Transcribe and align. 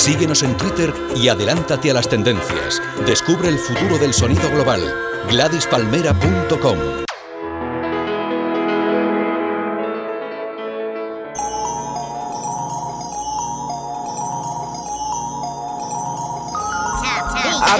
Síguenos 0.00 0.42
en 0.42 0.56
Twitter 0.56 0.94
y 1.14 1.28
adelántate 1.28 1.90
a 1.90 1.94
las 1.94 2.08
tendencias. 2.08 2.80
Descubre 3.04 3.50
el 3.50 3.58
futuro 3.58 3.98
del 3.98 4.14
sonido 4.14 4.48
global. 4.50 4.80
GladysPalmera.com 5.28 6.78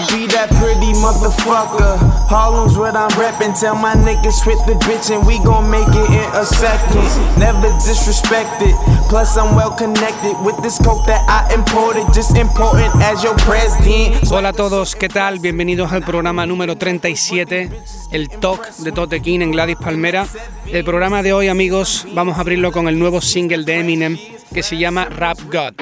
be 0.08 0.26
that 0.26 0.50
pretty 0.58 0.92
motherfucker. 0.98 1.96
Harlem's 2.28 2.76
what 2.76 2.96
I'm 2.96 3.10
reppin'. 3.10 3.58
Tell 3.58 3.74
my 3.74 3.94
niggas 3.94 4.42
quit 4.42 4.58
the 4.66 4.74
bitch 4.84 5.14
and 5.14 5.26
we 5.26 5.38
gon' 5.44 5.70
make 5.70 5.88
it 5.88 6.10
in 6.10 6.28
a 6.34 6.44
second. 6.44 7.06
Never 7.38 7.68
disrespected. 7.78 8.74
Plus 9.10 9.36
I'm 9.36 9.56
well 9.56 9.74
connected 9.76 10.36
with 10.44 10.56
this 10.62 10.78
coke 10.78 11.04
that 11.06 11.20
I 11.26 11.52
imported. 11.52 12.06
Just 12.14 12.36
important 12.36 12.94
as 13.02 13.24
your 13.24 13.34
president. 13.38 14.30
Hola 14.30 14.50
a 14.50 14.52
todos, 14.52 14.94
¿qué 14.94 15.08
tal? 15.08 15.40
Bienvenidos 15.40 15.90
al 15.90 16.04
programa 16.04 16.46
número 16.46 16.76
37, 16.76 17.70
el 18.12 18.28
Talk 18.28 18.68
de 18.76 18.92
Tote 18.92 19.20
King 19.20 19.40
en 19.40 19.50
Gladys 19.50 19.78
Palmera. 19.78 20.28
El 20.64 20.84
programa 20.84 21.24
de 21.24 21.32
hoy, 21.32 21.48
amigos, 21.48 22.06
vamos 22.14 22.38
a 22.38 22.42
abrirlo 22.42 22.70
con 22.70 22.86
el 22.86 23.00
nuevo 23.00 23.20
single 23.20 23.64
de 23.64 23.80
Eminem 23.80 24.16
que 24.54 24.62
se 24.62 24.78
llama 24.78 25.06
Rap 25.06 25.38
God. 25.46 25.74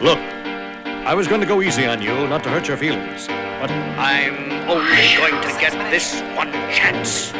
Look, 0.00 0.20
I 1.04 1.16
was 1.16 1.26
going 1.26 1.40
to 1.40 1.48
go 1.48 1.60
easy 1.62 1.84
on 1.84 2.00
you, 2.00 2.28
not 2.28 2.44
to 2.44 2.48
hurt 2.48 2.68
your 2.68 2.78
feelings. 2.78 3.26
But 3.60 3.72
I'm 3.72 4.70
only 4.70 5.16
going 5.16 5.42
to 5.42 5.60
get 5.60 5.72
this 5.90 6.22
one 6.36 6.52
chance. 6.70 7.32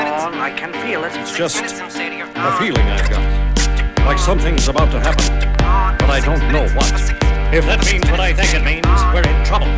Something's. 0.00 0.34
Um, 0.34 0.40
I 0.40 0.50
can 0.50 0.72
feel 0.72 1.04
it. 1.04 1.12
It's 1.16 1.36
just 1.36 1.62
a 1.62 2.52
feeling 2.58 2.86
I've 2.86 3.10
got. 3.10 4.06
Like 4.06 4.18
something's 4.18 4.68
about 4.68 4.90
to 4.92 5.00
happen, 5.00 5.28
but 5.98 6.08
I 6.08 6.20
don't 6.20 6.40
know 6.52 6.64
what. 6.74 6.92
If 7.52 7.66
that 7.66 7.84
means 7.84 8.10
what 8.10 8.20
I 8.20 8.32
think 8.32 8.54
it 8.54 8.64
means, 8.64 8.86
we're 9.12 9.26
in 9.28 9.44
trouble. 9.44 9.68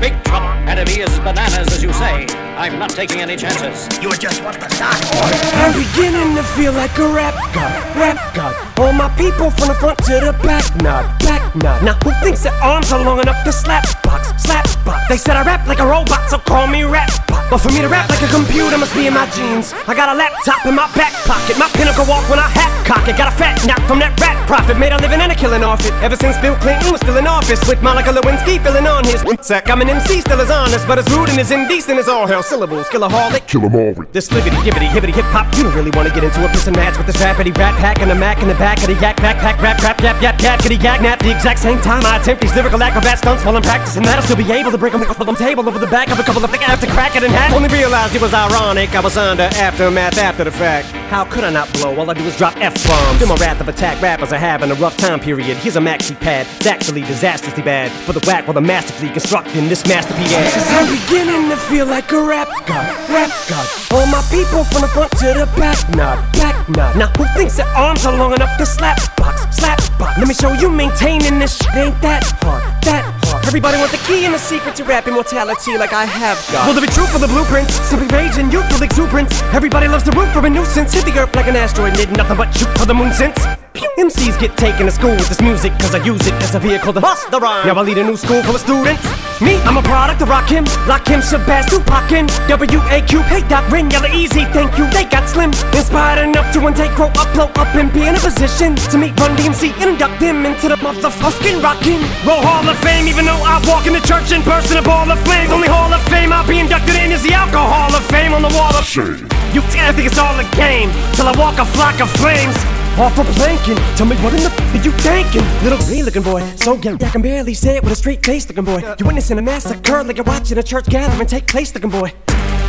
Big 0.00 0.12
trouble. 0.24 0.48
And 0.68 0.78
if 0.78 0.88
he 0.88 1.00
is 1.00 1.16
bananas, 1.20 1.72
as 1.72 1.82
you 1.82 1.92
say, 1.92 2.26
I'm 2.60 2.78
not 2.78 2.90
taking 2.90 3.22
any 3.22 3.36
chances. 3.36 3.88
You're 4.02 4.12
just 4.20 4.44
want 4.44 4.60
the 4.60 4.68
start 4.68 5.00
order. 5.16 5.40
I'm 5.64 5.72
beginning 5.72 6.36
to 6.36 6.42
feel 6.52 6.74
like 6.74 6.92
a 6.98 7.08
rap 7.08 7.32
god, 7.56 7.72
rap 7.96 8.34
god. 8.34 8.52
All 8.78 8.92
my 8.92 9.08
people 9.16 9.48
from 9.48 9.68
the 9.68 9.74
front 9.80 9.96
to 10.04 10.20
the 10.20 10.36
back, 10.44 10.68
nod, 10.76 11.08
back 11.24 11.56
nod. 11.56 11.82
Now 11.82 11.94
who 12.04 12.12
thinks 12.20 12.42
their 12.42 12.52
arms 12.60 12.92
are 12.92 13.02
long 13.02 13.18
enough 13.18 13.42
to 13.44 13.52
slap 13.52 13.88
box, 14.02 14.28
slap 14.36 14.68
box? 14.84 15.08
They 15.08 15.16
said 15.16 15.38
I 15.38 15.42
rap 15.42 15.66
like 15.66 15.78
a 15.78 15.86
robot, 15.86 16.28
so 16.28 16.36
call 16.36 16.66
me 16.66 16.84
rap 16.84 17.08
bot. 17.28 17.48
But 17.48 17.64
for 17.64 17.72
me 17.72 17.80
to 17.80 17.88
rap 17.88 18.10
like 18.10 18.20
a 18.20 18.28
computer 18.28 18.76
must 18.76 18.92
be 18.92 19.06
in 19.06 19.14
my 19.14 19.24
genes. 19.30 19.72
I 19.88 19.94
got 19.94 20.12
a 20.12 20.14
laptop 20.14 20.66
in 20.66 20.74
my 20.74 20.84
back 20.92 21.14
pocket, 21.24 21.56
my 21.56 21.68
pinnacle 21.72 22.04
walk 22.04 22.28
when 22.28 22.38
I 22.38 22.48
hat 22.52 22.80
cock 22.90 23.06
it. 23.06 23.16
Got 23.16 23.32
a 23.32 23.36
fat 23.36 23.54
knock 23.66 23.80
from 23.86 24.00
that 24.00 24.18
rat 24.18 24.34
profit, 24.50 24.76
made 24.76 24.92
a 24.92 24.98
living 24.98 25.20
and 25.22 25.30
a 25.30 25.34
killing 25.34 25.62
off 25.62 25.86
it. 25.86 25.94
Ever 26.02 26.16
since 26.16 26.36
Bill 26.42 26.56
Clinton 26.56 26.90
was 26.90 27.00
still 27.00 27.16
in 27.16 27.26
office, 27.26 27.62
with 27.70 27.80
Monica 27.82 28.10
Lewinsky 28.10 28.58
filling 28.58 28.86
on 28.86 29.04
his 29.04 29.22
sack. 29.40 29.70
I'm 29.70 29.80
an 29.80 29.88
MC, 29.88 30.20
still 30.20 30.40
as 30.40 30.50
honest, 30.50 30.86
but 30.90 30.98
as 30.98 31.06
rude 31.14 31.30
and 31.30 31.38
as 31.38 31.50
indecent 31.50 31.98
as 31.98 32.08
all 32.08 32.26
hell. 32.26 32.42
Syllables, 32.50 32.88
killaholic, 32.88 33.46
kill 33.46 33.64
'em 33.64 33.76
all. 33.76 33.94
This 34.10 34.28
libbity, 34.28 34.58
gibbity, 34.66 34.88
hibbity, 34.88 35.14
hip 35.14 35.24
hop. 35.26 35.46
You 35.56 35.62
don't 35.62 35.72
really 35.72 35.92
wanna 35.92 36.10
get 36.10 36.24
into 36.24 36.44
a 36.44 36.48
piss 36.48 36.66
and 36.66 36.74
match 36.74 36.98
with 36.98 37.06
this 37.06 37.16
rappity 37.22 37.56
rap 37.56 37.76
pack 37.78 38.02
and 38.02 38.10
a 38.10 38.14
mac 38.14 38.42
in 38.42 38.48
the 38.48 38.56
back 38.56 38.78
of 38.78 38.88
the 38.88 38.94
yak 38.94 39.16
backpack 39.18 39.62
rap 39.62 39.80
rap 39.80 40.02
yap 40.02 40.20
yap 40.20 40.42
yap 40.42 40.58
kitty 40.58 40.74
yak 40.74 41.00
nap. 41.00 41.20
The 41.20 41.30
exact 41.30 41.60
same 41.60 41.80
time 41.80 42.04
I 42.04 42.16
attempt 42.16 42.42
these 42.42 42.52
lyrical 42.56 42.82
acrobat 42.82 43.18
stunts 43.18 43.44
while 43.44 43.56
I'm 43.56 43.62
practicing 43.62 44.02
that, 44.02 44.16
I'll 44.16 44.22
still 44.22 44.36
be 44.36 44.50
able 44.50 44.72
to 44.72 44.78
break 44.78 44.92
them 44.92 45.00
the 45.00 45.34
table 45.36 45.68
over 45.68 45.78
the 45.78 45.86
back 45.86 46.10
of 46.10 46.18
a 46.18 46.24
couple 46.24 46.44
of 46.44 46.50
thick 46.50 46.60
to 46.60 46.86
crack 46.88 47.14
it 47.14 47.22
in 47.22 47.30
half. 47.30 47.54
Only 47.54 47.68
realized 47.68 48.16
it 48.16 48.20
was 48.20 48.34
ironic. 48.34 48.96
I 48.96 49.00
was 49.00 49.16
under 49.16 49.44
aftermath 49.44 50.18
after 50.18 50.42
the 50.42 50.50
fact. 50.50 50.99
How 51.10 51.24
could 51.24 51.42
I 51.42 51.50
not 51.50 51.72
blow? 51.72 51.98
All 51.98 52.08
I 52.08 52.14
do 52.14 52.22
is 52.22 52.36
drop 52.36 52.56
F 52.58 52.72
bombs. 52.86 53.18
Do 53.18 53.26
my 53.26 53.34
wrath 53.34 53.60
of 53.60 53.66
attack 53.66 54.00
rappers 54.00 54.32
are 54.32 54.38
having 54.38 54.70
a 54.70 54.74
rough 54.74 54.96
time 54.96 55.18
period. 55.18 55.56
Here's 55.56 55.74
a 55.74 55.80
maxi 55.80 56.14
pad. 56.14 56.46
It's 56.58 56.66
actually 56.66 57.02
disastrously 57.02 57.64
bad 57.64 57.90
for 58.06 58.12
the 58.12 58.24
whack 58.28 58.46
while 58.46 58.56
I'm 58.56 58.64
masterfully 58.64 59.10
constructing 59.10 59.68
this 59.68 59.84
masterpiece. 59.88 60.32
Cause 60.54 60.70
I'm 60.70 60.86
beginning 60.86 61.50
to 61.50 61.56
feel 61.56 61.86
like 61.86 62.12
a 62.12 62.22
rap 62.22 62.46
god, 62.64 62.86
rap 63.10 63.30
god. 63.48 63.66
All 63.90 64.06
my 64.06 64.22
people 64.30 64.62
from 64.62 64.82
the 64.82 64.88
front 64.94 65.10
to 65.18 65.34
the 65.34 65.50
back, 65.58 65.82
nod, 65.96 66.22
back 66.34 66.68
nod. 66.68 66.96
Now 66.96 67.08
who 67.18 67.26
thinks 67.36 67.56
their 67.56 67.66
arms 67.66 68.06
are 68.06 68.16
long 68.16 68.32
enough 68.32 68.56
to 68.58 68.64
slap 68.64 68.98
box, 69.16 69.56
slap 69.56 69.78
box? 69.98 70.16
Let 70.16 70.28
me 70.28 70.34
show 70.34 70.52
you 70.52 70.70
maintaining 70.70 71.40
this 71.40 71.58
shit 71.58 71.74
ain't 71.74 72.00
that 72.02 72.22
hard, 72.38 72.62
that 72.84 73.02
hard. 73.24 73.29
Everybody 73.50 73.78
want 73.78 73.90
the 73.90 73.98
key 74.06 74.24
and 74.26 74.32
the 74.32 74.38
secret 74.38 74.76
to 74.76 74.84
rap 74.84 75.08
immortality 75.08 75.76
like 75.76 75.92
I 75.92 76.04
have 76.04 76.38
got. 76.52 76.68
Will 76.68 76.72
there 76.72 76.86
be 76.86 76.92
truth 76.94 77.10
for 77.10 77.18
the 77.18 77.26
blueprints? 77.26 77.74
Simply 77.80 78.06
rage 78.16 78.38
and 78.38 78.52
youthful 78.52 78.80
exuberance. 78.80 79.42
Everybody 79.50 79.88
loves 79.88 80.04
to 80.04 80.12
root 80.12 80.32
for 80.32 80.46
a 80.46 80.48
nuisance. 80.48 80.92
Hit 80.94 81.04
the 81.04 81.18
earth 81.18 81.34
like 81.34 81.48
an 81.48 81.56
asteroid, 81.56 81.94
did 81.94 82.12
nothing 82.12 82.36
but 82.36 82.52
shoot 82.52 82.68
for 82.78 82.86
the 82.86 82.94
moon 82.94 83.12
since. 83.12 83.36
MCs 83.74 84.40
get 84.40 84.56
taken 84.56 84.86
to 84.86 84.92
school 84.92 85.14
with 85.14 85.28
this 85.28 85.40
music 85.40 85.72
cause 85.78 85.94
I 85.94 86.02
use 86.04 86.26
it 86.26 86.34
as 86.42 86.54
a 86.54 86.58
vehicle 86.58 86.92
to 86.92 87.00
bust 87.00 87.30
the 87.30 87.38
rhyme. 87.38 87.66
Now 87.66 87.78
I 87.78 87.82
lead 87.82 87.98
a 87.98 88.04
new 88.04 88.16
school 88.16 88.42
full 88.42 88.54
of 88.54 88.60
students. 88.60 89.04
Me, 89.40 89.56
I'm 89.64 89.78
a 89.78 89.82
product 89.82 90.20
of 90.20 90.28
Rakim, 90.28 90.66
Lock 90.86 91.06
Him, 91.06 91.20
Shabazz, 91.20 91.70
Tupac, 91.70 92.12
and 92.12 92.28
W-A-Q, 92.48 93.22
hey, 93.32 93.40
Doc, 93.48 93.64
Ren, 93.70 93.90
Yella, 93.90 94.08
Eazy, 94.08 94.44
thank 94.52 94.76
you, 94.76 94.84
they 94.90 95.04
got 95.04 95.28
slim. 95.28 95.48
Inspired 95.72 96.28
enough 96.28 96.52
to 96.52 96.60
one 96.60 96.74
take, 96.74 96.92
grow 96.92 97.08
up, 97.16 97.32
blow 97.32 97.48
up, 97.56 97.72
and 97.74 97.92
be 97.92 98.04
in 98.04 98.14
a 98.14 98.20
position 98.20 98.76
to 98.92 98.98
meet 98.98 99.18
Run 99.18 99.36
DMC 99.36 99.72
and 99.80 99.90
induct 99.96 100.20
them 100.20 100.44
into 100.44 100.68
the 100.68 100.76
motherfucking 100.76 101.62
Rockin' 101.62 102.02
Roll 102.26 102.42
Hall 102.42 102.68
of 102.68 102.76
Fame, 102.84 103.06
even 103.08 103.24
though 103.24 103.40
I 103.40 103.62
walk 103.64 103.86
in 103.86 103.94
the 103.94 104.04
church 104.04 104.32
in 104.32 104.42
person, 104.42 104.76
a 104.76 104.82
ball 104.82 105.10
of 105.10 105.18
flames. 105.24 105.52
Only 105.52 105.68
Hall 105.68 105.92
of 105.92 106.02
Fame 106.10 106.32
I'll 106.32 106.46
be 106.46 106.58
inducted 106.58 106.96
in 106.96 107.12
is 107.12 107.22
the 107.22 107.32
Alcohol 107.32 107.94
of 107.94 108.04
Fame 108.12 108.34
on 108.34 108.42
the 108.42 108.52
wall 108.52 108.74
of 108.76 108.84
shame. 108.84 109.24
You 109.54 109.62
I 109.80 109.92
think 109.92 110.06
it's 110.06 110.18
all 110.18 110.38
a 110.38 110.44
game 110.54 110.90
till 111.14 111.26
I 111.26 111.34
walk 111.38 111.58
a 111.58 111.64
flock 111.64 112.00
of 112.00 112.10
flames. 112.12 112.79
Off 112.98 113.18
a 113.18 113.24
planking, 113.24 113.76
tell 113.96 114.06
me 114.06 114.16
what 114.16 114.34
in 114.34 114.40
the 114.40 114.50
f 114.50 114.74
are 114.74 114.84
you 114.84 114.92
thinking? 114.92 115.44
Little 115.62 115.78
green 115.86 116.04
looking 116.04 116.22
boy, 116.22 116.42
so 116.56 116.74
young 116.74 117.02
I 117.02 117.08
can 117.10 117.22
barely 117.22 117.54
say 117.54 117.76
it 117.76 117.82
with 117.82 117.92
a 117.92 117.96
straight 117.96 118.24
face 118.24 118.46
looking 118.48 118.64
boy. 118.64 118.80
You're 118.98 119.06
witnessing 119.06 119.38
a 119.38 119.42
massacre 119.42 120.02
like 120.02 120.16
you're 120.16 120.24
watching 120.24 120.58
a 120.58 120.62
church 120.62 120.86
gathering 120.86 121.26
take 121.26 121.46
place 121.46 121.74
looking 121.74 121.90
boy. 121.90 122.12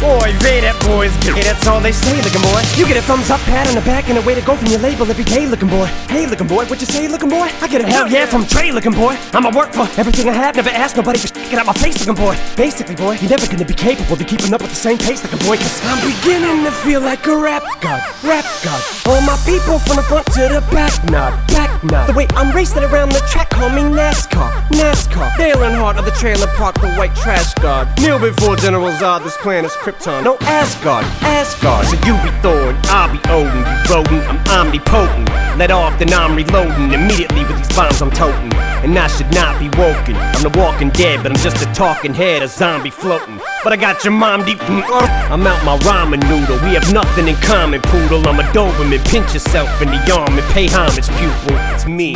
Boy, 0.02 0.34
they 0.42 0.66
that 0.66 0.74
boys 0.82 1.14
get 1.22 1.38
it, 1.38 1.46
that's 1.46 1.68
all 1.70 1.80
they 1.80 1.94
say, 1.94 2.18
looking 2.26 2.42
boy. 2.42 2.66
You 2.74 2.90
get 2.90 2.98
a 2.98 3.06
thumbs 3.06 3.30
up, 3.30 3.40
pat 3.46 3.70
on 3.70 3.76
the 3.78 3.86
back, 3.86 4.10
and 4.10 4.18
a 4.18 4.22
way 4.26 4.34
to 4.34 4.42
go 4.42 4.58
from 4.58 4.66
your 4.74 4.82
label 4.82 5.06
every 5.06 5.24
day, 5.24 5.46
looking 5.46 5.70
boy. 5.70 5.86
Hey, 6.10 6.26
looking 6.26 6.48
boy, 6.48 6.66
what 6.66 6.82
you 6.82 6.90
say, 6.90 7.08
looking 7.08 7.30
boy? 7.30 7.54
I 7.62 7.68
get 7.70 7.82
a 7.82 7.86
hell 7.86 8.10
yeah 8.10 8.26
from 8.26 8.46
Dre, 8.46 8.72
looking 8.72 8.94
boy. 8.98 9.14
I'ma 9.30 9.54
work 9.54 9.74
for 9.74 9.86
everything 10.02 10.28
I 10.28 10.34
have, 10.34 10.56
never 10.56 10.72
ask 10.72 10.98
nobody 10.98 11.20
for 11.20 11.28
shit 11.28 11.54
out 11.54 11.68
my 11.68 11.74
face, 11.74 12.02
looking 12.02 12.18
boy. 12.18 12.34
Basically, 12.58 12.96
boy, 12.96 13.14
you're 13.22 13.30
never 13.30 13.46
gonna 13.46 13.64
be 13.64 13.76
capable 13.78 14.18
of 14.18 14.26
keeping 14.26 14.54
up 14.56 14.62
with 14.62 14.72
the 14.72 14.82
same 14.82 14.98
pace, 14.98 15.22
looking 15.22 15.46
boy, 15.46 15.58
cause 15.58 15.80
I'm 15.86 16.02
beginning 16.02 16.66
to 16.66 16.72
feel 16.82 17.02
like 17.02 17.28
a 17.28 17.38
rap 17.38 17.62
god, 17.82 18.02
rap 18.24 18.46
god. 18.66 18.82
All 19.06 19.22
my 19.22 19.38
people 19.46 19.78
from 19.86 19.98
the 19.98 20.06
front 20.10 20.26
to 20.34 20.50
the 20.50 20.66
back, 20.74 20.98
nod, 21.14 21.38
back 21.54 21.84
nod. 21.84 22.10
The 22.10 22.14
way 22.14 22.26
I'm 22.34 22.50
racing 22.56 22.84
around 22.84 23.12
the 23.12 23.22
track, 23.30 23.52
call 23.52 23.70
me 23.70 23.86
NASCAR, 23.86 24.50
NASCAR. 24.74 25.38
Dale 25.38 25.58
Earnhardt 25.58 26.00
of 26.00 26.06
the 26.06 26.16
trailer 26.18 26.48
park, 26.58 26.82
the 26.82 26.90
white 26.98 27.14
trash 27.16 27.54
god. 27.62 27.86
Kneel 28.02 28.18
before 28.18 28.56
General 28.56 28.92
Zod, 28.98 29.24
this 29.24 29.38
plan 29.38 29.61
is 29.66 29.72
Krypton. 29.74 30.24
No 30.24 30.38
Asgard, 30.42 31.06
Asgard. 31.22 31.86
So 31.86 31.96
you 32.06 32.14
be 32.24 32.32
Thor 32.42 32.72
and 32.72 32.78
I'll 32.88 33.12
be 33.12 33.20
Odin. 33.30 33.58
You 33.58 33.96
rodent, 33.96 34.24
I'm 34.30 34.68
omnipotent. 34.68 35.30
Let 35.58 35.72
off, 35.72 36.00
then 36.00 36.14
I'm 36.14 36.36
reloading 36.36 36.94
immediately 36.94 37.44
with 37.46 37.58
these 37.58 37.76
bombs 37.76 38.02
I'm 38.02 38.12
toting. 38.12 38.54
And 38.84 38.98
I 38.98 39.08
should 39.08 39.32
not 39.34 39.60
be 39.60 39.70
woken. 39.78 40.16
I'm 40.16 40.44
the 40.44 40.54
walking 40.58 40.90
dead, 40.90 41.24
but 41.24 41.32
I'm 41.32 41.38
just 41.38 41.62
a 41.62 41.72
talking 41.74 42.14
head, 42.14 42.42
a 42.42 42.48
zombie 42.48 42.90
floating. 42.90 43.40
But 43.64 43.74
I 43.74 43.76
got 43.76 44.04
your 44.04 44.14
mom 44.14 44.46
deep. 44.46 44.60
I'm 44.62 45.46
out 45.46 45.64
my 45.66 45.78
ramen 45.80 46.22
noodle. 46.30 46.58
We 46.66 46.74
have 46.76 46.92
nothing 46.94 47.28
in 47.28 47.36
common, 47.36 47.82
poodle. 47.82 48.28
I'm 48.28 48.40
a 48.40 48.44
Doberman. 48.54 49.06
Pinch 49.10 49.34
yourself 49.34 49.82
in 49.82 49.90
the 49.90 50.12
arm 50.12 50.38
and 50.38 50.48
pay 50.54 50.68
homage, 50.68 51.10
pupil. 51.10 51.58
It's 51.74 51.86
me. 51.86 52.16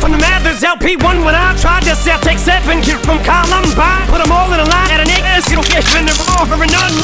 from 0.00 0.12
the 0.12 0.18
Mathers 0.18 0.64
LP1 0.64 1.24
when 1.24 1.36
I 1.36 1.54
tried 1.60 1.84
to 1.84 1.94
sell. 1.94 2.18
Take 2.20 2.38
seven 2.38 2.80
kids 2.80 3.04
from 3.04 3.20
Columbine. 3.22 4.08
Put 4.08 4.24
them 4.24 4.32
all 4.32 4.48
in 4.50 4.58
a 4.58 4.64
line 4.64 4.90
at 4.90 5.00
an 5.04 5.10
acre. 5.12 5.30
You 5.52 5.60
don't 5.60 5.68
get 5.68 5.84
in 5.94 6.08
the 6.08 6.16
for 6.48 6.56
a 6.56 6.66
none 6.66 6.96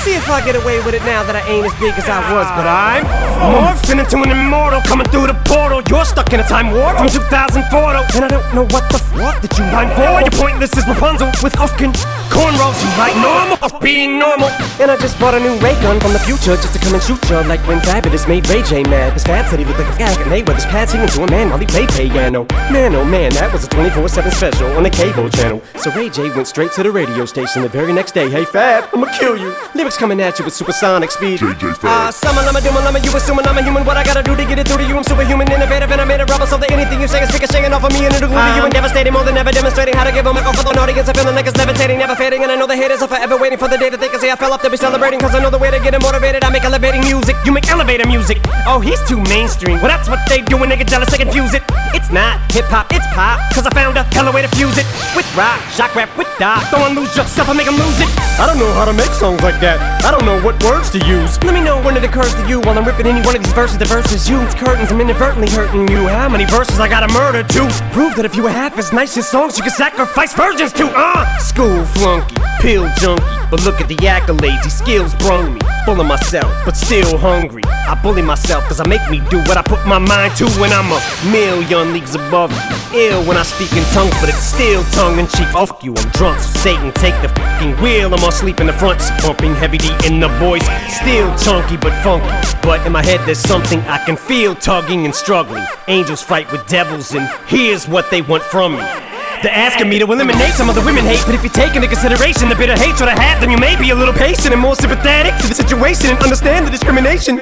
See 0.00 0.16
if 0.16 0.30
I 0.30 0.40
get 0.40 0.56
away 0.56 0.80
with 0.80 0.96
it 0.96 1.04
now 1.04 1.20
that 1.28 1.36
I 1.36 1.44
ain't 1.44 1.66
as 1.66 1.76
big 1.76 1.92
as 1.92 2.08
I 2.08 2.24
was, 2.32 2.48
but 2.56 2.64
I'm 2.64 3.04
morphing 3.52 4.00
into 4.00 4.16
an 4.24 4.32
immortal 4.32 4.80
coming 4.88 5.04
through 5.12 5.28
the 5.28 5.36
portal. 5.44 5.84
You're 5.92 6.08
stuck 6.08 6.32
in 6.32 6.40
a 6.40 6.46
time 6.48 6.72
warp 6.72 6.96
from 6.96 7.12
2004 7.12 7.68
though, 7.68 8.08
and 8.16 8.24
I 8.24 8.28
don't 8.32 8.48
know 8.56 8.64
what 8.72 8.88
the 8.88 8.96
fuck 8.96 9.44
that 9.44 9.52
you 9.60 9.64
line 9.68 9.92
for. 9.92 10.24
You're 10.24 10.32
pointless 10.40 10.72
as 10.72 10.88
Rapunzel 10.88 11.28
with 11.44 11.52
fucking 11.52 11.92
cornrows. 12.32 12.80
You 12.80 12.90
like 12.96 13.12
normal 13.20 13.60
of 13.60 13.76
being 13.84 14.16
normal. 14.16 14.48
And 14.80 14.88
I 14.88 14.96
just 14.96 15.20
bought 15.20 15.36
a 15.36 15.40
new 15.40 15.52
ray 15.60 15.76
gun 15.84 16.00
from 16.00 16.16
the 16.16 16.22
future 16.24 16.56
just 16.56 16.72
to 16.72 16.80
come 16.80 16.96
and 16.96 17.02
shoot 17.04 17.20
you 17.28 17.36
like 17.44 17.60
when 17.68 17.84
Fabolous 17.84 18.24
made 18.24 18.48
Ray 18.48 18.64
J 18.64 18.82
mad. 18.88 19.12
His 19.12 19.24
Fab 19.28 19.52
said 19.52 19.60
he 19.60 19.68
looked 19.68 19.84
like 19.84 19.92
a 19.92 19.96
fag, 20.00 20.16
guy 20.16 20.16
at 20.16 20.28
Mayweather's 20.32 20.64
pad 20.64 20.88
singing 20.88 21.12
to 21.12 21.24
a 21.24 21.28
man 21.28 21.52
while 21.52 21.60
he 21.60 21.68
played 21.68 21.92
piano. 22.20 22.44
Man, 22.70 22.94
oh 22.94 23.04
man, 23.04 23.32
that 23.32 23.52
was 23.52 23.64
a 23.64 23.68
24/7 23.68 24.30
special 24.32 24.68
on 24.76 24.82
the 24.82 24.90
cable 24.90 25.28
channel. 25.30 25.62
So 25.80 25.90
Ray 25.96 26.10
J 26.10 26.28
went 26.36 26.46
straight 26.46 26.72
to 26.76 26.82
the 26.82 26.92
radio 26.92 27.24
station 27.24 27.62
the 27.62 27.68
very 27.68 27.92
next 27.92 28.12
day. 28.12 28.28
Hey 28.28 28.44
Fab, 28.44 28.88
I'ma 28.92 29.08
kill 29.18 29.36
you. 29.36 29.50
Lyrics 29.74 29.96
coming 29.96 30.20
at 30.20 30.38
you 30.38 30.44
with 30.44 30.54
supersonic 30.54 31.10
speed. 31.10 31.40
JJ 31.40 31.80
Fab. 31.80 31.90
Uh, 31.90 32.10
summer, 32.12 32.42
lama, 32.42 32.60
doom, 32.60 32.74
lama, 32.74 33.00
you 33.00 33.10
assuming 33.16 33.46
I'm 33.46 33.56
a 33.56 33.62
human. 33.62 33.84
What 33.84 33.96
I 33.96 34.04
gotta 34.04 34.22
do 34.22 34.36
to 34.36 34.44
get 34.44 34.58
it 34.58 34.68
through 34.68 34.84
to 34.84 34.86
you? 34.86 34.96
I'm 34.96 35.04
superhuman, 35.04 35.50
innovative, 35.50 35.90
and 35.90 36.00
I 36.00 36.04
made 36.04 36.20
a 36.20 36.26
rubber 36.26 36.46
so 36.46 36.56
that 36.58 36.70
anything 36.70 37.00
you 37.00 37.08
say 37.08 37.22
is 37.22 37.32
ricocheting 37.32 37.72
off 37.72 37.84
of 37.84 37.92
me 37.92 38.04
and 38.04 38.14
it'll 38.14 38.28
glue 38.28 38.44
to 38.48 38.52
you 38.56 38.64
and 38.68 38.72
devastating 38.72 39.12
more 39.12 39.24
than 39.24 39.36
ever 39.36 39.52
demonstrating 39.52 39.94
how 39.94 40.04
to 40.04 40.12
give 40.12 40.26
a 40.26 40.32
microphone 40.32 40.60
for 40.60 40.74
the 40.74 40.80
audience. 40.80 41.08
I'm 41.08 41.14
feeling 41.14 41.34
like 41.34 41.46
it's 41.46 41.56
levitating, 41.56 41.98
never 41.98 42.14
fading, 42.14 42.42
and 42.42 42.52
I 42.52 42.56
know 42.56 42.66
the 42.66 42.76
haters 42.76 43.00
are 43.02 43.08
forever 43.08 43.36
waiting 43.36 43.58
for 43.58 43.68
the 43.68 43.78
day 43.78 43.88
that 43.88 44.00
they 44.00 44.08
can 44.08 44.20
say 44.20 44.30
I 44.30 44.36
fell 44.36 44.52
off 44.52 44.62
to 44.62 44.70
be 44.70 44.76
celebrating. 44.76 45.18
Cause 45.20 45.34
I 45.34 45.40
know 45.40 45.50
the 45.50 45.58
way 45.58 45.70
to 45.70 45.80
get 45.80 45.92
them 45.92 46.02
motivated. 46.02 46.44
I 46.44 46.50
make 46.50 46.64
elevating 46.64 47.00
music, 47.00 47.36
you 47.44 47.52
make 47.52 47.68
elevator 47.68 48.06
music. 48.06 48.38
Oh, 48.66 48.80
he's 48.80 49.00
too 49.08 49.20
mainstream. 49.32 49.80
Well, 49.80 49.88
that's 49.88 50.08
what 50.08 50.20
they 50.28 50.42
do 50.42 50.56
when 50.56 50.68
they 50.68 50.76
get 50.76 50.88
jealous, 50.88 51.10
they 51.10 51.18
confuse 51.18 51.54
it. 51.54 51.62
It's 51.94 51.99
not 52.08 52.40
hip 52.50 52.64
hop, 52.72 52.88
it's 52.96 53.04
pop. 53.12 53.36
Cause 53.52 53.66
I 53.68 53.70
found 53.76 54.00
a 54.00 54.04
hella 54.16 54.32
way 54.32 54.40
to 54.40 54.48
fuse 54.56 54.78
it 54.80 54.88
with 55.12 55.28
rock, 55.36 55.60
shock 55.76 55.92
rap, 55.94 56.08
with 56.16 56.28
dot. 56.40 56.64
Don't 56.72 56.96
lose 56.96 57.12
yourself 57.12 57.52
and 57.52 57.58
make 57.60 57.68
them 57.68 57.76
lose 57.76 58.00
it. 58.00 58.08
I 58.40 58.48
don't 58.48 58.56
know 58.56 58.72
how 58.72 58.88
to 58.88 58.94
make 58.96 59.12
songs 59.12 59.42
like 59.42 59.60
that. 59.60 59.76
I 60.00 60.10
don't 60.10 60.24
know 60.24 60.40
what 60.40 60.56
words 60.64 60.88
to 60.96 60.98
use. 61.04 61.36
Let 61.44 61.52
me 61.52 61.60
know 61.60 61.76
when 61.82 61.96
it 61.96 62.04
occurs 62.04 62.32
to 62.34 62.48
you 62.48 62.60
while 62.64 62.78
I'm 62.78 62.86
ripping 62.88 63.06
any 63.06 63.20
one 63.20 63.36
of 63.36 63.44
these 63.44 63.52
verses. 63.52 63.76
The 63.76 63.84
verses 63.84 64.28
you, 64.28 64.40
it's 64.40 64.54
curtains, 64.54 64.90
I'm 64.90 65.00
inadvertently 65.00 65.50
hurting 65.50 65.88
you. 65.88 66.08
How 66.08 66.28
many 66.28 66.46
verses 66.46 66.80
I 66.80 66.88
gotta 66.88 67.12
murder 67.12 67.42
to 67.42 67.60
prove 67.92 68.16
that 68.16 68.24
if 68.24 68.34
you 68.34 68.42
were 68.42 68.54
half 68.54 68.78
as 68.78 68.92
nice 68.92 69.18
as 69.18 69.28
songs, 69.28 69.58
you 69.58 69.62
could 69.62 69.76
sacrifice 69.76 70.32
virgins 70.32 70.72
to? 70.74 70.88
Uh, 70.94 71.26
school 71.38 71.84
flunky, 71.84 72.36
pill 72.62 72.88
junkie. 72.96 73.39
But 73.50 73.64
look 73.64 73.80
at 73.80 73.88
the 73.88 73.96
accolades, 73.96 74.62
these 74.62 74.78
skills 74.78 75.14
brung 75.16 75.54
me. 75.54 75.60
Full 75.84 76.00
of 76.00 76.06
myself, 76.06 76.52
but 76.64 76.76
still 76.76 77.18
hungry. 77.18 77.64
I 77.64 77.98
bully 78.00 78.22
myself 78.22 78.62
cause 78.64 78.80
I 78.80 78.86
make 78.86 79.02
me 79.10 79.18
do 79.28 79.38
what 79.40 79.56
I 79.56 79.62
put 79.62 79.84
my 79.86 79.98
mind 79.98 80.36
to 80.36 80.46
when 80.60 80.72
I'm 80.72 80.92
a 80.92 81.00
million 81.32 81.92
leagues 81.92 82.14
above 82.14 82.52
you. 82.52 83.00
Ill 83.00 83.24
when 83.24 83.36
I 83.36 83.42
speak 83.42 83.72
in 83.72 83.82
tongues, 83.92 84.14
but 84.20 84.28
it's 84.28 84.38
still 84.38 84.84
tongue 84.92 85.18
in 85.18 85.26
cheek. 85.26 85.48
Fuck 85.48 85.82
you, 85.82 85.94
I'm 85.96 86.08
drunk, 86.10 86.38
so 86.38 86.58
Satan 86.60 86.92
take 86.92 87.20
the 87.22 87.28
fucking 87.28 87.76
wheel. 87.82 88.14
I'm 88.14 88.22
asleep 88.28 88.60
in 88.60 88.68
the 88.68 88.72
front, 88.72 89.00
pumping 89.18 89.54
heavy 89.54 89.78
D 89.78 89.90
in 90.06 90.20
the 90.20 90.28
voice. 90.38 90.66
Still 90.88 91.36
chunky 91.36 91.76
but 91.76 91.92
funky. 92.04 92.28
But 92.62 92.86
in 92.86 92.92
my 92.92 93.02
head, 93.02 93.20
there's 93.26 93.40
something 93.40 93.80
I 93.80 94.04
can 94.04 94.16
feel 94.16 94.54
tugging 94.54 95.06
and 95.06 95.14
struggling. 95.14 95.64
Angels 95.88 96.22
fight 96.22 96.50
with 96.52 96.66
devils, 96.68 97.14
and 97.14 97.28
here's 97.46 97.88
what 97.88 98.10
they 98.10 98.22
want 98.22 98.44
from 98.44 98.76
me. 98.76 99.09
They're 99.42 99.56
asking 99.56 99.88
me 99.88 99.98
to 99.98 100.04
eliminate 100.04 100.52
some 100.52 100.68
of 100.68 100.74
the 100.76 100.84
women 100.84 101.00
hate, 101.00 101.24
but 101.24 101.34
if 101.34 101.42
you 101.42 101.48
take 101.48 101.72
into 101.74 101.88
consideration 101.88 102.52
the 102.52 102.54
bitter 102.54 102.76
hatred 102.76 103.08
I 103.08 103.16
have, 103.16 103.40
then 103.40 103.48
you 103.48 103.56
may 103.56 103.72
be 103.72 103.88
a 103.88 103.96
little 103.96 104.12
patient 104.12 104.52
and 104.52 104.60
more 104.60 104.76
sympathetic 104.76 105.32
to 105.40 105.48
the 105.48 105.56
situation 105.56 106.12
and 106.12 106.18
understand 106.20 106.66
the 106.66 106.70
discrimination. 106.70 107.40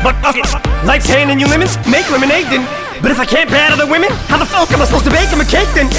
But 0.00 0.16
fuck 0.24 0.40
it, 0.40 0.48
life's 0.88 1.12
handing 1.12 1.38
you 1.38 1.44
lemons, 1.44 1.76
make 1.84 2.08
lemonade 2.08 2.48
then. 2.48 2.64
But 3.04 3.12
if 3.12 3.20
I 3.20 3.26
can't 3.26 3.50
battle 3.52 3.76
the 3.76 3.84
women, 3.84 4.08
how 4.32 4.38
the 4.40 4.48
fuck 4.48 4.72
am 4.72 4.80
I 4.80 4.86
supposed 4.88 5.04
to 5.04 5.12
bake 5.12 5.28
them 5.28 5.44
a 5.44 5.44
cake 5.44 5.68
then? 5.76 5.92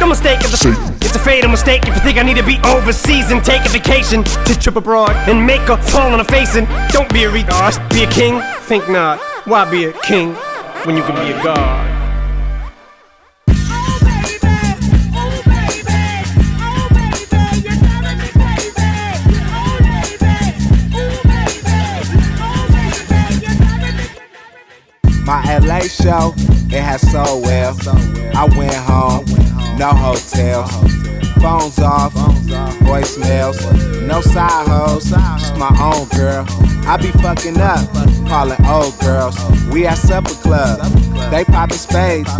No 0.00 0.06
mistake, 0.06 0.44
it's 0.44 0.60
a, 0.60 0.76
it's 1.00 1.16
a 1.16 1.18
fatal 1.18 1.48
mistake 1.48 1.88
if 1.88 1.96
you 1.96 2.02
think 2.04 2.18
I 2.18 2.22
need 2.22 2.36
to 2.36 2.44
be 2.44 2.60
overseas 2.60 3.32
and 3.32 3.42
take 3.42 3.64
a 3.64 3.72
vacation 3.72 4.22
to 4.22 4.52
trip 4.52 4.76
abroad 4.76 5.16
and 5.32 5.40
make 5.40 5.64
a 5.72 5.80
fall 5.80 6.12
on 6.12 6.20
a 6.20 6.28
face 6.28 6.56
and 6.60 6.68
don't 6.92 7.08
be 7.08 7.24
a 7.24 7.30
retard, 7.32 7.80
be 7.88 8.04
a 8.04 8.10
king. 8.12 8.44
Think 8.68 8.84
not. 8.90 9.16
Why 9.48 9.64
be 9.64 9.86
a 9.86 9.96
king 10.04 10.34
when 10.84 10.94
you 10.94 11.02
can 11.08 11.16
be 11.24 11.32
a 11.32 11.42
god? 11.42 11.97
Show, 26.02 26.32
it 26.70 26.82
has 26.82 27.00
so 27.10 27.40
well. 27.42 27.76
I 28.34 28.44
went 28.56 28.74
home, 28.74 29.24
no 29.78 29.90
hotels. 29.90 30.70
Phones 31.42 31.78
off, 31.78 32.12
voicemails, 32.82 33.56
no 34.06 34.20
side 34.20 34.66
hoes, 34.66 35.10
just 35.10 35.56
my 35.56 35.70
own 35.80 36.08
girl. 36.18 36.44
I 36.86 36.96
be 36.96 37.10
fucking 37.22 37.60
up, 37.60 37.86
calling 38.28 38.58
old 38.66 38.98
girls. 38.98 39.36
We 39.70 39.86
at 39.86 39.98
supper 39.98 40.34
club, 40.34 40.80
they 41.30 41.44
popping 41.44 41.78
spades. 41.78 42.30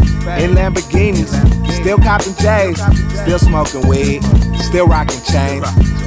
In 0.43 0.55
Lamborghinis, 0.55 1.31
still 1.73 1.99
copping 1.99 2.35
J's, 2.35 2.81
still 3.21 3.39
smoking 3.39 3.87
weed, 3.87 4.23
still 4.59 4.87
rocking 4.87 5.23
chains. 5.23 5.65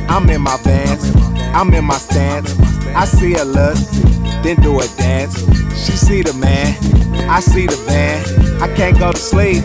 I'm 0.09 0.29
in 0.29 0.41
my 0.41 0.57
vans, 0.57 1.15
I'm 1.55 1.73
in 1.73 1.85
my 1.85 1.97
stance. 1.97 2.51
I 2.93 3.05
see 3.05 3.35
a 3.35 3.45
look, 3.45 3.77
then 4.43 4.57
do 4.61 4.79
a 4.79 4.87
dance. 4.97 5.39
She 5.85 5.93
see 5.93 6.21
the 6.21 6.33
man, 6.33 6.75
I 7.29 7.39
see 7.39 7.65
the 7.65 7.77
van. 7.87 8.61
I 8.61 8.73
can't 8.75 8.97
go 8.97 9.11
to 9.11 9.17
sleep, 9.17 9.63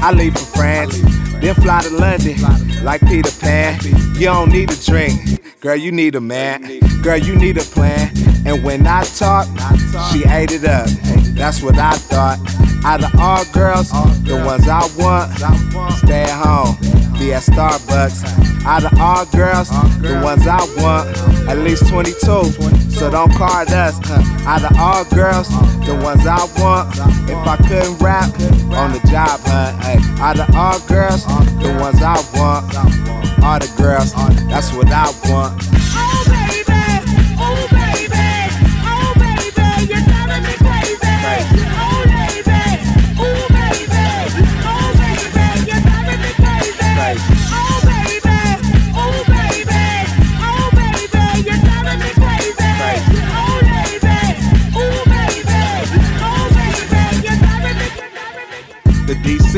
I 0.00 0.12
leave 0.12 0.34
for 0.34 0.44
France, 0.44 1.00
then 1.40 1.54
fly 1.54 1.82
to 1.82 1.90
London 1.90 2.36
like 2.84 3.00
Peter 3.02 3.32
Pan. 3.40 3.80
You 4.14 4.26
don't 4.26 4.50
need 4.50 4.70
a 4.70 4.76
drink, 4.76 5.42
girl, 5.60 5.76
you 5.76 5.92
need 5.92 6.14
a 6.14 6.20
man. 6.20 6.80
Girl, 7.02 7.16
you 7.16 7.36
need 7.36 7.56
a 7.58 7.62
plan. 7.62 8.10
And 8.44 8.64
when 8.64 8.86
I 8.86 9.04
talk, 9.04 9.46
she 10.10 10.24
ate 10.28 10.50
it 10.52 10.64
up. 10.64 10.88
That's 11.34 11.62
what 11.62 11.78
I 11.78 11.92
thought. 11.92 12.38
Out 12.84 13.04
of 13.04 13.14
all 13.20 13.44
girls, 13.52 13.90
the 14.24 14.42
ones 14.44 14.68
I 14.68 14.82
want, 14.98 15.32
stay 15.98 16.22
at 16.22 16.30
home, 16.30 16.76
be 17.18 17.32
at 17.32 17.42
Starbucks. 17.42 18.64
Out 18.64 18.84
of 18.84 18.98
all 19.00 19.26
girls, 19.26 19.68
the 20.00 20.20
ones 20.22 20.46
I 20.46 20.58
want, 20.76 21.08
at 21.48 21.58
least 21.58 21.88
22. 21.88 22.14
So 22.90 23.10
don't 23.10 23.32
card 23.34 23.68
us. 23.70 23.98
Out 24.46 24.64
of 24.64 24.76
all 24.78 25.04
girls, 25.14 25.48
the 25.86 25.98
ones 26.02 26.26
I 26.26 26.44
want, 26.58 26.94
if 27.28 27.38
I 27.46 27.56
couldn't 27.68 27.98
rap, 27.98 28.30
on 28.72 28.92
the 28.92 29.00
job 29.10 29.40
hunt. 29.44 30.20
Out 30.20 30.38
of 30.38 30.54
all 30.54 30.78
girls, 30.86 31.24
the 31.62 31.76
ones 31.80 32.02
I 32.02 32.14
want, 32.34 33.44
all 33.44 33.58
the 33.58 33.72
girls, 33.76 34.12
that's 34.48 34.72
what 34.72 34.88
I 34.90 35.10
want. 35.28 36.07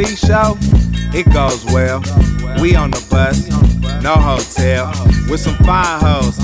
Show, 0.07 0.57
it 1.13 1.31
goes 1.33 1.63
well. 1.67 2.01
We 2.61 2.75
on 2.75 2.91
the 2.91 3.07
bus, 3.11 3.49
no 4.03 4.15
hotel, 4.15 4.89
with 5.29 5.41
some 5.41 5.57
fine 5.57 6.01
hoes. 6.01 6.39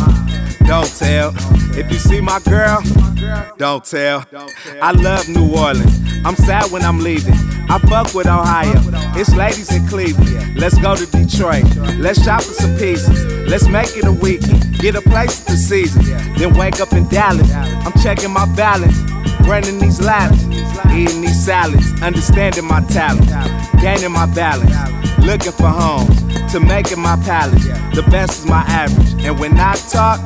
Don't 0.66 0.90
tell. 0.98 1.32
If 1.78 1.90
you 1.90 1.98
see 1.98 2.20
my 2.20 2.38
girl, 2.40 2.82
don't 3.58 3.84
tell. 3.84 4.24
I 4.82 4.92
love 4.92 5.28
New 5.28 5.54
Orleans. 5.54 6.20
I'm 6.24 6.36
sad 6.36 6.70
when 6.70 6.84
I'm 6.84 7.00
leaving. 7.00 7.34
I 7.68 7.78
fuck 7.88 8.14
with 8.14 8.26
Ohio. 8.26 8.80
It's 9.14 9.34
ladies 9.34 9.72
in 9.74 9.86
Cleveland. 9.86 10.56
Let's 10.56 10.78
go 10.78 10.94
to 10.94 11.06
Detroit. 11.06 11.64
Let's 11.98 12.22
shop 12.22 12.42
for 12.42 12.52
some 12.54 12.76
pieces. 12.76 13.24
Let's 13.48 13.68
make 13.68 13.96
it 13.96 14.04
a 14.04 14.12
weekend. 14.12 14.78
Get 14.78 14.94
a 14.94 15.00
place 15.02 15.42
for 15.42 15.52
the 15.52 15.56
season. 15.56 16.04
Then 16.36 16.54
wake 16.54 16.80
up 16.80 16.92
in 16.92 17.08
Dallas. 17.08 17.50
I'm 17.52 17.92
checking 18.02 18.32
my 18.32 18.46
balance. 18.54 18.96
Running 19.46 19.78
these 19.78 20.00
laps. 20.00 20.44
Eating 20.92 21.20
these 21.22 21.44
salads. 21.44 22.02
Understanding 22.02 22.66
my 22.66 22.80
talent. 22.86 23.26
Gaining 23.80 24.12
my 24.12 24.26
balance. 24.34 24.70
Looking 25.18 25.52
for 25.52 25.68
homes. 25.68 26.16
To 26.52 26.60
making 26.60 27.00
my 27.00 27.16
palace. 27.24 27.64
The 27.94 28.06
best 28.10 28.40
is 28.40 28.46
my 28.46 28.62
average. 28.68 29.24
And 29.24 29.38
when 29.38 29.58
I 29.58 29.74
talk, 29.90 30.20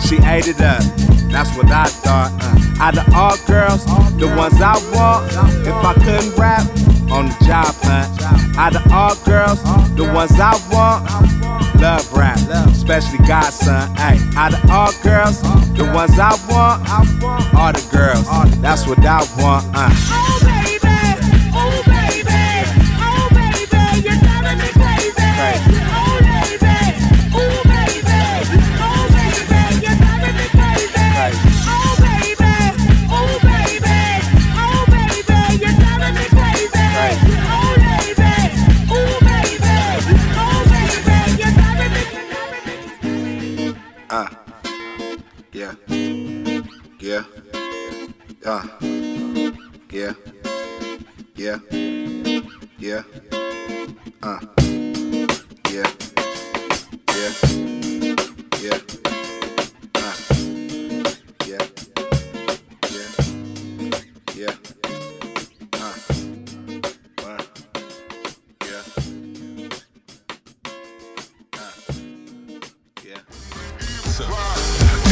she 0.00 0.16
ate 0.18 0.48
it 0.48 0.60
up. 0.60 0.82
That's 1.30 1.54
what 1.56 1.66
I 1.66 1.84
thought. 1.84 2.32
Uh, 2.40 2.80
out 2.80 2.98
of 2.98 3.14
all 3.14 3.36
girls, 3.46 3.84
the 4.18 4.28
ones 4.36 4.60
I 4.60 4.74
want, 4.94 5.30
if 5.66 5.74
I 5.74 5.94
couldn't 5.94 6.36
rap, 6.36 6.66
on 7.10 7.26
the 7.26 7.36
job 7.46 7.74
hunt. 7.82 8.56
Out 8.58 8.76
of 8.76 8.92
all 8.92 9.14
girls, 9.24 9.62
the 9.96 10.10
ones 10.12 10.32
I 10.38 10.54
want, 10.70 11.80
love 11.80 12.12
rap, 12.12 12.38
especially 12.70 13.18
Godson. 13.26 13.94
Hey, 13.96 14.18
out 14.36 14.54
of 14.54 14.70
all 14.70 14.92
girls, 15.02 15.40
the 15.76 15.90
ones 15.94 16.18
I 16.18 16.34
want, 16.48 16.88
all 17.54 17.72
the 17.72 17.86
girls. 17.90 18.26
That's 18.60 18.86
what 18.86 18.98
I 19.04 19.24
want. 19.38 19.66
Uh. 19.74 20.57
Huh. 48.50 48.62
Yeah. 49.92 50.14
Yeah. 51.36 51.58
Yeah. 52.78 53.02
Uh. 54.22 54.40
Yeah. 55.68 55.90
Yeah. 57.12 57.32
Yeah. 58.62 58.80
Uh. 59.94 60.14
Yeah. 61.44 61.64
Yeah. 62.88 63.08
Yeah. 64.34 64.54
Uh. 65.74 65.94
Uh. 67.22 67.42
Yeah. 68.64 68.82
Uh. 71.52 71.74
Yeah. 73.04 73.20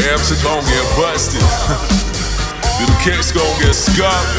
Amps 0.09 0.33
are 0.33 0.43
gonna 0.43 0.66
get 0.71 0.87
busted. 0.97 1.97
Kicks 3.07 3.31
gon' 3.31 3.47
get 3.63 3.71
scuffed. 3.71 4.35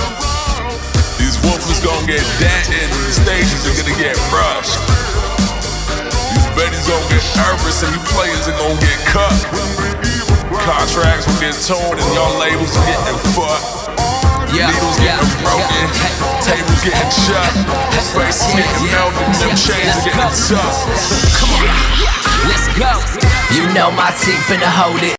These 1.16 1.40
woofers 1.40 1.80
gon' 1.80 2.04
get 2.04 2.20
dented. 2.36 2.76
and 2.76 2.92
the 3.08 3.16
stages 3.16 3.64
are 3.64 3.72
gonna 3.80 3.96
get 3.96 4.12
rushed. 4.28 4.76
These 6.36 6.52
betties 6.52 6.84
gon' 6.84 7.00
get 7.08 7.24
nervous 7.40 7.80
and 7.88 7.96
you 7.96 8.04
players 8.12 8.44
are 8.52 8.60
gon' 8.60 8.76
get 8.84 9.00
cut. 9.08 9.40
Contracts 10.68 11.32
will 11.32 11.40
get 11.40 11.56
torn 11.64 11.96
and 11.96 12.12
y'all 12.12 12.36
labels 12.36 12.76
are 12.76 12.84
getting 12.92 13.20
fucked. 13.32 13.88
Yeah, 14.52 14.68
Needles 14.68 15.00
yeah, 15.00 15.16
getting 15.16 15.32
broken, 15.48 15.88
yeah. 15.88 16.44
tables 16.44 16.82
getting 16.84 17.14
shut, 17.24 17.52
faces 18.12 18.52
getting 18.52 18.92
melted, 18.92 19.32
them 19.40 19.56
chains 19.56 19.96
are 19.96 20.12
getting 20.12 20.36
tough. 20.52 20.76
Come 21.40 21.56
on, 21.56 21.72
let's 22.52 22.68
go. 22.76 22.92
You 23.56 23.64
know 23.72 23.96
my 23.96 24.12
team 24.20 24.36
finna 24.44 24.68
hold 24.68 25.00
it. 25.04 25.17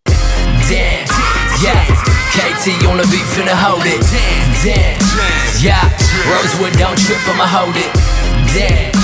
Yeah. 1.59 1.83
KT 2.31 2.87
on 2.87 2.97
the 2.97 3.07
beat 3.11 3.27
finna 3.35 3.51
hold 3.51 3.83
it. 3.83 3.99
Damn, 4.63 4.99
yeah. 5.59 5.83
Rosewood 6.31 6.71
don't 6.79 6.97
trip, 6.97 7.19
I'ma 7.27 7.45
hold 7.45 7.75
it. 7.75 7.91
Damn. 8.55 8.99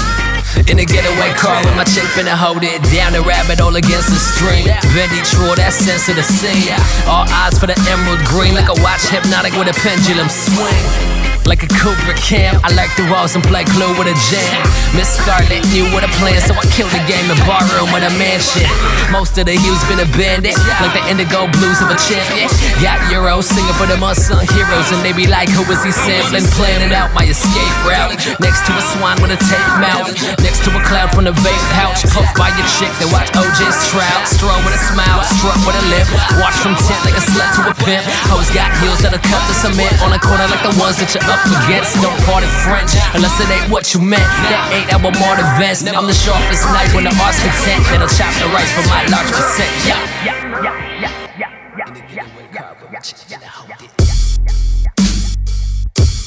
In 0.71 0.79
a 0.79 0.85
getaway 0.85 1.33
car 1.35 1.59
with 1.65 1.75
my 1.75 1.83
chick 1.83 2.07
finna 2.15 2.31
hold 2.31 2.63
it 2.63 2.81
Down 2.89 3.11
the 3.11 3.21
rabbit 3.21 3.59
hole 3.59 3.75
against 3.75 4.07
the 4.07 4.15
stream 4.15 4.65
Bendy 4.95 5.19
Troy, 5.27 5.53
that 5.59 5.73
sense 5.73 6.07
of 6.07 6.15
the 6.15 6.23
scene 6.23 6.71
All 7.11 7.27
eyes 7.43 7.59
for 7.59 7.67
the 7.67 7.75
emerald 7.91 8.23
green 8.23 8.55
Like 8.55 8.71
a 8.71 8.77
watch 8.81 9.03
hypnotic 9.11 9.51
with 9.59 9.67
a 9.67 9.75
pendulum 9.83 10.29
swing 10.31 11.14
like 11.45 11.61
a 11.61 11.69
Cobra 11.77 12.17
Cam, 12.17 12.57
I 12.65 12.73
like 12.73 12.89
the 12.97 13.05
walls 13.13 13.37
and 13.37 13.43
play 13.45 13.61
clue 13.69 13.93
with 14.01 14.09
a 14.09 14.17
jam. 14.33 14.65
Miss 14.97 15.13
Scarlet 15.13 15.61
knew 15.69 15.85
what 15.93 16.01
a 16.01 16.11
plan, 16.17 16.41
so 16.41 16.57
I 16.57 16.65
killed 16.73 16.89
the 16.89 17.01
game 17.05 17.29
in 17.29 17.37
barroom 17.45 17.93
with 17.93 18.01
a 18.01 18.13
mansion. 18.17 18.65
Most 19.13 19.37
of 19.37 19.45
the 19.45 19.53
hues 19.53 19.77
been 19.85 20.01
abandoned, 20.01 20.57
like 20.81 20.93
the 20.97 21.05
indigo 21.05 21.45
blues 21.53 21.79
of 21.85 21.93
a 21.93 21.97
champion. 22.09 22.49
Got 22.81 22.97
Euros 23.13 23.45
singing 23.45 23.77
for 23.77 23.85
them 23.85 24.01
unsung 24.01 24.41
heroes, 24.57 24.89
and 24.89 25.05
they 25.05 25.13
be 25.13 25.29
like, 25.29 25.49
Who 25.53 25.61
is 25.69 25.81
he 25.85 25.93
sampling? 25.93 26.49
Planning 26.57 26.93
out 26.97 27.13
my 27.13 27.29
escape 27.29 27.75
route. 27.85 28.17
Next 28.41 28.65
to 28.65 28.71
a 28.73 28.83
swan 28.97 29.21
with 29.21 29.37
a 29.37 29.39
tape 29.45 29.71
mouth, 29.77 30.09
next 30.41 30.65
to 30.65 30.73
a 30.73 30.81
cloud 30.89 31.13
from 31.13 31.29
the 31.29 31.35
vape 31.45 31.65
pouch. 31.77 32.01
Puffed 32.09 32.33
by 32.33 32.49
your 32.57 32.67
chick, 32.81 32.89
then 32.97 33.13
watch 33.13 33.29
OJ's 33.37 33.77
trout. 33.93 34.25
Stroll 34.25 34.57
with 34.65 34.73
a 34.73 34.81
smile, 34.89 35.21
struck 35.37 35.59
with 35.61 35.77
a 35.77 35.85
lip. 35.93 36.07
Watch 36.41 36.57
from 36.57 36.73
tent 36.73 37.01
like 37.05 37.17
a 37.17 37.23
slut 37.23 37.49
to 37.59 37.61
a 37.69 37.75
pimp. 37.85 38.01
Hoes 38.33 38.49
got 38.49 38.73
heels 38.81 39.03
that'll 39.05 39.21
cut 39.21 39.43
the 39.45 39.55
cement 39.61 39.93
on 40.01 40.09
a 40.09 40.19
corner 40.19 40.49
like 40.49 40.63
the 40.65 40.73
ones 40.81 40.97
that 40.97 41.13
you're 41.13 41.34
up 41.35 41.43
against. 41.67 41.99
Don't 41.99 42.15
part 42.23 42.43
it 42.43 42.53
French 42.63 42.95
unless 43.13 43.35
it 43.43 43.49
ain't 43.51 43.67
what 43.71 43.93
you 43.93 43.99
meant. 43.99 44.23
That 44.47 44.71
ain't 44.71 44.87
our 44.95 45.03
more 45.03 45.35
events. 45.35 45.83
I'm 45.83 46.07
the 46.07 46.15
sharpest 46.15 46.63
knife 46.71 46.95
when 46.95 47.03
the 47.03 47.13
art's 47.19 47.39
content. 47.43 47.83
That'll 47.91 48.07
chop 48.07 48.31
the 48.39 48.47
rice 48.55 48.71
for 48.71 48.85
my 48.87 49.03
large 49.11 49.31
percent. 49.35 49.71
Yeah. 49.83 49.99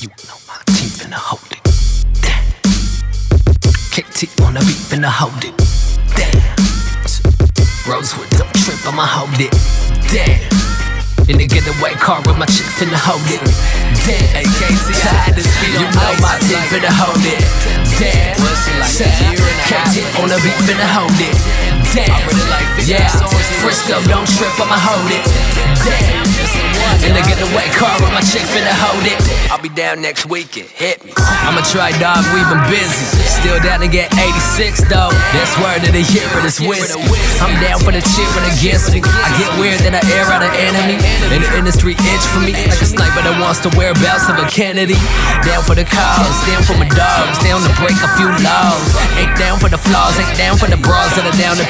You 0.01 0.09
know 0.29 0.39
my 0.47 0.59
team 0.77 0.91
finna 0.93 1.19
hold 1.19 1.49
it. 1.51 1.65
Damn. 2.21 2.45
KT 3.95 4.29
on 4.45 4.55
the 4.55 4.61
beat 4.61 4.83
finna 4.89 5.11
hold 5.11 5.43
it. 5.45 5.57
Damn. 6.17 6.59
Rosewood 7.89 8.31
don't 8.31 8.55
trip, 8.55 8.79
I'ma 8.87 9.07
hold 9.07 9.41
it. 9.41 9.53
Damn. 10.13 10.48
In 11.49 11.65
the 11.65 11.73
getaway 11.73 11.95
car 11.95 12.21
with 12.27 12.37
my 12.37 12.45
chick 12.45 12.67
finna 12.77 12.99
hold 13.01 13.25
it. 13.25 13.41
Damn. 14.05 14.45
Tired 15.01 15.35
this 15.35 15.49
beat 15.61 15.73
you 15.73 15.89
know 15.97 16.13
my 16.21 16.37
team 16.45 16.61
finna 16.69 16.93
hold 16.93 17.25
it. 17.25 17.41
Damn. 17.97 18.37
KT 19.65 20.21
on 20.21 20.29
the 20.29 20.37
beat 20.45 20.59
finna 20.69 20.85
hold 20.85 21.11
it. 21.17 21.78
Damn. 21.95 22.13
Yeah. 22.85 23.09
Frisco 23.61 24.01
don't 24.09 24.29
trip, 24.29 24.53
I'ma 24.61 24.77
hold 24.77 25.11
it. 25.11 25.25
Damn. 25.85 26.29
In 27.07 27.15
the 27.15 27.23
getaway 27.23 27.69
car 27.79 27.95
with 28.03 28.11
my 28.11 28.21
chick 28.21 28.43
finna 28.51 28.75
hold 28.75 29.05
it. 29.07 29.17
I'll 29.49 29.63
be 29.63 29.71
down 29.71 30.03
next 30.03 30.27
weekend, 30.27 30.69
hit 30.69 31.05
me. 31.05 31.13
I'ma 31.47 31.63
try 31.71 31.95
dog, 32.03 32.27
we 32.35 32.43
been 32.51 32.61
busy. 32.67 33.07
Still 33.25 33.57
down 33.63 33.81
to 33.81 33.89
get 33.89 34.11
86 34.13 34.83
though. 34.91 35.15
That's 35.33 35.55
word 35.63 35.87
of 35.87 35.95
the 35.95 36.05
year 36.11 36.27
of 36.35 36.43
this 36.43 36.59
whiskey. 36.59 37.01
I'm 37.39 37.55
down 37.63 37.79
for 37.81 37.95
the 37.95 38.03
cheering 38.03 38.47
against 38.51 38.91
me. 38.91 39.01
I 39.01 39.29
get 39.39 39.51
weird 39.63 39.79
that 39.87 39.95
I 39.95 40.03
air 40.11 40.27
out 40.27 40.43
an 40.43 40.53
enemy. 40.59 40.99
And 41.31 41.41
the 41.41 41.51
industry 41.55 41.95
itch 41.95 42.25
for 42.35 42.43
me 42.43 42.53
like 42.67 42.83
a 42.83 42.89
sniper 42.89 43.23
that 43.23 43.37
wants 43.39 43.63
to 43.65 43.71
wear 43.79 43.95
belts 44.03 44.27
of 44.27 44.37
a 44.37 44.47
Kennedy. 44.51 44.99
Down 45.47 45.63
for 45.63 45.79
the 45.79 45.87
cause, 45.87 46.37
down 46.51 46.67
for 46.67 46.75
my 46.77 46.91
dogs, 46.91 47.39
down 47.47 47.63
to 47.63 47.73
break 47.79 47.97
a 48.03 48.11
few 48.19 48.29
laws. 48.43 48.85
Ain't 49.17 49.33
down 49.39 49.63
for 49.63 49.71
the 49.71 49.79
flaws, 49.79 50.19
ain't 50.19 50.35
down 50.35 50.59
for 50.59 50.67
the 50.67 50.79
bras 50.83 51.15
that 51.15 51.25
are 51.25 51.39
down 51.39 51.55
to 51.63 51.67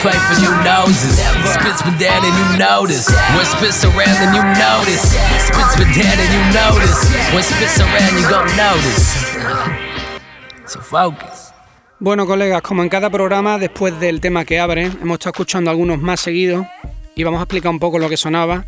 Bueno, 11.99 12.27
colegas, 12.27 12.63
como 12.63 12.83
en 12.83 12.89
cada 12.89 13.11
programa, 13.11 13.59
después 13.59 13.99
del 13.99 14.21
tema 14.21 14.45
que 14.45 14.61
abre, 14.61 14.85
hemos 14.85 15.15
estado 15.15 15.33
escuchando 15.33 15.71
algunos 15.71 15.99
más 15.99 16.21
seguidos 16.21 16.67
y 17.15 17.25
vamos 17.25 17.41
a 17.41 17.43
explicar 17.43 17.71
un 17.71 17.79
poco 17.79 17.99
lo 17.99 18.09
que 18.09 18.17
sonaba. 18.17 18.65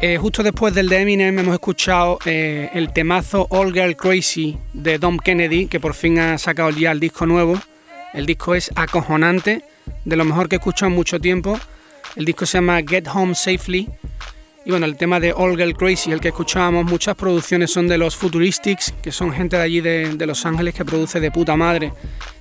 Eh, 0.00 0.18
justo 0.18 0.42
después 0.42 0.74
del 0.74 0.88
de 0.88 1.00
Eminem 1.00 1.38
hemos 1.38 1.54
escuchado 1.54 2.18
eh, 2.26 2.70
el 2.74 2.92
temazo 2.92 3.46
All 3.50 3.72
Girl 3.72 3.96
Crazy 3.96 4.58
de 4.74 4.98
Dom 4.98 5.18
Kennedy, 5.18 5.66
que 5.66 5.80
por 5.80 5.94
fin 5.94 6.18
ha 6.18 6.38
sacado 6.38 6.70
ya 6.70 6.92
el 6.92 7.00
disco 7.00 7.26
nuevo. 7.26 7.58
El 8.12 8.26
disco 8.26 8.54
es 8.54 8.70
acojonante, 8.76 9.64
de 10.04 10.16
lo 10.16 10.24
mejor 10.24 10.48
que 10.48 10.56
he 10.56 10.58
escuchado 10.58 10.90
en 10.90 10.96
mucho 10.96 11.20
tiempo. 11.20 11.58
El 12.16 12.24
disco 12.24 12.46
se 12.46 12.58
llama 12.58 12.80
Get 12.86 13.06
Home 13.12 13.34
Safely. 13.34 13.88
Y 14.64 14.70
bueno, 14.70 14.86
el 14.86 14.96
tema 14.96 15.18
de 15.20 15.32
All 15.32 15.56
Girl 15.56 15.74
Crazy, 15.74 16.12
el 16.12 16.20
que 16.20 16.28
escuchábamos, 16.28 16.84
muchas 16.84 17.14
producciones 17.14 17.70
son 17.70 17.88
de 17.88 17.96
los 17.96 18.16
Futuristics, 18.16 18.92
que 19.02 19.12
son 19.12 19.32
gente 19.32 19.56
de 19.56 19.62
allí 19.62 19.80
de, 19.80 20.16
de 20.16 20.26
Los 20.26 20.44
Ángeles 20.44 20.74
que 20.74 20.84
produce 20.84 21.20
de 21.20 21.30
puta 21.30 21.56
madre. 21.56 21.92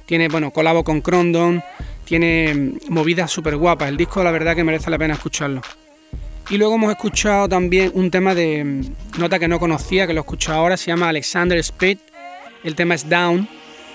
Tiene, 0.05 0.27
bueno, 0.27 0.51
colabo 0.51 0.83
con 0.83 1.01
Crondon, 1.01 1.63
tiene 2.03 2.53
mm, 2.53 2.77
movidas 2.89 3.31
súper 3.31 3.55
guapas. 3.55 3.89
El 3.89 3.97
disco, 3.97 4.23
la 4.23 4.31
verdad, 4.31 4.55
que 4.55 4.63
merece 4.63 4.89
la 4.89 4.97
pena 4.97 5.13
escucharlo. 5.13 5.61
Y 6.49 6.57
luego 6.57 6.75
hemos 6.75 6.91
escuchado 6.91 7.47
también 7.49 7.91
un 7.93 8.09
tema 8.09 8.33
de 8.33 8.63
mm, 8.63 9.19
nota 9.19 9.39
que 9.39 9.47
no 9.47 9.59
conocía, 9.59 10.07
que 10.07 10.13
lo 10.13 10.21
he 10.21 10.23
escuchado 10.23 10.59
ahora, 10.59 10.77
se 10.77 10.87
llama 10.87 11.09
Alexander 11.09 11.57
Speed. 11.59 11.99
El 12.63 12.75
tema 12.75 12.95
es 12.95 13.07
Down 13.07 13.47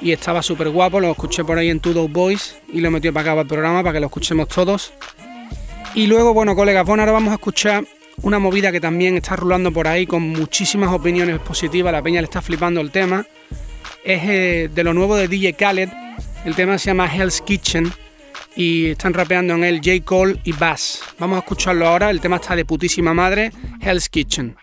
y 0.02 0.12
estaba 0.12 0.42
súper 0.42 0.68
guapo, 0.71 1.00
lo 1.00 1.11
escuché 1.11 1.44
por 1.44 1.56
ahí 1.59 1.71
en 1.71 1.80
Two 1.80 2.09
Boys 2.09 2.56
y 2.73 2.80
lo 2.80 2.88
he 2.88 2.90
metido 2.90 3.14
para 3.14 3.23
acá 3.23 3.30
para 3.32 3.42
el 3.42 3.49
programa 3.49 3.82
para 3.82 3.94
que 3.94 4.00
lo 4.00 4.06
escuchemos 4.06 4.49
todos. 4.49 4.92
Y 5.94 6.06
luego, 6.06 6.35
bueno, 6.35 6.56
colegas, 6.56 6.85
bueno, 6.85 7.02
ahora 7.02 7.12
vamos 7.12 7.30
a 7.30 7.35
escuchar 7.35 7.85
una 8.23 8.38
movida 8.38 8.73
que 8.73 8.80
también 8.80 9.16
está 9.16 9.37
rulando 9.37 9.73
por 9.73 9.87
ahí 9.87 10.06
con 10.06 10.23
muchísimas 10.23 10.92
opiniones 10.92 11.38
positivas, 11.38 11.92
la 11.92 12.02
peña 12.02 12.21
le 12.21 12.25
está 12.25 12.42
flipando 12.42 12.80
el 12.80 12.90
tema. 12.90 13.26
Es 14.04 14.23
eh, 14.25 14.71
de 14.75 14.85
lo 14.85 14.92
nuevo 14.94 15.16
de 15.16 15.28
DJ 15.28 15.52
Khaled, 15.54 15.88
el 16.44 16.54
tema 16.56 16.78
se 16.78 16.87
llama 16.87 17.14
Hell's 17.14 17.40
Kitchen 17.40 17.92
y 18.56 18.87
están 18.87 19.14
rapeando 19.14 19.54
en 19.54 19.64
él 19.64 19.80
J. 19.85 20.04
Cole 20.04 20.40
y 20.44 20.52
Bass. 20.52 21.02
Vamos 21.18 21.37
a 21.37 21.40
escucharlo 21.40 21.87
ahora, 21.87 22.11
el 22.11 22.21
tema 22.21 22.37
está 22.37 22.56
de 22.56 22.64
putísima 22.64 23.14
madre, 23.14 23.52
Hell's 23.80 24.09
Kitchen. 24.09 24.56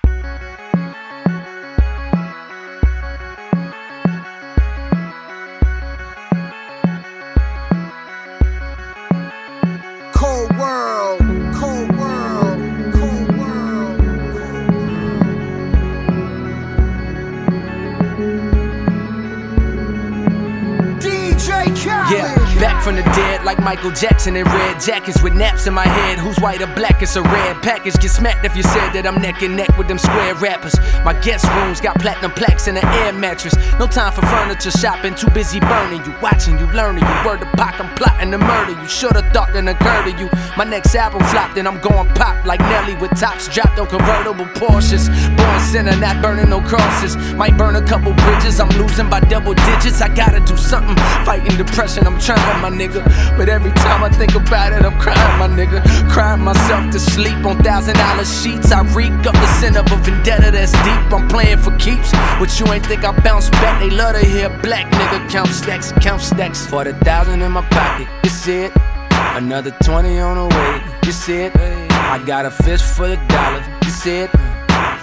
From 22.90 22.96
the 22.96 23.04
dead 23.04 23.44
like 23.44 23.60
Michael 23.60 23.92
Jackson 23.92 24.36
in 24.36 24.46
red 24.46 24.82
jackets 24.82 25.22
with 25.22 25.36
naps 25.36 25.68
in 25.68 25.76
my 25.76 25.86
head. 25.86 26.18
Who's 26.18 26.40
white 26.40 26.60
or 26.60 26.74
black? 26.74 27.04
It's 27.04 27.16
a 27.18 27.22
red 27.22 27.62
package. 27.62 27.94
Get 28.02 28.10
smacked 28.10 28.44
if 28.44 28.58
you 28.58 28.64
said 28.64 28.94
that 28.94 29.06
I'm 29.06 29.22
neck 29.22 29.44
and 29.44 29.56
neck 29.56 29.78
with 29.78 29.88
them 29.88 30.00
square 30.00 30.34
rappers. 30.34 30.74
My 31.06 31.14
guest 31.22 31.46
rooms 31.54 31.80
got 31.80 32.00
platinum 32.00 32.32
plaques 32.32 32.68
and 32.68 32.80
an 32.80 32.88
air 33.06 33.14
mattress. 33.14 33.54
No 33.78 33.86
time 33.86 34.12
for 34.12 34.26
furniture 34.26 34.72
shopping, 34.72 35.14
too 35.14 35.30
busy 35.30 35.60
burning. 35.60 36.04
You 36.04 36.16
watching, 36.20 36.58
you 36.58 36.66
learning, 36.74 37.06
you 37.06 37.18
word 37.24 37.42
to 37.42 37.50
Pac, 37.62 37.80
I'm 37.80 37.94
plotting 37.94 38.32
to 38.32 38.40
murder 38.40 38.72
you. 38.72 38.88
Should've 38.88 39.30
thought 39.34 39.54
that 39.54 39.68
occurred 39.68 40.10
to 40.10 40.18
you. 40.18 40.28
My 40.58 40.64
next 40.64 40.96
album 40.96 41.22
flopped 41.30 41.60
and 41.60 41.68
I'm 41.68 41.80
going 41.82 42.10
pop 42.18 42.44
like 42.44 42.60
Nelly 42.74 42.96
with 42.96 43.14
tops 43.20 43.54
dropped 43.54 43.78
on 43.78 43.86
convertible 43.86 44.50
Porsches. 44.58 45.14
Born 45.38 45.60
sinner, 45.60 45.96
not 45.98 46.24
burning 46.24 46.50
no 46.50 46.60
crosses. 46.62 47.16
Might 47.36 47.56
burn 47.56 47.76
a 47.76 47.86
couple 47.86 48.14
bridges, 48.14 48.60
I'm 48.60 48.70
losing 48.82 49.12
by 49.12 49.20
double 49.20 49.54
digits. 49.54 50.02
I 50.02 50.10
gotta 50.10 50.40
do 50.40 50.58
something. 50.58 50.98
Fighting 51.24 51.56
depression, 51.56 52.08
I'm 52.08 52.20
trying, 52.20 52.62
my 52.64 52.79
nigga. 52.80 53.04
But 53.38 53.50
every 53.50 53.72
time 53.72 54.04
I 54.04 54.10
think 54.10 54.34
about 54.36 54.72
it, 54.72 54.86
I'm 54.86 54.98
crying, 55.00 55.38
my 55.38 55.48
nigga. 55.48 55.80
Crying 56.10 56.42
myself 56.42 56.92
to 56.92 57.00
sleep 57.00 57.46
on 57.46 57.62
thousand 57.62 57.96
dollar 57.96 58.26
sheets. 58.26 58.72
I 58.72 58.82
reek 58.96 59.12
up 59.28 59.34
the 59.34 59.48
sin 59.60 59.76
of 59.76 59.92
a 59.92 59.98
vendetta 59.98 60.52
that's 60.52 60.72
deep. 60.72 61.02
I'm 61.12 61.28
playing 61.28 61.60
for 61.60 61.76
keeps. 61.78 62.12
What 62.40 62.58
you 62.60 62.66
ain't 62.72 62.86
think 62.86 63.04
I 63.04 63.12
bounce 63.20 63.50
back? 63.50 63.82
They 63.82 63.90
love 63.90 64.16
to 64.16 64.26
hear 64.26 64.50
black 64.64 64.86
nigga 64.92 65.30
count 65.30 65.50
stacks, 65.50 65.92
count 66.02 66.22
stacks. 66.22 66.66
For 66.66 66.84
the 66.84 66.94
thousand 67.06 67.42
in 67.42 67.52
my 67.52 67.66
pocket, 67.70 68.08
you 68.24 68.30
see 68.30 68.60
it. 68.68 68.72
Another 69.12 69.72
20 69.84 70.20
on 70.20 70.36
the 70.38 70.56
way, 70.56 70.82
you 71.06 71.12
see 71.12 71.42
it. 71.48 71.54
I 71.56 72.22
got 72.26 72.46
a 72.46 72.52
fist 72.52 72.84
full 72.96 73.12
of 73.12 73.28
dollars, 73.28 73.66
you 73.84 73.92
see 73.92 74.18
it. 74.26 74.32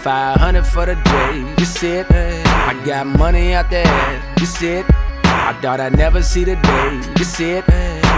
500 0.03 0.65
for 0.65 0.87
the 0.87 0.95
day, 0.95 1.55
you 1.59 1.65
see 1.65 1.93
it. 2.01 2.07
I 2.11 2.73
got 2.85 3.07
money 3.07 3.55
out 3.55 3.71
there, 3.71 4.23
you 4.41 4.47
see 4.47 4.81
it. 4.81 5.06
I 5.27 5.59
thought 5.61 5.81
I'd 5.81 5.97
never 5.97 6.23
see 6.23 6.45
the 6.45 6.57
day, 6.57 7.25
see 7.25 7.51
it. 7.53 7.67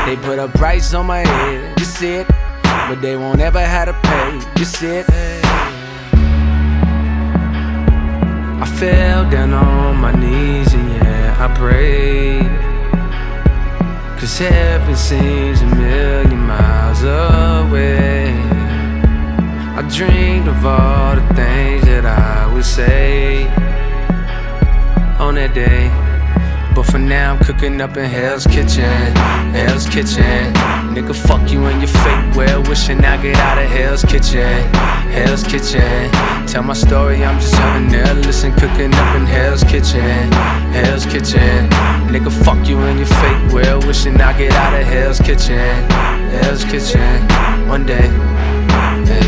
They 0.07 0.17
put 0.17 0.39
a 0.39 0.49
price 0.49 0.95
on 0.95 1.07
my 1.07 1.19
head, 1.19 1.81
see 1.81 2.15
it. 2.21 2.29
But 2.63 3.03
they 3.03 3.17
won't 3.17 3.41
ever 3.41 3.61
have 3.61 3.89
to 3.89 3.95
pay, 4.09 4.65
see 4.65 4.87
it. 4.87 5.07
I 8.61 8.67
fell 8.79 9.31
down 9.31 9.53
on 9.53 9.97
my 9.97 10.13
knees 10.13 10.73
and 10.75 10.91
yeah, 10.91 11.37
I 11.39 11.55
prayed. 11.55 12.49
Cause 14.19 14.39
heaven 14.39 14.97
seems 14.97 15.63
a 15.63 15.67
million 15.67 16.39
miles 16.39 17.03
away. 17.03 18.33
I 19.77 19.89
dreamed 19.95 20.49
of 20.49 20.67
all 20.67 21.15
the 21.15 21.35
things 21.35 21.85
that 21.85 22.05
I 22.05 22.53
would 22.53 22.65
say 22.65 23.47
on 25.21 25.37
that 25.37 25.55
day. 25.55 26.08
But 26.79 26.87
for 26.93 26.99
now, 26.99 27.33
I'm 27.33 27.45
cooking 27.45 27.81
up 27.81 27.97
in 27.97 28.05
Hell's 28.05 28.47
Kitchen. 28.47 29.13
Hell's 29.51 29.85
Kitchen. 29.89 30.55
Nigga, 30.95 31.13
fuck 31.13 31.51
you 31.51 31.67
and 31.67 31.81
your 31.81 31.89
fake 31.89 32.37
well 32.37 32.63
wishing 32.63 33.05
I 33.05 33.21
get 33.21 33.35
out 33.35 33.59
of 33.59 33.69
Hell's 33.69 34.05
Kitchen. 34.05 34.63
Hell's 35.11 35.43
Kitchen. 35.43 36.09
Tell 36.47 36.63
my 36.63 36.75
story, 36.75 37.25
I'm 37.25 37.41
just 37.41 37.55
having 37.55 37.89
there. 37.91 38.15
Listen, 38.15 38.53
cooking 38.53 38.95
up 38.95 39.17
in 39.17 39.27
Hell's 39.27 39.65
Kitchen. 39.65 40.31
Hell's 40.71 41.05
Kitchen. 41.05 41.69
Nigga, 42.13 42.31
fuck 42.45 42.69
you 42.69 42.79
and 42.79 43.01
your 43.01 43.09
fake 43.09 43.53
well 43.53 43.81
wishing 43.81 44.21
I 44.21 44.39
get 44.39 44.53
out 44.53 44.81
of 44.81 44.87
Hell's 44.87 45.19
Kitchen. 45.19 45.91
Hell's 46.31 46.65
Kitchen. 46.65 47.27
One 47.67 47.87
day. 47.87 48.07
Hey. 49.05 49.27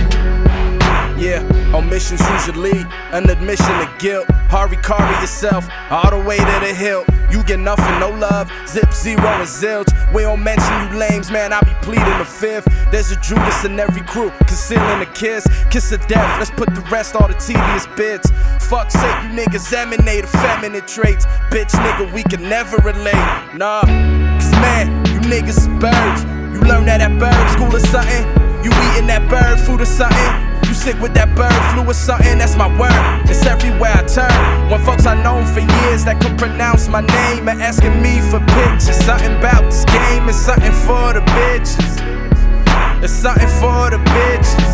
Yeah, 1.19 1.43
omissions 1.75 2.21
usually 2.31 2.85
an 3.13 3.29
admission 3.31 3.75
of 3.81 3.99
guilt. 3.99 4.27
Hurry, 4.51 4.77
carry 4.79 5.15
yourself 5.21 5.69
all 5.91 6.11
the 6.11 6.19
way 6.19 6.39
to 6.39 6.59
the 6.61 6.75
hill. 6.75 7.05
You 7.31 7.45
get 7.45 7.61
nothing, 7.61 8.01
no 8.01 8.11
love. 8.11 8.51
Zip 8.67 8.93
zero 8.93 9.23
and 9.23 9.47
zilch. 9.49 9.89
We 10.13 10.23
don't 10.23 10.43
mention 10.43 10.73
you 10.83 10.99
lames, 10.99 11.31
man. 11.31 11.53
I 11.53 11.61
be 11.61 11.73
pleading 11.83 12.19
the 12.19 12.25
fifth. 12.25 12.67
There's 12.91 13.13
a 13.13 13.17
Judas 13.21 13.65
in 13.65 13.79
every 13.79 14.03
crew, 14.03 14.31
concealing 14.49 15.01
a 15.01 15.07
kiss. 15.07 15.47
Kiss 15.71 15.93
of 15.93 16.05
death. 16.09 16.39
Let's 16.39 16.51
put 16.51 16.75
the 16.75 16.81
rest 16.91 17.15
all 17.15 17.29
the 17.29 17.35
tedious 17.35 17.87
bits. 17.97 18.29
Fuck 18.69 18.91
sake, 18.91 19.23
you 19.23 19.31
niggas 19.31 19.73
emanate 19.73 20.25
effeminate 20.25 20.89
traits. 20.89 21.27
Bitch, 21.51 21.71
nigga, 21.71 22.13
we 22.13 22.25
can 22.25 22.43
never 22.43 22.77
relate. 22.79 23.15
Nah, 23.55 23.83
cause 23.83 24.53
man, 24.53 25.07
you 25.07 25.21
niggas 25.21 25.69
birds. 25.81 26.25
You 26.53 26.61
learn 26.67 26.87
that 26.87 27.01
at 27.01 27.17
bird 27.19 27.51
school 27.51 27.75
or 27.75 27.81
something. 27.81 28.27
You 28.65 28.71
eating 28.91 29.07
that 29.07 29.29
bird 29.31 29.61
food 29.61 29.81
or 29.81 29.87
something. 29.87 30.50
You 30.71 30.77
sick 30.77 31.01
with 31.01 31.15
that 31.15 31.35
bird 31.35 31.51
flu 31.75 31.83
or 31.83 31.95
something, 31.95 32.39
that's 32.39 32.55
my 32.55 32.71
word. 32.79 32.95
It's 33.29 33.45
everywhere 33.45 33.91
I 33.91 34.07
turn. 34.07 34.71
When 34.71 34.79
folks 34.87 35.05
I 35.05 35.21
known 35.21 35.45
for 35.45 35.59
years 35.59 36.05
that 36.05 36.23
could 36.23 36.39
pronounce 36.39 36.87
my 36.87 37.01
name 37.01 37.49
and 37.49 37.61
asking 37.61 38.01
me 38.01 38.23
for 38.31 38.39
pictures. 38.55 38.95
Something 39.03 39.35
about 39.35 39.65
this 39.65 39.85
game 39.87 40.29
is 40.29 40.39
something 40.39 40.71
for 40.87 41.11
the 41.11 41.27
bitches. 41.35 41.99
It's 43.03 43.13
something 43.13 43.51
for 43.59 43.91
the 43.91 43.99
bitches. 44.15 44.71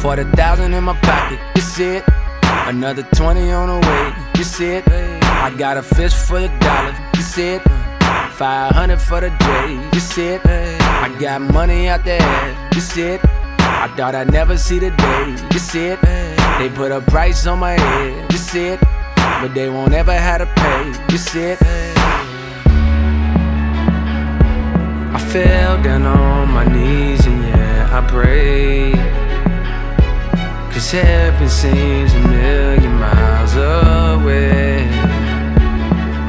For 0.00 0.16
the 0.16 0.24
thousand 0.32 0.72
in 0.72 0.84
my 0.84 0.96
pocket, 1.04 1.38
see 1.60 2.00
it. 2.00 2.04
Another 2.64 3.02
20 3.12 3.52
on 3.52 3.68
the 3.68 3.86
way, 3.86 4.42
see 4.42 4.80
it. 4.80 4.88
I 4.88 5.50
got 5.50 5.76
a 5.76 5.82
fish 5.82 6.14
for 6.14 6.40
the 6.40 6.48
dollar, 6.64 6.96
see 7.20 7.60
it. 7.60 7.62
500 8.40 8.98
for 8.98 9.20
the 9.20 9.28
you 9.92 10.00
see 10.00 10.28
it. 10.28 10.40
I 10.46 11.14
got 11.20 11.42
money 11.42 11.88
out 11.88 12.06
there, 12.06 12.70
see 12.80 13.02
it. 13.02 13.37
I 13.84 13.92
thought 13.96 14.14
I'd 14.14 14.30
never 14.32 14.56
see 14.56 14.78
the 14.78 14.90
day, 14.90 15.58
see 15.58 15.86
it. 15.86 16.00
They 16.58 16.68
put 16.68 16.90
a 16.90 17.00
price 17.00 17.46
on 17.46 17.58
my 17.58 17.72
head, 17.72 18.32
see 18.32 18.68
it. 18.68 18.80
But 19.40 19.54
they 19.54 19.68
won't 19.68 19.92
ever 19.92 20.12
have 20.12 20.40
to 20.40 20.46
pay, 20.46 21.16
see 21.16 21.40
it. 21.52 21.58
I 25.14 25.18
fell 25.32 25.82
down 25.82 26.04
on 26.04 26.50
my 26.50 26.64
knees 26.64 27.24
and 27.26 27.42
yeah, 27.44 27.98
I 27.98 28.06
prayed. 28.08 28.96
Cause 30.72 30.90
heaven 30.90 31.48
seems 31.48 32.12
a 32.14 32.20
million 32.28 32.94
miles 32.94 33.54
away. 33.54 34.88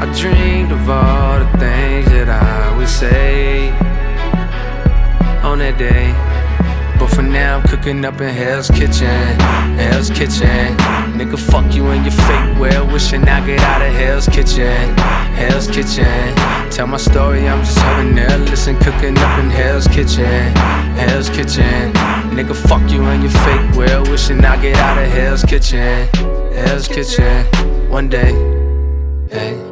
I 0.02 0.06
dreamed 0.20 0.72
of 0.72 0.90
all 0.90 1.40
the 1.40 1.46
things 1.58 2.08
that 2.10 2.30
I 2.30 2.78
would 2.78 2.88
say 2.88 3.70
on 5.44 5.60
that 5.60 5.78
day. 5.78 6.29
For 7.16 7.22
now, 7.24 7.58
I'm 7.58 7.68
cooking 7.68 8.06
up 8.06 8.22
in 8.22 8.34
Hell's 8.34 8.70
Kitchen. 8.70 9.40
Hell's 9.78 10.10
Kitchen. 10.10 10.78
Nigga, 11.18 11.38
fuck 11.38 11.74
you 11.74 11.88
and 11.88 12.06
your 12.06 12.14
fake 12.14 12.60
well 12.60 12.88
wishing 12.88 13.24
I 13.24 13.46
get 13.46 13.60
out 13.60 13.82
of 13.82 13.94
Hell's 13.94 14.28
Kitchen. 14.28 14.96
Hell's 15.36 15.68
Kitchen. 15.68 16.36
Tell 16.72 16.88
my 16.88 16.98
story, 16.98 17.48
I'm 17.48 17.60
just 17.60 17.78
having 17.78 18.16
there. 18.16 18.38
Listen, 18.40 18.78
cooking 18.78 19.18
up 19.18 19.40
in 19.40 19.50
Hell's 19.50 19.88
Kitchen. 19.88 20.54
Hell's 20.96 21.30
Kitchen. 21.30 21.94
Nigga, 22.36 22.56
fuck 22.56 22.90
you 22.92 23.04
and 23.04 23.24
your 23.24 23.32
fake 23.32 23.76
well 23.76 24.04
wishing 24.04 24.44
I 24.46 24.62
get 24.62 24.78
out 24.78 24.98
of 24.98 25.10
Hell's 25.10 25.44
Kitchen. 25.44 26.08
Hell's 26.54 26.88
Kitchen. 26.88 27.46
One 27.90 28.10
day. 28.10 28.34
Hey. 29.30 29.70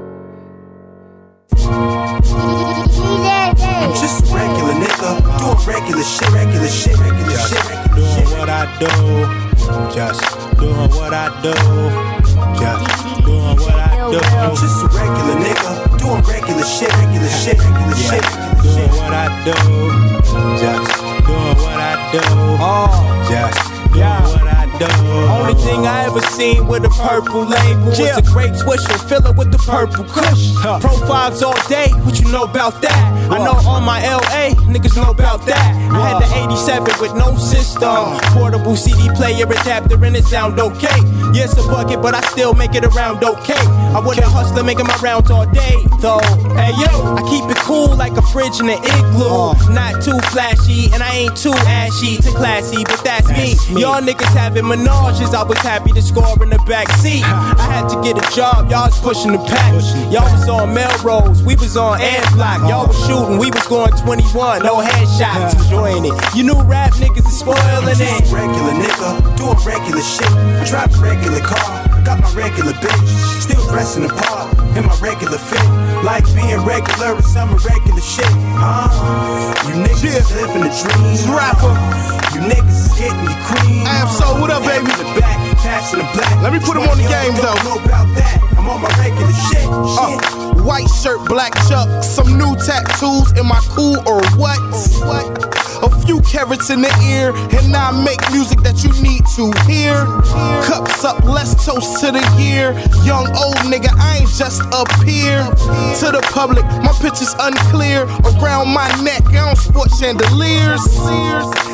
I'm 3.78 3.94
just 3.94 4.26
a 4.26 4.34
regular 4.34 4.74
nigga, 4.74 5.22
doing 5.38 5.62
regular 5.70 6.04
shit, 6.04 6.30
regular 6.34 6.68
shit, 6.68 6.98
regular 6.98 7.38
shit, 7.38 7.62
regular 7.70 8.10
shit. 8.10 8.26
Doing 8.26 8.30
what 8.34 8.50
I 8.50 8.66
do, 8.82 8.90
just 9.94 10.22
doing 10.58 10.90
what 10.98 11.14
I 11.14 11.30
do, 11.46 11.54
just 12.58 12.90
doing 13.22 13.58
what 13.62 13.78
I 13.78 14.10
do. 14.10 14.18
I'm 14.18 14.56
just 14.58 14.82
a 14.82 14.88
regular 14.90 15.38
nigga, 15.46 15.98
doing 16.02 16.24
regular 16.26 16.66
shit, 16.66 16.90
regular 16.98 17.30
shit, 17.30 17.58
regular 17.62 17.96
shit, 17.96 18.26
regular 18.26 18.58
Doing 18.66 18.90
what 18.98 19.14
I 19.14 19.30
do, 19.46 19.54
just 20.58 20.98
doing 21.30 21.58
what 21.62 21.78
I 21.78 21.94
do, 22.12 22.22
oh. 22.58 22.90
just 23.30 23.62
doing 23.94 24.26
what 24.34 24.48
I 24.50 24.66
do. 24.82 25.27
Only 25.48 25.64
thing 25.64 25.88
I 25.88 26.04
ever 26.04 26.20
seen 26.20 26.68
with 26.68 26.84
a 26.84 26.90
purple 26.90 27.46
label 27.46 27.86
was 27.86 28.00
a 28.00 28.22
grape 28.22 28.52
swisher, 28.52 29.00
fill 29.08 29.26
it 29.28 29.38
with 29.38 29.50
the 29.50 29.58
purple 29.60 30.04
kush. 30.04 30.52
Profiles 30.82 31.42
all 31.42 31.56
day, 31.70 31.88
what 32.04 32.20
you 32.20 32.30
know 32.34 32.44
about 32.44 32.82
that? 32.82 33.32
I 33.32 33.38
know 33.40 33.56
on 33.70 33.86
my 33.86 34.04
LA, 34.04 34.60
niggas 34.68 34.98
know 34.98 35.10
about 35.10 35.46
that. 35.46 35.72
I 35.90 36.00
had 36.04 36.20
the 36.20 36.28
87 36.52 36.84
with 37.00 37.16
no 37.16 37.38
system, 37.38 38.20
portable 38.36 38.76
CD 38.76 39.08
player 39.16 39.46
adapter, 39.46 40.04
and 40.04 40.18
it 40.18 40.26
sound 40.26 40.60
okay. 40.60 41.00
Yes, 41.32 41.54
a 41.54 41.64
bucket, 41.72 42.02
but 42.02 42.14
I 42.14 42.20
still 42.28 42.54
make 42.54 42.76
it 42.76 42.84
around 42.84 43.24
okay. 43.24 43.64
I 43.96 44.02
wasn't 44.04 44.28
a 44.28 44.30
hustler 44.30 44.64
making 44.64 44.88
my 44.88 44.98
rounds 44.98 45.32
all 45.32 45.46
day, 45.46 45.80
though. 46.02 46.20
Hey 46.60 46.76
yo, 46.76 46.92
I 47.16 47.24
keep 47.32 47.50
it 47.50 47.58
cool 47.64 47.96
like 47.96 48.18
a 48.18 48.22
fridge 48.22 48.60
in 48.60 48.68
an 48.68 48.84
igloo. 48.84 49.56
Not 49.72 50.04
too 50.04 50.20
flashy, 50.36 50.92
and 50.92 51.02
I 51.02 51.12
ain't 51.16 51.38
too 51.38 51.56
ashy 51.72 52.18
to 52.18 52.32
classy, 52.36 52.84
but 52.84 53.00
that's 53.04 53.30
me. 53.32 53.56
Y'all 53.80 54.02
niggas 54.02 54.34
having 54.36 54.66
menages, 54.66 55.37
I 55.38 55.44
was 55.44 55.60
happy 55.60 55.92
to 55.92 56.02
score 56.02 56.34
in 56.42 56.50
the 56.50 56.58
back 56.66 56.90
seat. 56.98 57.22
I 57.22 57.70
had 57.70 57.88
to 57.94 58.02
get 58.02 58.18
a 58.18 58.26
job, 58.36 58.72
y'all 58.72 58.90
was 58.90 59.00
pushing 59.00 59.34
the 59.34 59.38
pack. 59.38 59.70
Y'all 60.10 60.26
was 60.34 60.50
on 60.50 60.74
Melrose, 60.74 61.44
we 61.44 61.56
was 61.56 61.78
on 61.78 62.02
air 62.02 62.26
block. 62.34 62.68
Y'all 62.68 62.88
was 62.88 62.98
shooting, 63.06 63.38
we 63.38 63.52
was 63.52 63.62
going 63.68 63.94
21, 64.02 64.64
no 64.64 64.82
headshots, 64.82 65.54
enjoying 65.62 66.10
it. 66.10 66.14
You 66.34 66.42
knew 66.42 66.60
rap 66.64 66.94
niggas 66.94 67.30
is 67.30 67.38
spoiling 67.38 68.02
it. 68.02 68.34
regular 68.34 68.74
nigga, 68.82 69.38
doing 69.38 69.62
regular 69.62 70.02
shit. 70.02 70.34
Drive 70.66 70.90
a 70.98 71.06
regular 71.06 71.42
car, 71.46 71.86
got 72.02 72.18
my 72.18 72.34
regular 72.34 72.74
bitch, 72.74 73.08
still 73.38 73.62
dressing 73.70 74.10
the 74.10 74.10
part. 74.10 74.37
In 74.78 74.86
my 74.86 74.96
regular 75.02 75.38
fit. 75.38 75.64
Like 76.06 76.24
being 76.38 76.62
regular 76.62 77.18
is 77.18 77.34
some 77.34 77.50
irregular 77.50 78.02
shit, 78.02 78.30
huh? 78.54 78.94
You 79.66 79.82
niggas 79.82 80.06
is 80.06 80.30
living 80.38 80.62
the 80.62 80.72
dream. 80.72 81.34
rapper. 81.34 81.74
You 82.38 82.46
niggas 82.46 82.86
is 82.86 82.94
getting 82.94 83.26
the 83.26 83.38
cream. 83.50 83.82
Ab 83.90 84.08
Soul, 84.08 84.40
what 84.40 84.52
up, 84.52 84.62
baby? 84.64 84.86
In 84.86 84.98
the 85.02 85.20
back, 85.20 85.42
the 85.92 86.06
black. 86.14 86.42
Let 86.44 86.54
me 86.54 86.60
put 86.60 86.78
him 86.78 86.86
on 86.86 86.98
the 86.98 87.10
game, 87.10 87.34
though. 87.42 87.58
know 87.66 87.82
about 87.82 88.08
that. 88.16 88.38
I'm 88.58 88.70
on 88.70 88.82
my 88.82 88.92
regular 89.02 89.34
shit. 89.50 89.66
shit. 89.66 89.68
Uh, 89.68 90.64
white 90.64 90.90
shirt, 91.02 91.28
black 91.28 91.54
chuck, 91.68 92.04
some 92.04 92.38
new 92.38 92.56
tattoos. 92.56 93.34
Am 93.34 93.52
I 93.52 93.60
cool 93.74 93.98
or 94.06 94.22
what? 94.38 94.62
What? 95.02 95.67
A 95.84 95.90
few 96.06 96.22
carrots 96.22 96.70
in 96.70 96.82
the 96.82 96.94
ear, 97.06 97.36
and 97.58 97.76
I 97.76 97.92
make 98.04 98.20
music 98.32 98.62
that 98.62 98.84
you 98.84 98.90
need 99.02 99.24
to 99.38 99.54
hear. 99.70 99.94
Cups 100.66 101.04
up, 101.06 101.24
let's 101.24 101.54
toast 101.66 102.02
to 102.02 102.12
the 102.12 102.24
year. 102.40 102.74
Young 103.06 103.28
old 103.38 103.62
nigga, 103.70 103.94
I 103.98 104.18
ain't 104.22 104.30
just 104.30 104.62
up 104.74 104.90
here. 105.06 105.44
To 106.02 106.08
the 106.12 106.22
public, 106.34 106.66
my 106.82 106.94
picture's 107.00 107.34
unclear. 107.40 108.04
Around 108.42 108.74
my 108.74 108.90
neck, 109.04 109.24
I 109.30 109.46
don't 109.46 109.58
sport 109.58 109.90
chandeliers. 110.00 110.82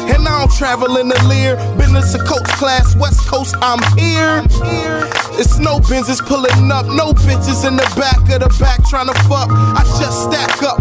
And 0.04 0.28
I 0.28 0.40
don't 0.40 0.52
travel 0.52 0.98
in 0.98 1.08
the 1.08 1.20
Lear. 1.28 1.56
Business 1.78 2.14
a 2.14 2.20
coach 2.20 2.48
class, 2.60 2.96
West 2.96 3.26
Coast, 3.28 3.56
I'm 3.62 3.80
here. 3.98 4.44
It's 5.40 5.58
no 5.58 5.80
business 5.80 6.22
pulling 6.22 6.72
up, 6.72 6.86
no 6.86 7.14
bitches 7.26 7.66
in 7.66 7.76
the 7.76 7.88
back 7.98 8.20
of 8.30 8.42
the 8.44 8.52
back 8.60 8.84
trying 8.90 9.08
to 9.08 9.18
fuck. 9.26 9.50
I 9.50 9.82
just 9.98 10.13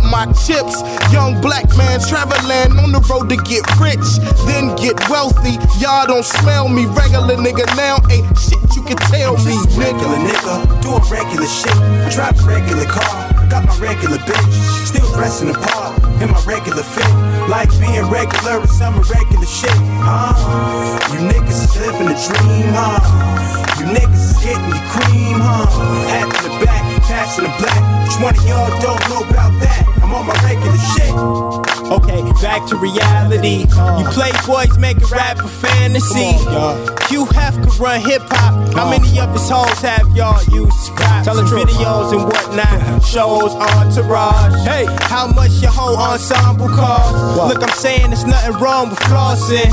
my 0.00 0.26
chips. 0.32 0.80
Young 1.12 1.40
black 1.40 1.68
man 1.76 2.00
traveling 2.00 2.78
on 2.78 2.92
the 2.92 3.00
road 3.10 3.28
to 3.28 3.36
get 3.36 3.66
rich, 3.76 4.22
then 4.46 4.74
get 4.76 4.96
wealthy. 5.08 5.58
Y'all 5.78 6.06
don't 6.06 6.24
smell 6.24 6.68
me, 6.68 6.86
regular 6.86 7.36
nigga 7.36 7.66
now 7.76 7.98
ain't 8.08 8.26
shit 8.38 8.62
you 8.74 8.82
can 8.82 8.96
tell 9.12 9.36
me, 9.44 9.56
regular 9.76 10.16
nigga, 10.16 10.82
doing 10.82 11.02
regular 11.10 11.48
shit. 11.48 11.74
Drive 12.12 12.38
a 12.40 12.46
regular 12.46 12.86
car, 12.86 13.32
got 13.48 13.66
my 13.66 13.76
regular 13.78 14.18
bitch. 14.18 14.86
Still 14.86 15.06
dressing 15.14 15.48
the 15.48 15.58
part 15.58 16.01
in 16.22 16.30
my 16.30 16.40
regular 16.44 16.82
fit. 16.82 17.08
Like 17.50 17.68
being 17.80 18.06
regular 18.06 18.62
is 18.62 18.78
some 18.78 18.94
irregular 18.94 19.46
shit, 19.46 19.74
huh? 19.98 20.32
You 21.12 21.18
niggas 21.26 21.66
is 21.66 21.76
living 21.76 22.06
the 22.06 22.14
dream, 22.14 22.70
huh? 22.70 23.02
You 23.78 23.86
niggas 23.90 24.30
is 24.30 24.38
getting 24.38 24.70
the 24.70 24.82
cream, 24.94 25.38
huh? 25.42 25.66
Hat 26.08 26.30
in 26.30 26.50
the 26.50 26.64
back, 26.64 27.02
passing 27.02 27.44
the 27.44 27.54
black. 27.58 27.82
Which 28.06 28.16
one 28.22 28.36
of 28.38 28.46
y'all 28.46 28.70
don't 28.80 29.02
know 29.10 29.28
about 29.28 29.52
that? 29.60 29.91
I'm 30.02 30.12
on 30.14 30.26
my 30.26 30.34
regular 30.42 30.76
shit. 30.76 31.12
Okay, 31.92 32.22
back 32.40 32.66
to 32.68 32.76
reality. 32.76 33.60
You 33.68 34.04
playboys 34.16 34.78
make 34.78 34.96
a 34.98 35.06
rap 35.06 35.38
for 35.38 35.48
fantasy. 35.48 36.36
You 37.12 37.26
have 37.26 37.54
to 37.62 37.68
run 37.82 38.00
hip 38.00 38.22
hop. 38.26 38.74
How 38.74 38.88
many 38.88 39.20
of 39.20 39.32
his 39.32 39.48
hoes 39.48 39.80
have 39.80 40.08
y'all 40.16 40.42
used 40.44 40.72
scraps 40.72 41.28
and 41.28 41.46
videos 41.48 42.12
and 42.12 42.24
whatnot? 42.24 43.04
Shows, 43.04 43.54
entourage. 43.54 44.66
Hey, 44.66 44.86
how 45.02 45.26
much 45.26 45.50
your 45.60 45.70
whole 45.70 45.96
ensemble 45.96 46.68
cost? 46.68 47.14
Look, 47.36 47.62
I'm 47.62 47.74
saying 47.76 48.10
there's 48.10 48.24
nothing 48.24 48.54
wrong 48.60 48.90
with 48.90 48.98
flossing. 49.00 49.70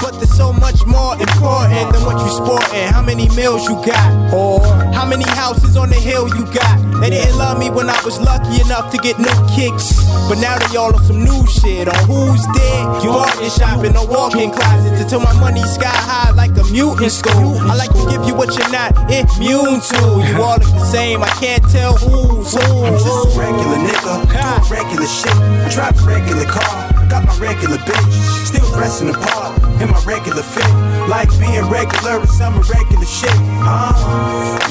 But 0.00 0.12
there's 0.18 0.34
so 0.34 0.52
much 0.52 0.84
more 0.86 1.14
important 1.14 1.92
than 1.92 2.04
what 2.04 2.18
you 2.24 2.30
sporting. 2.32 2.88
How 2.88 3.02
many 3.02 3.28
meals 3.36 3.68
you 3.68 3.76
got? 3.84 4.32
Or 4.32 4.60
how 4.92 5.04
many 5.06 5.24
houses 5.24 5.76
on 5.76 5.90
the 5.90 6.00
hill 6.00 6.28
you 6.28 6.46
got? 6.52 6.80
They 7.00 7.10
didn't 7.10 7.36
love 7.36 7.58
me 7.58 7.68
when 7.70 7.90
I 7.90 8.00
was 8.04 8.18
lucky 8.20 8.60
enough 8.62 8.90
to 8.92 8.98
get 8.98 9.18
new 9.18 9.28
kicks. 9.54 9.92
But 10.28 10.38
now 10.40 10.58
they 10.58 10.76
all 10.76 10.94
on 10.94 11.02
some 11.04 11.22
new 11.24 11.46
shit. 11.46 11.88
On 11.88 12.00
who's 12.08 12.44
dead? 12.56 13.04
You 13.04 13.10
bargain 13.10 13.50
shopping, 13.50 13.92
no 13.92 14.04
walk-in 14.04 14.50
closets 14.50 15.00
until 15.00 15.20
my 15.20 15.32
money 15.40 15.62
sky 15.62 15.92
high 15.92 16.32
like 16.32 16.52
a 16.58 16.64
mutant 16.72 17.12
school. 17.12 17.58
I 17.70 17.74
like 17.76 17.92
to 17.92 18.04
give 18.10 18.24
you 18.26 18.34
what 18.34 18.56
you're 18.56 18.72
not 18.72 18.96
immune 19.10 19.80
to. 19.80 20.00
You 20.26 20.42
all 20.42 20.58
look 20.58 20.72
the 20.72 20.84
same. 20.90 21.22
I 21.22 21.28
can't 21.40 21.64
tell 21.70 21.96
who's 21.96 22.52
who. 22.54 22.84
I'm 22.84 22.94
just 22.94 23.36
a 23.36 23.38
regular 23.38 23.76
nigga, 23.76 24.14
doing 24.28 24.70
regular 24.70 25.06
shit. 25.06 25.72
Drive 25.72 25.96
a 26.00 26.06
regular 26.06 26.46
car, 26.46 26.91
got 27.12 27.28
my 27.28 27.36
regular 27.36 27.76
bitch. 27.84 28.16
Still 28.48 28.64
dressing 28.72 29.12
the 29.12 29.18
part 29.18 29.60
in 29.82 29.90
my 29.90 29.98
regular 30.08 30.42
fit. 30.42 30.64
Like 31.12 31.28
being 31.38 31.60
regular 31.68 32.22
is 32.24 32.38
some 32.38 32.54
irregular 32.56 33.04
shit, 33.04 33.28
huh? 33.60 33.92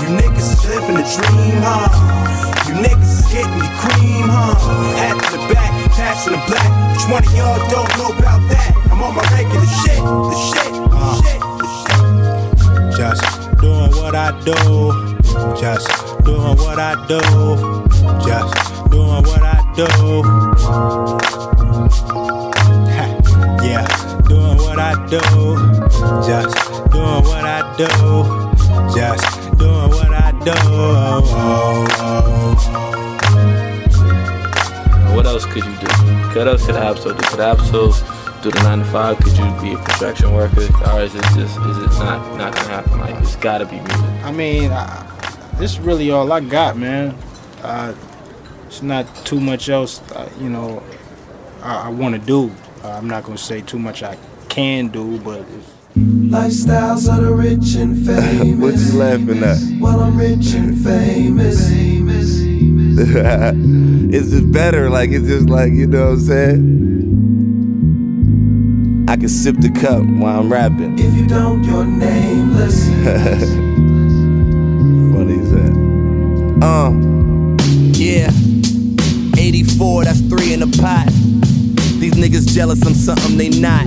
You 0.01 0.07
niggas 0.17 0.49
is 0.49 0.65
living 0.65 0.97
the 0.97 1.05
dream, 1.05 1.61
huh? 1.61 1.85
You 2.65 2.81
niggas 2.81 3.21
is 3.21 3.29
getting 3.29 3.61
the 3.61 3.69
cream, 3.77 4.25
huh? 4.25 4.57
Hat 4.97 5.21
in 5.21 5.37
the 5.37 5.53
back, 5.53 5.69
passing 5.93 6.33
the 6.33 6.41
black. 6.49 6.65
Which 6.97 7.05
one 7.13 7.21
of 7.21 7.29
y'all 7.37 7.61
don't 7.69 7.93
know 8.01 8.09
about 8.17 8.41
that? 8.49 8.73
I'm 8.89 9.05
on 9.05 9.13
my 9.13 9.21
regular 9.37 9.69
shit, 9.85 10.01
the 10.01 10.33
shit, 10.49 10.73
the 10.73 10.97
uh. 10.97 11.21
shit, 11.21 11.37
the 11.61 11.69
shit. 11.77 12.97
Just 12.97 13.21
doing 13.61 13.93
what 14.01 14.17
I 14.17 14.33
do. 14.41 14.57
Just 15.61 15.85
doing 16.25 16.57
what 16.57 16.79
I 16.79 16.97
do. 17.05 17.21
Just 18.25 18.57
doing 18.89 19.21
what 19.29 19.45
I 19.45 19.61
do. 19.77 19.85
Ha, 23.61 23.67
yeah, 23.67 23.85
doing 24.27 24.57
what 24.57 24.79
I 24.79 24.93
do. 25.07 25.19
Just 26.25 26.57
doing 26.91 27.23
what 27.23 27.45
I 27.45 27.61
do. 27.77 27.87
Just 28.95 29.57
doing 29.57 29.89
what 29.89 30.11
I 30.11 30.31
do. 30.43 30.55
What 35.15 35.25
else 35.25 35.45
could 35.45 35.63
you 35.63 35.75
do? 35.77 35.87
What 36.37 36.47
else 36.47 36.65
could 36.65 36.75
Ab-Soul 36.75 37.13
do? 37.13 37.23
Could 37.23 37.39
Ab-Soul 37.39 37.93
do 38.41 38.49
the 38.49 38.63
nine 38.63 38.79
to 38.79 38.85
five? 38.85 39.17
Could 39.19 39.37
you 39.37 39.45
be 39.61 39.73
a 39.73 39.77
construction 39.83 40.33
worker? 40.33 40.61
Or 40.89 41.01
is 41.01 41.13
it 41.13 41.21
just 41.35 41.59
is 41.59 41.77
it 41.77 41.89
not 41.99 42.37
not 42.37 42.55
gonna 42.55 42.67
happen? 42.69 42.99
Like 42.99 43.15
it's 43.21 43.35
gotta 43.35 43.65
be 43.65 43.79
music. 43.79 44.23
I 44.23 44.31
mean, 44.31 44.71
I, 44.71 45.05
this 45.59 45.73
is 45.73 45.79
really 45.79 46.09
all 46.09 46.31
I 46.31 46.39
got, 46.39 46.77
man. 46.77 47.15
Uh, 47.61 47.93
it's 48.65 48.81
not 48.81 49.05
too 49.25 49.39
much 49.39 49.69
else, 49.69 50.01
uh, 50.13 50.27
you 50.39 50.49
know, 50.49 50.81
I, 51.61 51.87
I 51.87 51.89
want 51.89 52.15
to 52.15 52.19
do. 52.19 52.51
Uh, 52.83 52.89
I'm 52.89 53.07
not 53.07 53.23
gonna 53.23 53.37
say 53.37 53.61
too 53.61 53.79
much 53.79 54.03
I 54.03 54.17
can 54.49 54.89
do, 54.89 55.17
but 55.19 55.45
Lifestyles 55.95 57.09
of 57.13 57.21
the 57.25 57.33
rich 57.33 57.75
and 57.75 58.05
famous. 58.05 58.53
what 58.59 58.75
you 58.75 58.93
laughing 58.97 59.43
at? 59.43 59.57
Well, 59.81 59.99
I'm 59.99 60.17
rich 60.17 60.53
and 60.53 60.81
famous. 60.81 61.69
it's 64.13 64.29
just 64.31 64.49
better. 64.53 64.89
Like 64.89 65.09
it's 65.09 65.27
just 65.27 65.49
like 65.49 65.73
you 65.73 65.87
know 65.87 66.05
what 66.05 66.13
I'm 66.13 66.19
saying. 66.19 66.87
I 69.09 69.17
can 69.17 69.27
sip 69.27 69.57
the 69.57 69.69
cup 69.69 70.03
while 70.05 70.39
I'm 70.39 70.49
rapping. 70.51 70.97
If 70.97 71.13
you 71.13 71.27
don't, 71.27 71.61
you're 71.65 71.83
nameless. 71.83 72.85
Funny 75.13 75.39
as 75.39 75.51
that. 75.51 75.71
Um, 76.63 77.57
yeah. 77.93 78.31
84, 79.37 80.05
that's 80.05 80.21
three 80.21 80.53
in 80.53 80.61
the 80.61 80.67
pot. 80.81 81.09
These 82.01 82.13
niggas 82.13 82.55
jealous, 82.55 82.83
I'm 82.83 82.95
something 82.95 83.37
they 83.37 83.49
not. 83.49 83.85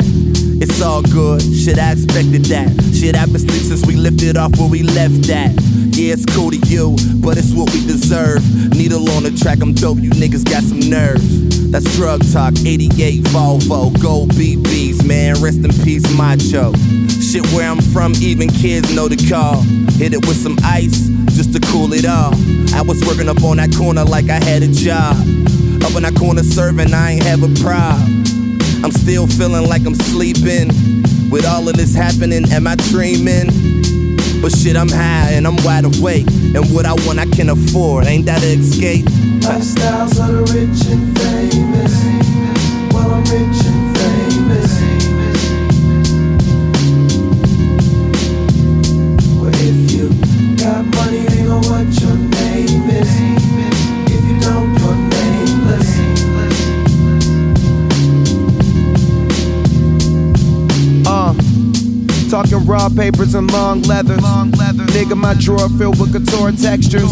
It's 0.62 0.81
all 0.81 1.03
good, 1.03 1.42
shit, 1.42 1.81
I 1.81 1.90
expected 1.90 2.44
that. 2.44 2.70
Shit, 2.94 3.16
I've 3.16 3.33
been 3.33 3.42
asleep 3.42 3.62
since 3.62 3.85
we 3.85 3.96
lifted 3.96 4.37
off 4.37 4.57
where 4.57 4.68
we 4.68 4.85
left 4.85 5.29
at. 5.31 5.50
Yeah, 5.98 6.14
it's 6.14 6.24
cool 6.24 6.53
to 6.53 6.57
you, 6.70 6.94
but 7.18 7.38
it's 7.38 7.53
what 7.53 7.74
we 7.74 7.85
deserve. 7.85 8.38
Needle 8.70 9.11
on 9.11 9.24
the 9.24 9.33
track, 9.33 9.59
I'm 9.62 9.74
dope, 9.74 9.98
you 9.98 10.11
niggas 10.11 10.44
got 10.44 10.62
some 10.62 10.79
nerves. 10.79 11.72
That's 11.72 11.92
drug 11.96 12.22
talk, 12.31 12.55
88 12.64 13.24
Volvo, 13.35 13.90
gold 14.00 14.31
BBs, 14.38 15.05
man, 15.05 15.42
rest 15.42 15.59
in 15.59 15.72
peace, 15.83 16.07
macho. 16.16 16.72
Shit, 17.18 17.44
where 17.50 17.68
I'm 17.68 17.83
from, 17.83 18.14
even 18.22 18.48
kids 18.48 18.94
know 18.94 19.09
the 19.09 19.18
call. 19.29 19.62
Hit 19.98 20.14
it 20.14 20.24
with 20.24 20.37
some 20.37 20.57
ice, 20.62 21.11
just 21.35 21.53
to 21.55 21.59
cool 21.72 21.92
it 21.92 22.07
off. 22.07 22.38
I 22.74 22.83
was 22.83 23.05
working 23.05 23.29
up 23.29 23.42
on 23.42 23.57
that 23.57 23.74
corner 23.74 24.05
like 24.05 24.31
I 24.31 24.38
had 24.38 24.62
a 24.62 24.68
job. 24.68 25.16
Up 25.85 25.94
in 25.97 26.03
that 26.03 26.16
corner 26.16 26.42
serving, 26.42 26.94
I 26.94 27.12
ain't 27.12 27.25
have 27.25 27.42
a 27.42 27.61
problem. 27.61 28.25
I'm 28.83 28.90
still 28.90 29.27
feeling 29.27 29.68
like 29.68 29.85
I'm 29.85 29.94
sleeping. 29.94 30.68
With 31.31 31.44
all 31.44 31.68
of 31.68 31.77
this 31.77 31.94
happening, 31.94 32.51
am 32.53 32.66
I 32.66 32.77
dreaming? 32.77 33.49
But 34.40 34.53
shit, 34.57 34.77
I'm 34.77 34.88
high 34.88 35.33
and 35.33 35.47
I'm 35.47 35.57
wide 35.62 35.85
awake. 35.85 36.27
And 36.55 36.73
what 36.75 36.87
I 36.87 36.94
want, 37.07 37.18
I 37.18 37.27
can 37.27 37.51
afford. 37.51 38.07
Ain't 38.07 38.25
that 38.27 38.42
an 38.42 38.61
escape? 38.61 39.05
Lifestyles 39.44 40.18
of 40.18 40.49
the 40.49 40.55
rich 40.55 40.87
and 40.87 41.18
famous. 41.18 42.13
Raw 62.64 62.88
papers 62.88 63.35
and 63.35 63.50
long 63.53 63.83
leathers. 63.83 64.20
Nigga, 64.20 65.16
my 65.16 65.35
drawer 65.35 65.68
filled 65.79 66.00
with 66.00 66.12
couture 66.12 66.50
textures. 66.53 67.05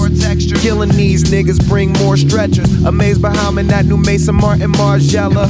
Killing 0.62 0.91
these 0.91 1.25
niggas 1.25 1.67
bring 1.69 1.93
more 1.95 2.17
stretchers. 2.17 2.85
Amazed 2.85 3.21
by 3.21 3.35
how 3.35 3.51
that 3.53 3.85
new 3.85 3.97
Maison 3.97 4.35
Martin 4.35 4.73
Margiela. 4.73 5.47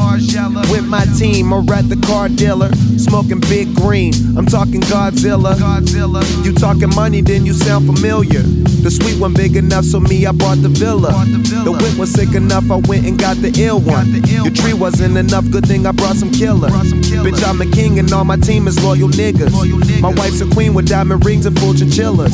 With 0.71 0.87
my 0.87 1.05
team, 1.19 1.53
or 1.53 1.63
at 1.73 1.89
the 1.89 1.97
car 2.07 2.29
dealer. 2.29 2.71
Smoking 3.03 3.41
big 3.41 3.75
green. 3.75 4.15
I'm 4.37 4.47
talking 4.47 4.81
Godzilla. 4.83 5.55
Godzilla. 5.55 6.23
You 6.45 6.53
talking 6.53 6.95
money, 6.95 7.21
then 7.21 7.45
you 7.45 7.53
sound 7.53 7.87
familiar. 7.87 8.43
The 8.83 8.91
sweet 8.91 9.21
one 9.21 9.35
big 9.35 9.57
enough, 9.57 9.85
so 9.85 10.01
me, 10.01 10.27
I 10.27 10.33
bought 10.33 10.59
the 10.63 10.69
villa. 10.69 11.13
The 11.65 11.73
whip 11.73 11.99
was 11.99 12.11
sick 12.11 12.35
enough, 12.35 12.71
I 12.71 12.77
went 12.77 13.07
and 13.07 13.19
got 13.19 13.37
the 13.37 13.53
ill 13.59 13.81
one. 13.81 14.07
Your 14.27 14.51
tree 14.51 14.75
wasn't 14.75 15.17
enough, 15.17 15.49
good 15.51 15.67
thing 15.67 15.87
I 15.87 15.93
brought 15.93 16.17
some 16.17 16.31
killer. 16.31 16.69
Bitch, 16.69 17.43
I'm 17.47 17.61
a 17.61 17.67
king 17.67 17.99
and 17.99 18.13
all 18.13 18.25
my 18.25 18.37
team 18.37 18.67
is 18.67 18.83
loyal 18.83 19.09
niggas. 19.09 19.53
My 20.01 20.11
wife's 20.11 20.41
a 20.41 20.49
queen 20.51 20.75
with 20.75 20.89
diamond 20.89 21.25
rings 21.25 21.47
and 21.47 21.59
full 21.59 21.75
chinchillas. 21.75 22.33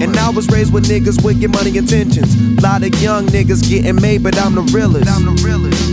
And 0.00 0.16
I 0.16 0.30
was 0.30 0.48
raised 0.48 0.72
with 0.72 0.88
niggas 0.88 1.22
with 1.24 1.40
get 1.40 1.50
money 1.50 1.76
intentions. 1.76 2.30
Lot 2.62 2.82
of 2.82 2.94
young 3.00 3.26
niggas 3.26 3.68
getting 3.68 4.00
made, 4.00 4.22
but 4.22 4.38
I'm 4.38 4.54
the 4.54 4.62
realest. 4.72 5.08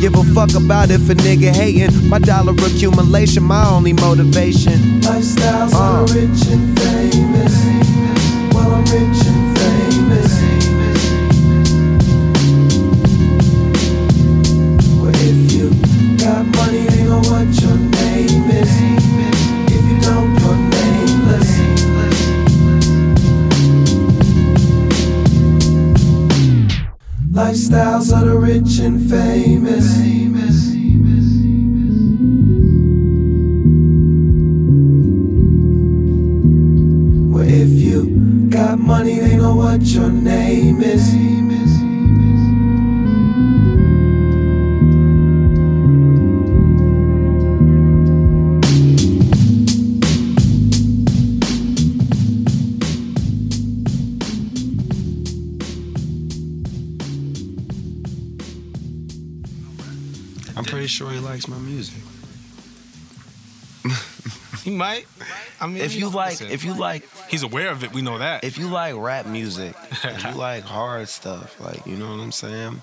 Give 0.02 0.16
a 0.16 0.24
fuck 0.34 0.54
about 0.56 0.92
if 0.92 1.10
a 1.10 1.16
nigga 1.16 1.54
hating. 1.54 2.10
My 2.10 2.20
dollar 2.20 2.54
accumulation, 2.54 3.44
my 3.44 3.68
only 3.70 3.94
motivation. 4.18 5.00
Lifestyles 5.02 5.74
Uh. 5.74 5.78
are 5.78 6.06
rich 6.06 6.42
and 6.54 6.66
famous. 6.80 7.56
Well, 8.54 8.72
I'm 8.78 8.86
rich 8.86 9.22
and 9.30 9.44
famous. 9.60 10.32
Well, 15.02 15.16
if 15.30 15.40
you 15.54 15.70
got 16.18 16.46
money, 16.58 16.84
they 16.90 17.04
know 17.04 17.22
what 17.30 17.48
your 17.62 17.78
name 17.78 18.50
is. 18.62 18.74
If 19.76 19.84
you 19.90 19.98
don't, 20.02 20.34
you're 20.42 20.62
nameless. 20.78 21.52
Lifestyles 27.32 28.12
of 28.20 28.28
the 28.28 28.38
rich 28.38 28.80
and 28.80 29.10
famous. 29.10 30.17
Money, 38.88 39.19
they 39.19 39.36
know 39.36 39.54
what 39.54 39.82
your 39.82 40.10
name 40.10 40.82
is. 40.82 41.47
I 65.62 65.68
mean, 65.68 65.84
If 65.84 65.96
you 65.96 66.10
like, 66.10 66.40
if 66.42 66.64
you 66.64 66.74
like, 66.74 67.04
he's 67.30 67.44
aware 67.44 67.70
of 67.72 67.84
it. 67.84 67.94
We 67.94 68.02
know 68.02 68.18
that. 68.20 68.44
if 68.44 68.58
you 68.58 68.68
like 68.70 68.96
rap 68.96 69.26
music, 69.26 69.76
if 70.04 70.24
you 70.24 70.32
like 70.38 70.64
hard 70.64 71.08
stuff, 71.10 71.60
like 71.60 71.86
you 71.86 71.96
know 71.98 72.10
what 72.10 72.20
I'm 72.24 72.32
saying, 72.32 72.82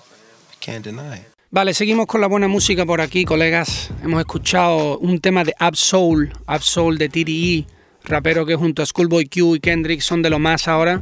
can't 0.59 0.83
deny. 0.83 1.17
it. 1.17 1.25
Vale, 1.51 1.73
seguimos 1.73 2.07
con 2.07 2.19
la 2.21 2.27
buena 2.27 2.47
música 2.49 2.85
por 2.85 2.99
aquí, 2.99 3.23
colegas. 3.23 3.89
Hemos 4.03 4.19
escuchado 4.19 4.97
un 4.99 5.19
tema 5.19 5.43
de 5.45 5.53
Absol, 5.59 6.33
Absol 6.47 6.97
de 6.97 7.07
TDE, 7.07 7.65
rapero 8.03 8.45
que 8.45 8.55
junto 8.55 8.81
a 8.81 8.85
Schoolboy 8.85 9.27
Q 9.27 9.55
y 9.55 9.59
Kendrick 9.61 10.01
son 10.01 10.21
de 10.21 10.29
lo 10.29 10.37
más 10.39 10.67
ahora. 10.67 11.01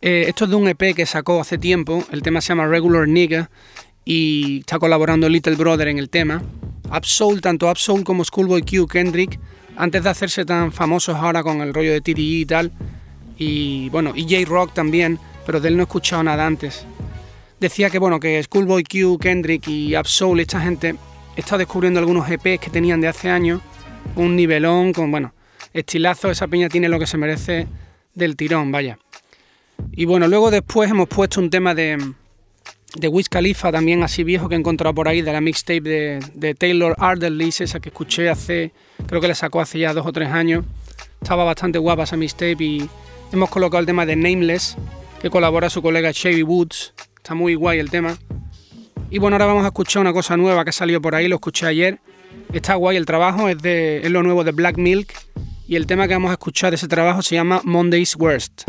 Eh, 0.00 0.24
esto 0.28 0.44
es 0.44 0.50
de 0.50 0.56
un 0.56 0.66
EP 0.68 0.94
que 0.96 1.06
sacó 1.06 1.40
hace 1.40 1.58
tiempo, 1.58 2.04
el 2.10 2.22
tema 2.22 2.40
se 2.40 2.48
llama 2.48 2.66
Regular 2.66 3.06
Nigga 3.06 3.50
y 4.04 4.60
está 4.60 4.78
colaborando 4.78 5.28
Little 5.28 5.54
Brother 5.54 5.88
en 5.88 5.98
el 5.98 6.10
tema. 6.10 6.42
Absol, 6.90 7.40
tanto 7.40 7.68
Absol 7.68 8.02
como 8.04 8.24
Schoolboy 8.24 8.62
Q, 8.62 8.86
Kendrick, 8.88 9.38
antes 9.76 10.02
de 10.02 10.10
hacerse 10.10 10.44
tan 10.44 10.72
famosos 10.72 11.16
ahora 11.16 11.42
con 11.42 11.60
el 11.60 11.74
rollo 11.74 11.92
de 11.92 12.00
TDE 12.00 12.22
y 12.22 12.46
tal, 12.46 12.72
y 13.36 13.88
bueno, 13.90 14.12
y 14.14 14.22
J-Rock 14.22 14.74
también, 14.74 15.18
pero 15.44 15.60
de 15.60 15.68
él 15.68 15.76
no 15.76 15.82
he 15.82 15.84
escuchado 15.84 16.22
nada 16.22 16.46
antes 16.46 16.86
decía 17.64 17.88
que 17.88 17.98
bueno 17.98 18.20
que 18.20 18.42
Schoolboy 18.42 18.84
Q, 18.84 19.18
Kendrick 19.18 19.68
y 19.68 19.94
Absol, 19.94 20.38
esta 20.40 20.60
gente 20.60 20.96
está 21.34 21.56
descubriendo 21.56 21.98
algunos 21.98 22.28
EPs 22.30 22.60
que 22.60 22.70
tenían 22.70 23.00
de 23.00 23.08
hace 23.08 23.30
años, 23.30 23.60
un 24.16 24.36
nivelón 24.36 24.92
con 24.92 25.10
bueno, 25.10 25.32
estilazo, 25.72 26.30
esa 26.30 26.46
peña 26.46 26.68
tiene 26.68 26.88
lo 26.88 26.98
que 26.98 27.06
se 27.06 27.16
merece 27.16 27.66
del 28.14 28.36
tirón, 28.36 28.70
vaya. 28.70 28.98
Y 29.92 30.04
bueno, 30.04 30.28
luego 30.28 30.50
después 30.50 30.90
hemos 30.90 31.08
puesto 31.08 31.40
un 31.40 31.50
tema 31.50 31.74
de 31.74 31.98
de 32.94 33.08
Wiz 33.08 33.28
Khalifa 33.28 33.72
también 33.72 34.02
así 34.02 34.24
viejo 34.24 34.48
que 34.48 34.54
he 34.54 34.58
encontrado 34.58 34.94
por 34.94 35.08
ahí 35.08 35.22
de 35.22 35.32
la 35.32 35.40
mixtape 35.40 35.80
de, 35.80 36.20
de 36.34 36.54
Taylor 36.54 36.94
Arderly, 36.98 37.48
esa 37.48 37.80
que 37.80 37.88
escuché 37.88 38.28
hace, 38.28 38.72
creo 39.06 39.20
que 39.20 39.28
la 39.28 39.34
sacó 39.34 39.60
hace 39.60 39.78
ya 39.80 39.92
dos 39.92 40.06
o 40.06 40.12
tres 40.12 40.30
años. 40.30 40.64
Estaba 41.20 41.44
bastante 41.44 41.78
guapa 41.78 42.04
esa 42.04 42.16
mixtape 42.16 42.56
y 42.62 42.88
hemos 43.32 43.50
colocado 43.50 43.80
el 43.80 43.86
tema 43.86 44.06
de 44.06 44.16
Nameless, 44.16 44.76
que 45.20 45.30
colabora 45.30 45.70
su 45.70 45.82
colega 45.82 46.12
Chevy 46.12 46.42
Woods. 46.42 46.94
Está 47.16 47.34
muy 47.34 47.54
guay 47.54 47.78
el 47.78 47.90
tema. 47.90 48.16
Y 49.10 49.18
bueno, 49.18 49.36
ahora 49.36 49.46
vamos 49.46 49.64
a 49.64 49.68
escuchar 49.68 50.02
una 50.02 50.12
cosa 50.12 50.36
nueva 50.36 50.64
que 50.64 50.70
ha 50.70 50.72
salido 50.72 51.00
por 51.00 51.14
ahí, 51.14 51.28
lo 51.28 51.36
escuché 51.36 51.66
ayer. 51.66 51.98
Está 52.52 52.74
guay 52.74 52.96
el 52.96 53.06
trabajo, 53.06 53.48
es, 53.48 53.58
de, 53.58 54.02
es 54.04 54.10
lo 54.10 54.22
nuevo 54.22 54.44
de 54.44 54.52
Black 54.52 54.76
Milk. 54.76 55.12
Y 55.66 55.76
el 55.76 55.86
tema 55.86 56.06
que 56.06 56.14
vamos 56.14 56.30
a 56.30 56.34
escuchar 56.34 56.70
de 56.70 56.76
ese 56.76 56.88
trabajo 56.88 57.22
se 57.22 57.34
llama 57.34 57.62
Monday's 57.64 58.16
Worst. 58.16 58.64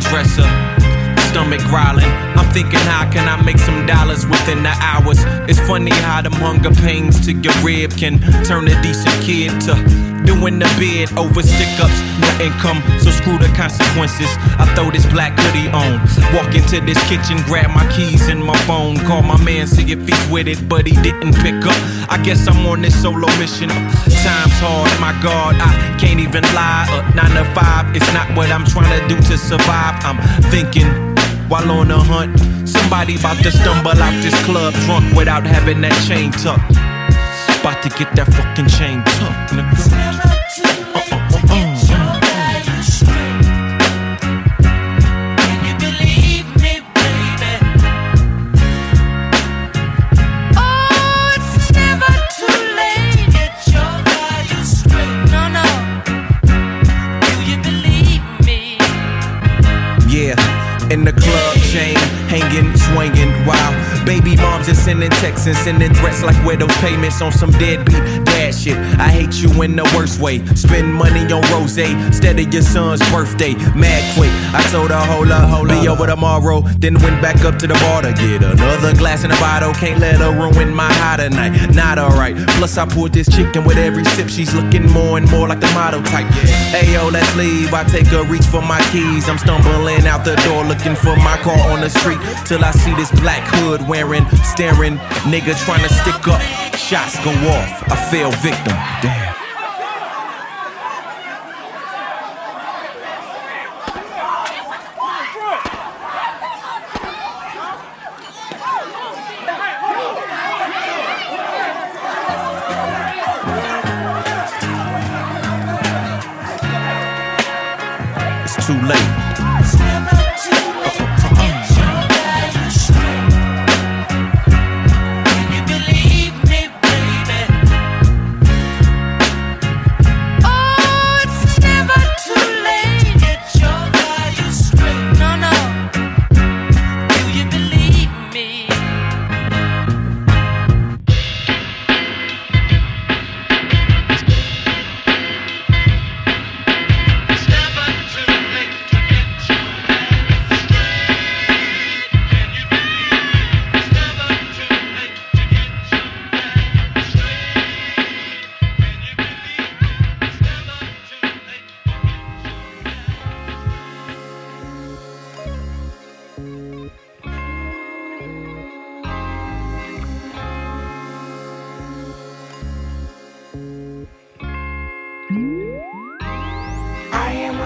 Dresser, 0.00 0.59
stomach 1.50 1.66
growling. 1.68 2.10
I'm 2.38 2.52
thinking, 2.52 2.78
how 2.80 3.10
can 3.10 3.28
I 3.28 3.42
make 3.42 3.58
some 3.58 3.86
dollars 3.86 4.26
within 4.26 4.62
the 4.62 4.74
hours? 4.80 5.18
It's 5.48 5.58
funny 5.60 5.90
how 5.90 6.22
them 6.22 6.32
hunger 6.32 6.70
pains 6.70 7.24
to 7.26 7.32
your 7.32 7.54
rib 7.62 7.90
can 7.96 8.20
turn 8.44 8.68
a 8.68 8.82
decent 8.82 9.14
kid 9.22 9.50
to 9.62 9.74
doing 10.24 10.58
the 10.60 10.68
bid 10.78 11.10
over 11.18 11.42
stick 11.42 11.74
ups, 11.80 11.98
no 12.20 12.28
income, 12.44 12.78
so 13.00 13.10
screw 13.10 13.38
the 13.38 13.50
consequences. 13.56 14.30
I 14.62 14.66
throw 14.76 14.90
this 14.90 15.06
black 15.06 15.32
hoodie 15.36 15.68
on, 15.74 15.98
walk 16.36 16.54
into 16.54 16.80
this 16.80 17.00
kitchen, 17.08 17.38
grab 17.46 17.70
my 17.74 17.86
keys 17.90 18.28
and 18.28 18.44
my 18.44 18.56
phone, 18.68 18.96
call 18.98 19.22
my 19.22 19.42
man, 19.42 19.66
see 19.66 19.90
if 19.90 20.06
he's 20.06 20.30
with 20.30 20.46
it, 20.46 20.68
but 20.68 20.86
he 20.86 20.94
didn't 21.02 21.34
pick 21.34 21.58
up. 21.66 21.80
I 22.08 22.20
guess 22.22 22.46
I'm 22.46 22.64
on 22.66 22.82
this 22.82 22.94
solo 23.02 23.26
mission. 23.38 23.70
Time's 24.22 24.58
hard, 24.62 24.92
my 25.00 25.18
God, 25.22 25.56
I 25.58 25.98
can't 25.98 26.20
even 26.20 26.44
lie. 26.54 26.86
Uh, 26.90 27.02
nine 27.14 27.34
to 27.34 27.44
five, 27.54 27.96
it's 27.96 28.12
not 28.12 28.36
what 28.36 28.50
I'm 28.50 28.64
trying 28.64 28.92
to 29.00 29.08
do 29.08 29.16
to 29.16 29.38
survive. 29.38 29.98
I'm 30.04 30.18
thinking 30.50 31.09
while 31.50 31.70
on 31.70 31.90
a 31.90 31.98
hunt. 31.98 32.38
Somebody 32.66 33.16
about 33.16 33.42
to 33.42 33.50
stumble 33.50 33.90
out 33.90 34.22
this 34.22 34.34
club 34.44 34.72
drunk 34.86 35.12
without 35.16 35.44
having 35.44 35.80
that 35.80 35.96
chain 36.06 36.30
tucked. 36.30 36.70
About 37.60 37.82
to 37.82 37.90
get 37.98 38.14
that 38.14 38.32
fucking 38.32 38.68
chain 38.68 39.02
tucked, 39.18 39.52
nigga. 39.52 39.74
Oh, 40.94 41.19
moms 64.60 64.68
are 64.68 64.82
sending 64.82 65.10
texts 65.10 65.46
and 65.46 65.56
sending 65.56 65.92
threats 65.94 66.22
like 66.22 66.36
widow 66.44 66.66
payments 66.80 67.22
on 67.22 67.32
some 67.32 67.50
deadbeat 67.52 68.19
dad 68.50 68.58
shit. 68.58 68.76
I 68.98 69.08
hate 69.08 69.42
you 69.42 69.62
in 69.62 69.76
the 69.76 69.84
worst 69.96 70.20
way. 70.20 70.44
Spend 70.54 70.92
money 70.94 71.20
on 71.32 71.42
rose 71.52 71.78
instead 71.78 72.38
of 72.38 72.52
your 72.52 72.62
son's 72.62 73.00
birthday. 73.10 73.54
Mad 73.74 74.02
quick, 74.14 74.30
I 74.54 74.62
told 74.70 74.90
her, 74.90 75.04
hold 75.06 75.30
up, 75.30 75.48
hold 75.48 75.70
up. 75.70 75.86
Over 75.86 76.06
tomorrow, 76.06 76.60
then 76.78 76.94
went 77.02 77.20
back 77.22 77.44
up 77.44 77.58
to 77.58 77.66
the 77.66 77.74
bar 77.74 78.02
to 78.02 78.12
get 78.12 78.42
another 78.42 78.94
glass 78.94 79.24
in 79.24 79.30
a 79.30 79.40
bottle. 79.40 79.72
Can't 79.74 79.98
let 80.00 80.16
her 80.16 80.32
ruin 80.32 80.74
my 80.74 80.92
high 80.92 81.16
tonight. 81.16 81.74
Not 81.74 81.98
alright. 81.98 82.36
Plus, 82.58 82.76
I 82.76 82.86
poured 82.86 83.12
this 83.12 83.28
chicken 83.28 83.64
with 83.64 83.78
every 83.78 84.04
sip. 84.04 84.28
She's 84.28 84.54
looking 84.54 84.90
more 84.90 85.18
and 85.18 85.30
more 85.30 85.48
like 85.48 85.60
the 85.60 85.70
model 85.72 86.02
type. 86.02 86.26
Hey 86.74 86.92
yo, 86.92 87.08
let's 87.08 87.34
leave. 87.36 87.72
I 87.72 87.84
take 87.84 88.10
a 88.12 88.24
reach 88.24 88.46
for 88.46 88.62
my 88.62 88.80
keys. 88.92 89.28
I'm 89.28 89.38
stumbling 89.38 90.06
out 90.06 90.24
the 90.24 90.36
door 90.46 90.64
looking 90.64 90.94
for 90.94 91.16
my 91.16 91.36
car 91.42 91.58
on 91.70 91.80
the 91.80 91.90
street 91.90 92.20
till 92.46 92.64
I 92.64 92.70
see 92.72 92.94
this 92.94 93.10
black 93.20 93.42
hood 93.54 93.86
wearing, 93.88 94.26
staring 94.44 94.96
nigga 95.30 95.56
trying 95.64 95.82
to 95.82 95.92
stick 95.92 96.28
up. 96.28 96.59
Shots 96.80 97.22
go 97.22 97.30
off. 97.30 97.92
I 97.92 98.10
fell 98.10 98.30
victim. 98.32 98.74
Damn. 99.02 99.29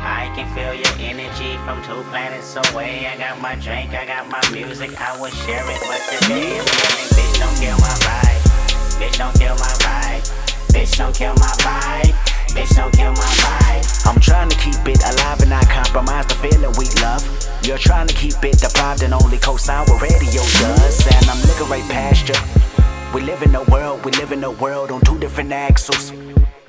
I 0.00 0.30
can 0.34 0.46
feel 0.54 0.74
your 0.74 0.94
energy 0.98 1.58
from 1.64 1.82
two 1.82 2.02
planets 2.10 2.54
away. 2.56 3.06
I 3.06 3.16
got 3.18 3.40
my 3.40 3.54
drink, 3.56 3.94
I 3.94 4.06
got 4.06 4.28
my 4.30 4.40
music, 4.52 4.94
I 5.00 5.18
would 5.20 5.32
share 5.32 5.64
it. 5.68 5.80
But 5.86 6.00
today 6.06 6.58
I'm 6.58 6.66
yelling, 6.66 7.10
bitch, 7.14 7.38
don't 7.38 7.56
kill 7.58 7.78
my 7.78 7.94
vibe. 8.06 8.38
Bitch, 8.98 9.18
don't 9.18 9.34
kill 9.38 9.54
my 9.56 9.74
vibe. 9.82 10.22
Bitch, 10.74 10.96
don't 10.96 11.14
kill 11.14 11.34
my 11.34 11.54
vibe. 11.62 12.14
Bitch, 12.54 12.76
don't 12.76 12.92
kill 12.92 13.12
my 13.12 13.30
vibe. 13.42 14.06
I'm 14.06 14.20
trying 14.20 14.48
to 14.48 14.56
keep 14.56 14.78
it 14.86 15.02
alive 15.02 15.40
and 15.40 15.50
not 15.50 15.68
compromise 15.68 16.26
the 16.26 16.34
feeling 16.34 16.72
we 16.78 16.86
love. 17.02 17.22
You're 17.62 17.78
trying 17.78 18.08
to 18.08 18.14
keep 18.14 18.42
it 18.42 18.58
deprived 18.58 19.02
and 19.02 19.14
only 19.14 19.38
co-sign 19.38 19.86
what 19.86 20.02
radio 20.02 20.42
does. 20.42 21.06
And 21.06 21.30
I'm 21.30 21.40
looking 21.42 21.68
right 21.68 21.88
past 21.90 22.28
you. 22.28 22.34
We 23.14 23.22
live 23.22 23.42
in 23.42 23.54
a 23.54 23.62
world, 23.64 24.04
we 24.04 24.12
live 24.12 24.32
in 24.32 24.44
a 24.44 24.50
world 24.50 24.90
on 24.90 25.00
two 25.02 25.18
different 25.18 25.52
axles. 25.52 26.12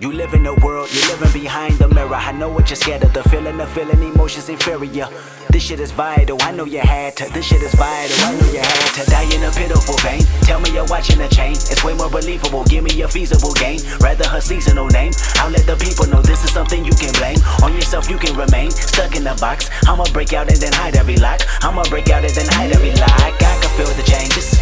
You 0.02 0.14
live 0.14 0.34
in 0.34 0.46
a 0.46 0.56
world, 0.56 0.88
you're 0.94 1.18
living 1.18 1.42
behind 1.42 1.78
the 1.78 1.90
mirror. 1.90 2.16
I 2.16 2.32
know 2.32 2.48
what 2.48 2.70
you're 2.70 2.78
scared 2.78 3.04
of, 3.04 3.12
the 3.12 3.22
feeling, 3.24 3.58
the 3.58 3.68
feeling, 3.68 4.02
emotions 4.02 4.48
inferior. 4.48 5.10
This 5.50 5.64
shit 5.64 5.82
is 5.82 5.92
vital, 5.92 6.38
I 6.40 6.52
know 6.52 6.64
you 6.64 6.80
had 6.80 7.18
to. 7.18 7.28
This 7.34 7.48
shit 7.48 7.62
is 7.62 7.76
vital, 7.76 8.16
I 8.24 8.32
know 8.40 8.48
you 8.48 8.60
had 8.60 8.94
to. 8.96 9.04
Die 9.12 9.36
in 9.36 9.44
a 9.44 9.52
pitiful 9.52 9.96
pain. 9.98 10.24
Tell 10.48 10.62
me 10.62 10.72
you're 10.72 10.88
watching 10.88 11.20
a 11.20 11.28
chain. 11.28 11.52
It's 11.52 11.84
way 11.84 11.94
more 11.96 12.10
believable, 12.10 12.64
give 12.64 12.86
me 12.86 13.02
a 13.02 13.10
feasible 13.10 13.52
game. 13.56 13.82
Rather 14.00 14.26
her 14.26 14.40
seasonal 14.40 14.88
name. 14.88 15.12
I'll 15.36 15.52
let 15.52 15.68
the 15.68 15.76
people 15.76 16.08
know 16.08 16.22
this 16.22 16.46
is 16.46 16.54
something 16.54 16.86
you 16.86 16.96
can 16.96 17.12
blame. 17.20 17.40
On 17.62 17.74
yourself, 17.74 18.10
you 18.10 18.18
can 18.18 18.38
remain 18.38 18.72
stuck 18.72 19.18
in 19.18 19.26
the 19.26 19.36
box. 19.42 19.70
I'ma 19.86 20.06
break 20.14 20.32
out 20.32 20.48
and 20.48 20.62
then 20.64 20.72
hide 20.72 20.96
every 20.96 21.18
lock. 21.18 21.42
I'ma 21.60 21.84
break 21.90 22.10
out 22.10 22.24
and 22.24 22.32
then 22.32 22.48
hide 22.48 22.72
every 22.72 22.96
lock. 22.96 23.20
I 23.20 23.36
can 23.36 23.70
feel 23.76 23.92
the 24.00 24.08
changes. 24.08 24.56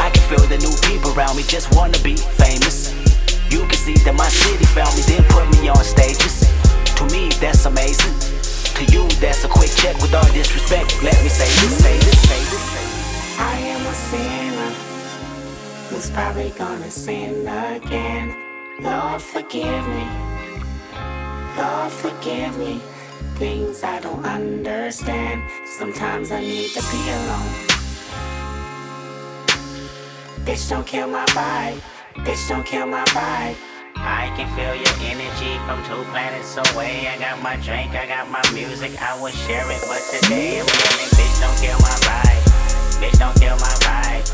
I 0.00 0.08
can 0.08 0.24
feel 0.32 0.48
the 0.48 0.56
new 0.56 0.72
people 0.88 1.12
around 1.12 1.36
me 1.36 1.42
just 1.42 1.76
wanna 1.76 1.98
be 1.98 2.16
famous. 2.16 3.01
You 3.52 3.66
can 3.66 3.76
see 3.76 3.92
that 4.08 4.14
my 4.14 4.28
city 4.28 4.64
found 4.64 4.96
me, 4.96 5.02
then 5.04 5.22
put 5.28 5.44
me 5.60 5.68
on 5.68 5.84
stages. 5.84 6.40
To 6.96 7.04
me, 7.12 7.28
that's 7.36 7.66
amazing. 7.66 8.16
To 8.80 8.82
you, 8.90 9.06
that's 9.20 9.44
a 9.44 9.48
quick 9.48 9.68
check 9.76 9.94
with 10.00 10.14
all 10.14 10.24
disrespect. 10.32 11.02
Let 11.02 11.12
me 11.22 11.28
say 11.28 11.44
this, 11.60 11.76
say 11.84 11.98
this, 11.98 12.18
say 12.32 12.40
this. 12.48 12.64
I 13.38 13.58
am 13.76 13.82
a 13.84 13.94
sinner 14.08 14.72
who's 15.90 16.10
probably 16.10 16.48
gonna 16.56 16.90
sin 16.90 17.46
again. 17.46 18.34
Lord, 18.80 19.20
forgive 19.20 19.84
me. 19.86 20.06
Lord, 21.58 21.92
forgive 21.92 22.56
me. 22.56 22.80
Things 23.36 23.84
I 23.84 24.00
don't 24.00 24.24
understand. 24.24 25.42
Sometimes 25.66 26.32
I 26.32 26.40
need 26.40 26.70
to 26.70 26.80
be 26.80 27.00
alone. 27.20 27.52
Bitch, 30.46 30.70
don't 30.70 30.86
kill 30.86 31.08
my 31.08 31.26
vibe. 31.36 31.91
Bitch, 32.20 32.48
don't 32.48 32.64
kill 32.64 32.86
my 32.86 33.04
vibe. 33.06 33.56
I 33.96 34.32
can 34.36 34.46
feel 34.54 34.74
your 34.74 34.94
energy 35.10 35.58
from 35.66 35.82
two 35.84 36.04
planets 36.10 36.56
away. 36.56 37.08
I 37.08 37.18
got 37.18 37.42
my 37.42 37.56
drink, 37.56 37.94
I 37.94 38.06
got 38.06 38.30
my 38.30 38.42
music, 38.52 38.92
I 39.00 39.20
would 39.20 39.32
share 39.32 39.64
it. 39.70 39.80
But 39.88 40.02
today 40.12 40.60
I'm 40.60 40.66
yelling, 40.66 41.10
bitch, 41.16 41.40
don't 41.40 41.58
kill 41.58 41.78
my 41.80 41.96
vibe. 42.04 42.42
Bitch, 43.00 43.18
don't 43.18 43.36
kill 43.40 43.56
my 43.56 43.74
vibe. 43.80 44.24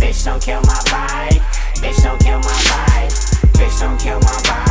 Bitch, 0.00 0.24
don't 0.24 0.42
kill 0.42 0.60
my 0.62 0.80
vibe. 0.90 1.40
Bitch, 1.80 2.02
don't 2.02 2.20
kill 2.20 2.38
my 2.40 2.58
vibe. 2.68 3.10
Bitch, 3.54 3.80
don't 3.80 3.98
kill 4.00 4.18
my 4.18 4.38
vibe. 4.44 4.67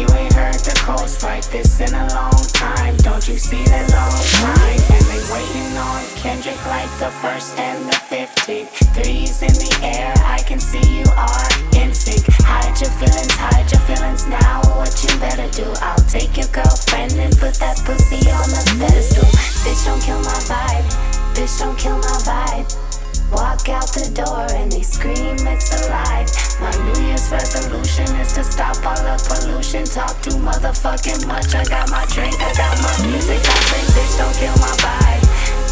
You 0.00 0.08
ain't 0.16 0.32
heard 0.32 0.56
the 0.64 0.72
coast 0.80 1.22
like 1.22 1.44
this 1.52 1.78
in 1.78 1.92
a 1.92 2.08
long 2.16 2.40
time. 2.56 2.96
Don't 3.04 3.20
you 3.28 3.36
see 3.36 3.62
the 3.64 3.84
long 3.92 4.16
line? 4.40 4.80
And 4.96 5.04
they 5.12 5.20
waiting 5.28 5.76
on 5.76 6.00
Kendrick 6.16 6.56
like 6.72 6.88
the 6.96 7.12
first 7.20 7.58
and 7.58 7.84
the 7.84 8.00
15th. 8.08 8.72
Threes 8.96 9.42
in 9.42 9.52
the 9.52 9.72
air, 9.84 10.14
I 10.24 10.38
can 10.48 10.58
see 10.58 10.80
you 10.80 11.04
are 11.20 11.48
in 11.76 11.92
sync. 11.92 12.24
Hide 12.48 12.80
your 12.80 12.88
feelings, 12.96 13.36
hide 13.36 13.70
your 13.70 13.84
feelings 13.84 14.26
now. 14.26 14.64
What 14.80 14.96
you 15.04 15.12
better 15.20 15.52
do? 15.52 15.68
I'll 15.84 16.08
take 16.08 16.34
your 16.38 16.48
girlfriend 16.48 17.12
and 17.20 17.36
put 17.36 17.60
that 17.60 17.76
pussy 17.84 18.24
on 18.32 18.48
the 18.48 18.64
pedestal. 18.80 19.28
Bitch, 19.60 19.84
don't 19.84 20.00
kill 20.00 20.20
my 20.24 20.40
vibe. 20.48 20.88
Bitch, 21.36 21.60
don't 21.60 21.76
kill 21.76 21.98
my 21.98 22.16
vibe. 22.24 22.99
Walk 23.32 23.68
out 23.68 23.86
the 23.94 24.10
door 24.10 24.46
and 24.58 24.72
they 24.72 24.82
scream 24.82 25.38
it's 25.46 25.70
alive. 25.86 26.26
My 26.58 26.74
New 26.82 27.06
Year's 27.06 27.30
resolution 27.30 28.10
is 28.18 28.32
to 28.34 28.42
stop 28.42 28.74
all 28.84 28.98
the 28.98 29.14
pollution. 29.22 29.84
Talk 29.84 30.20
too 30.20 30.34
motherfucking 30.42 31.26
much. 31.26 31.54
I 31.54 31.64
got 31.64 31.90
my 31.90 32.04
drink, 32.10 32.34
I 32.42 32.52
got 32.58 32.74
my 32.82 33.06
music. 33.06 33.38
I 33.38 33.56
say, 33.70 33.82
bitch, 33.94 34.18
don't 34.18 34.34
kill 34.34 34.56
my 34.58 34.74
vibe. 34.82 35.22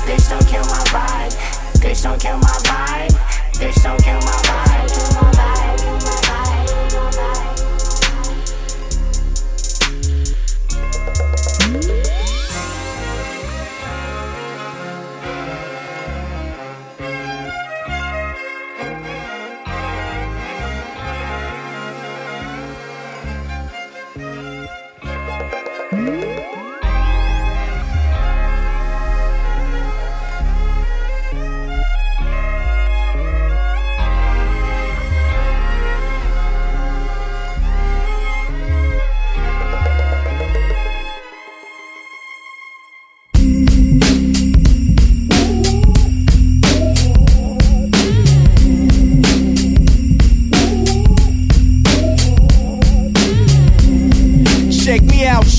Bitch, 0.07 0.31
don't 0.31 0.47
kill 0.47 0.65
my 0.71 0.85
vibe. 0.95 1.35
Bitch, 1.83 2.03
don't 2.03 2.21
kill 2.21 2.39
my 2.39 2.57
vibe. 2.63 3.15
Bitch, 3.59 3.83
don't 3.83 4.03
kill 4.03 4.21
my 4.23 4.39
vibe. 4.47 5.38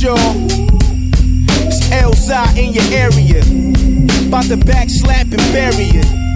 Y'all. 0.02 0.16
It's 1.68 1.82
Elzhi 1.90 2.58
in 2.58 2.74
your 2.74 2.84
area. 2.94 3.42
About 4.28 4.46
to 4.46 4.56
back 4.56 4.88
slap 4.90 5.26
and 5.26 5.38
bury 5.52 5.90
it. 5.92 6.29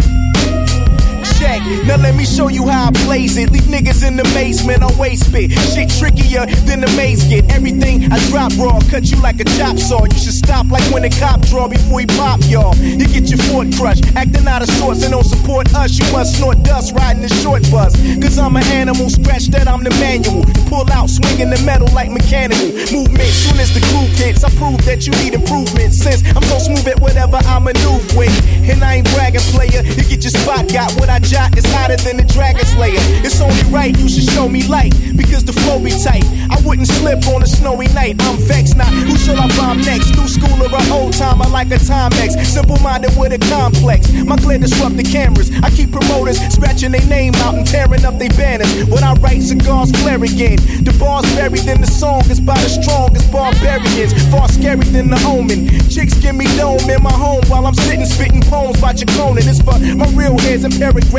Check, 1.43 1.59
now 1.83 1.97
let 1.97 2.15
me 2.15 2.23
show 2.23 2.47
you 2.47 2.69
how 2.69 2.87
I 2.87 2.91
blaze 3.03 3.35
it. 3.35 3.51
Leave 3.51 3.67
niggas 3.67 4.07
in 4.07 4.15
the 4.15 4.23
basement 4.31 4.81
on 4.81 4.95
waste 4.97 5.27
spit. 5.27 5.51
Shit 5.75 5.91
trickier 5.99 6.47
than 6.63 6.79
the 6.79 6.87
maze 6.95 7.25
get. 7.27 7.51
Everything 7.51 8.07
I 8.13 8.17
drop 8.31 8.55
raw, 8.55 8.79
cut 8.87 9.11
you 9.11 9.19
like 9.19 9.41
a 9.41 9.47
chop 9.59 9.77
saw. 9.77 10.05
You 10.05 10.15
should 10.15 10.39
stop 10.39 10.71
like 10.71 10.87
when 10.93 11.03
a 11.03 11.09
cop 11.09 11.41
draw 11.41 11.67
before 11.67 11.99
he 11.99 12.05
pop 12.15 12.39
y'all. 12.47 12.73
You 12.79 13.03
get 13.11 13.27
your 13.27 13.43
foot 13.51 13.75
crushed, 13.75 14.07
acting 14.15 14.47
out 14.47 14.63
of 14.63 14.69
sorts 14.79 15.03
and 15.03 15.11
don't 15.11 15.27
support 15.27 15.67
us. 15.75 15.99
You 15.99 16.07
must 16.13 16.39
snort 16.39 16.63
dust 16.63 16.95
riding 16.95 17.21
the 17.21 17.33
short 17.43 17.61
bus. 17.67 17.91
Cause 18.23 18.39
I'm 18.39 18.55
an 18.55 18.63
animal, 18.71 19.09
scratch 19.09 19.51
that 19.51 19.67
I'm 19.67 19.83
the 19.83 19.91
manual. 19.99 20.47
Pull 20.71 20.87
out, 20.95 21.09
swinging 21.09 21.49
the 21.49 21.59
metal 21.67 21.91
like 21.91 22.09
mechanical. 22.09 22.71
Movement, 22.95 23.31
soon 23.35 23.59
as 23.59 23.75
the 23.75 23.83
groove 23.91 24.15
hits, 24.15 24.45
I 24.45 24.49
prove 24.55 24.79
that 24.87 25.03
you 25.03 25.11
need 25.19 25.35
improvement. 25.35 25.91
Since 25.91 26.23
I'm 26.23 26.43
so 26.47 26.55
smooth 26.71 26.87
at 26.87 27.01
whatever 27.03 27.35
I 27.35 27.59
maneuver 27.59 27.99
with. 28.15 28.31
And 28.63 28.79
I 28.79 29.03
ain't 29.03 29.11
bragging, 29.11 29.43
player. 29.51 29.83
You 29.83 30.07
get 30.07 30.23
your 30.23 30.31
spot, 30.31 30.71
got 30.71 30.87
what 30.95 31.09
I 31.09 31.19
jot 31.33 31.57
is 31.57 31.65
hotter 31.73 31.97
than 31.97 32.17
the 32.17 32.27
dragon 32.29 32.63
slayer. 32.65 33.01
It's 33.25 33.41
only 33.41 33.63
right 33.73 33.97
you 33.97 34.07
should 34.07 34.29
show 34.29 34.47
me 34.47 34.67
light, 34.67 34.93
because 35.17 35.43
the 35.43 35.53
flow 35.53 35.81
be 35.81 35.89
tight. 35.89 36.23
I 36.53 36.61
wouldn't 36.61 36.87
slip 36.87 37.25
on 37.33 37.41
a 37.41 37.47
snowy 37.47 37.87
night. 37.97 38.21
I'm 38.21 38.37
vexed, 38.45 38.77
not 38.77 38.93
who 38.93 39.17
shall 39.17 39.39
I 39.41 39.47
bomb 39.57 39.81
next? 39.81 40.13
New 40.13 40.27
school 40.27 40.53
or 40.61 40.69
old 40.93 41.13
timer 41.13 41.49
like 41.49 41.71
a 41.71 41.81
Timex. 41.81 42.37
Simple 42.45 42.77
minded 42.79 43.17
with 43.17 43.33
a 43.33 43.41
complex. 43.49 44.13
My 44.13 44.35
glare 44.37 44.59
disrupt 44.59 44.95
the 44.95 45.03
cameras. 45.03 45.49
I 45.63 45.69
keep 45.71 45.91
promoters 45.91 46.37
scratching 46.53 46.91
their 46.91 47.05
name 47.07 47.33
out 47.41 47.55
and 47.55 47.65
tearing 47.65 48.05
up 48.05 48.19
their 48.19 48.29
banners. 48.37 48.69
When 48.85 49.03
I 49.03 49.13
write 49.15 49.41
cigars 49.41 49.89
flare 50.01 50.23
again. 50.23 50.57
The 50.85 50.95
bars 50.99 51.25
buried 51.33 51.65
in 51.65 51.81
the 51.81 51.87
song 51.87 52.29
is 52.29 52.39
by 52.39 52.59
the 52.61 52.69
strongest 52.69 53.31
barbarians. 53.31 54.13
Far 54.29 54.47
scary 54.49 54.85
than 54.93 55.09
the 55.09 55.19
omen. 55.25 55.67
Chicks 55.89 56.13
give 56.13 56.35
me 56.35 56.45
dome 56.57 56.85
in 56.89 57.01
my 57.01 57.11
home 57.11 57.41
while 57.47 57.65
I'm 57.65 57.73
sitting 57.73 58.05
spitting 58.05 58.41
poems 58.41 58.79
by 58.79 58.93
Jaconin. 58.93 59.47
It's 59.49 59.61
for 59.61 59.79
my 59.79 60.07
real 60.13 60.37
heads 60.37 60.63
and 60.63 60.73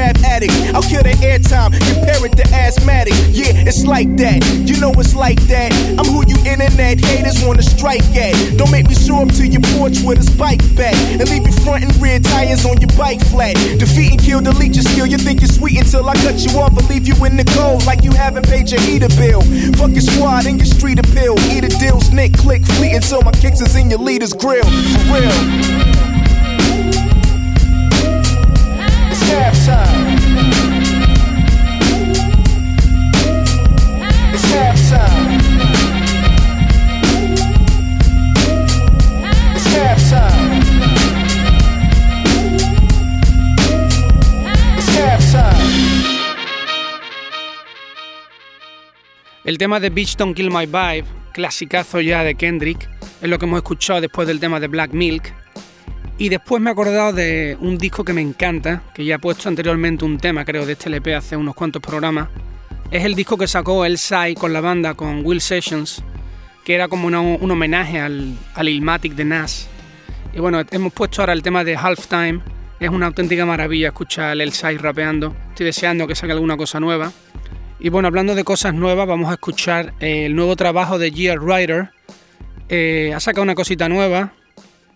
paragraph 0.04 0.24
addict. 0.24 0.52
I'll 0.74 0.82
kill 0.82 1.02
the 1.02 1.16
airtime, 1.24 1.72
compare 1.72 2.26
it 2.26 2.36
to 2.36 2.44
asthmatic. 2.52 3.14
Yeah, 3.32 3.64
it's 3.64 3.84
like 3.84 4.16
that. 4.16 4.44
You 4.66 4.80
know 4.80 4.92
it's 4.98 5.14
like 5.14 5.40
that. 5.48 5.72
I'm 5.98 6.04
who 6.04 6.24
you 6.26 6.36
internet 6.44 7.00
haters 7.00 7.42
wanna 7.44 7.62
strike 7.62 8.04
at. 8.16 8.34
Don't 8.56 8.70
make 8.70 8.88
me 8.88 8.94
show 8.94 9.22
up 9.22 9.32
to 9.34 9.46
your 9.46 9.62
porch 9.74 10.00
with 10.04 10.18
a 10.18 10.22
spike 10.22 10.62
bat 10.76 10.94
and 11.20 11.28
leave 11.30 11.46
you 11.46 11.52
front 11.64 11.84
and 11.84 11.94
rear 12.02 12.20
tires 12.20 12.64
on 12.64 12.80
your 12.80 12.92
bike 12.96 13.24
flat. 13.26 13.54
Defeat 13.78 14.12
and 14.12 14.20
kill, 14.20 14.40
delete 14.40 14.74
your 14.74 14.84
skill. 14.84 15.06
You 15.06 15.18
think 15.18 15.40
you're 15.40 15.48
sweet 15.48 15.78
until 15.78 16.08
I 16.08 16.14
cut 16.14 16.38
you 16.44 16.58
off 16.58 16.76
and 16.76 16.88
leave 16.88 17.06
you 17.06 17.16
in 17.24 17.36
the 17.36 17.44
cold 17.56 17.86
like 17.86 18.04
you 18.04 18.12
haven't 18.12 18.46
paid 18.46 18.70
your 18.70 18.80
heater 18.80 19.08
bill. 19.16 19.40
Fuck 19.78 19.92
your 19.92 20.04
squad 20.04 20.46
and 20.46 20.58
your 20.58 20.66
street 20.66 20.98
appeal. 20.98 21.38
Eat 21.50 21.64
a 21.64 21.72
deals, 21.80 22.10
nick, 22.10 22.32
click, 22.34 22.64
fleet 22.76 22.94
until 22.94 23.22
my 23.22 23.32
kicks 23.32 23.60
is 23.60 23.76
in 23.76 23.90
your 23.90 24.00
leader's 24.00 24.32
grill. 24.32 24.64
For 24.64 25.20
real. 25.20 26.14
El 49.54 49.58
tema 49.58 49.78
de 49.78 49.88
Bitch 49.88 50.16
Don't 50.16 50.34
Kill 50.34 50.50
My 50.50 50.66
Vibe, 50.66 51.04
clasicazo 51.32 52.00
ya 52.00 52.24
de 52.24 52.34
Kendrick, 52.34 52.90
es 53.22 53.28
lo 53.30 53.38
que 53.38 53.44
hemos 53.44 53.58
escuchado 53.58 54.00
después 54.00 54.26
del 54.26 54.40
tema 54.40 54.58
de 54.58 54.66
Black 54.66 54.92
Milk. 54.92 55.32
Y 56.18 56.28
después 56.28 56.60
me 56.60 56.70
he 56.70 56.72
acordado 56.72 57.12
de 57.12 57.56
un 57.60 57.78
disco 57.78 58.02
que 58.02 58.12
me 58.12 58.20
encanta, 58.20 58.82
que 58.92 59.04
ya 59.04 59.14
he 59.14 59.18
puesto 59.20 59.48
anteriormente 59.48 60.04
un 60.04 60.18
tema, 60.18 60.44
creo, 60.44 60.66
de 60.66 60.72
este 60.72 60.88
LP 60.88 61.14
hace 61.14 61.36
unos 61.36 61.54
cuantos 61.54 61.80
programas. 61.80 62.30
Es 62.90 63.04
el 63.04 63.14
disco 63.14 63.38
que 63.38 63.46
sacó 63.46 63.84
El 63.84 63.96
Sai 63.96 64.34
con 64.34 64.52
la 64.52 64.60
banda, 64.60 64.94
con 64.94 65.24
Will 65.24 65.40
Sessions, 65.40 66.02
que 66.64 66.74
era 66.74 66.88
como 66.88 67.06
un 67.06 67.50
homenaje 67.52 68.00
al, 68.00 68.36
al 68.56 68.68
Ilmatic 68.68 69.14
de 69.14 69.24
Nas. 69.24 69.68
Y 70.34 70.40
bueno, 70.40 70.64
hemos 70.68 70.92
puesto 70.92 71.22
ahora 71.22 71.32
el 71.32 71.42
tema 71.42 71.62
de 71.62 71.76
Halftime. 71.76 72.40
Es 72.80 72.90
una 72.90 73.06
auténtica 73.06 73.46
maravilla 73.46 73.86
escuchar 73.86 74.36
El 74.40 74.52
Sai 74.52 74.78
rapeando. 74.78 75.32
Estoy 75.50 75.66
deseando 75.66 76.08
que 76.08 76.16
saque 76.16 76.32
alguna 76.32 76.56
cosa 76.56 76.80
nueva. 76.80 77.12
Y 77.78 77.88
bueno, 77.88 78.08
hablando 78.08 78.34
de 78.34 78.44
cosas 78.44 78.74
nuevas, 78.74 79.06
vamos 79.06 79.30
a 79.30 79.34
escuchar 79.34 79.94
el 80.00 80.34
nuevo 80.34 80.56
trabajo 80.56 80.98
de 80.98 81.10
Gia 81.10 81.36
Ryder. 81.36 81.90
Eh, 82.68 83.12
ha 83.14 83.20
sacado 83.20 83.42
una 83.42 83.54
cosita 83.54 83.88
nueva. 83.88 84.32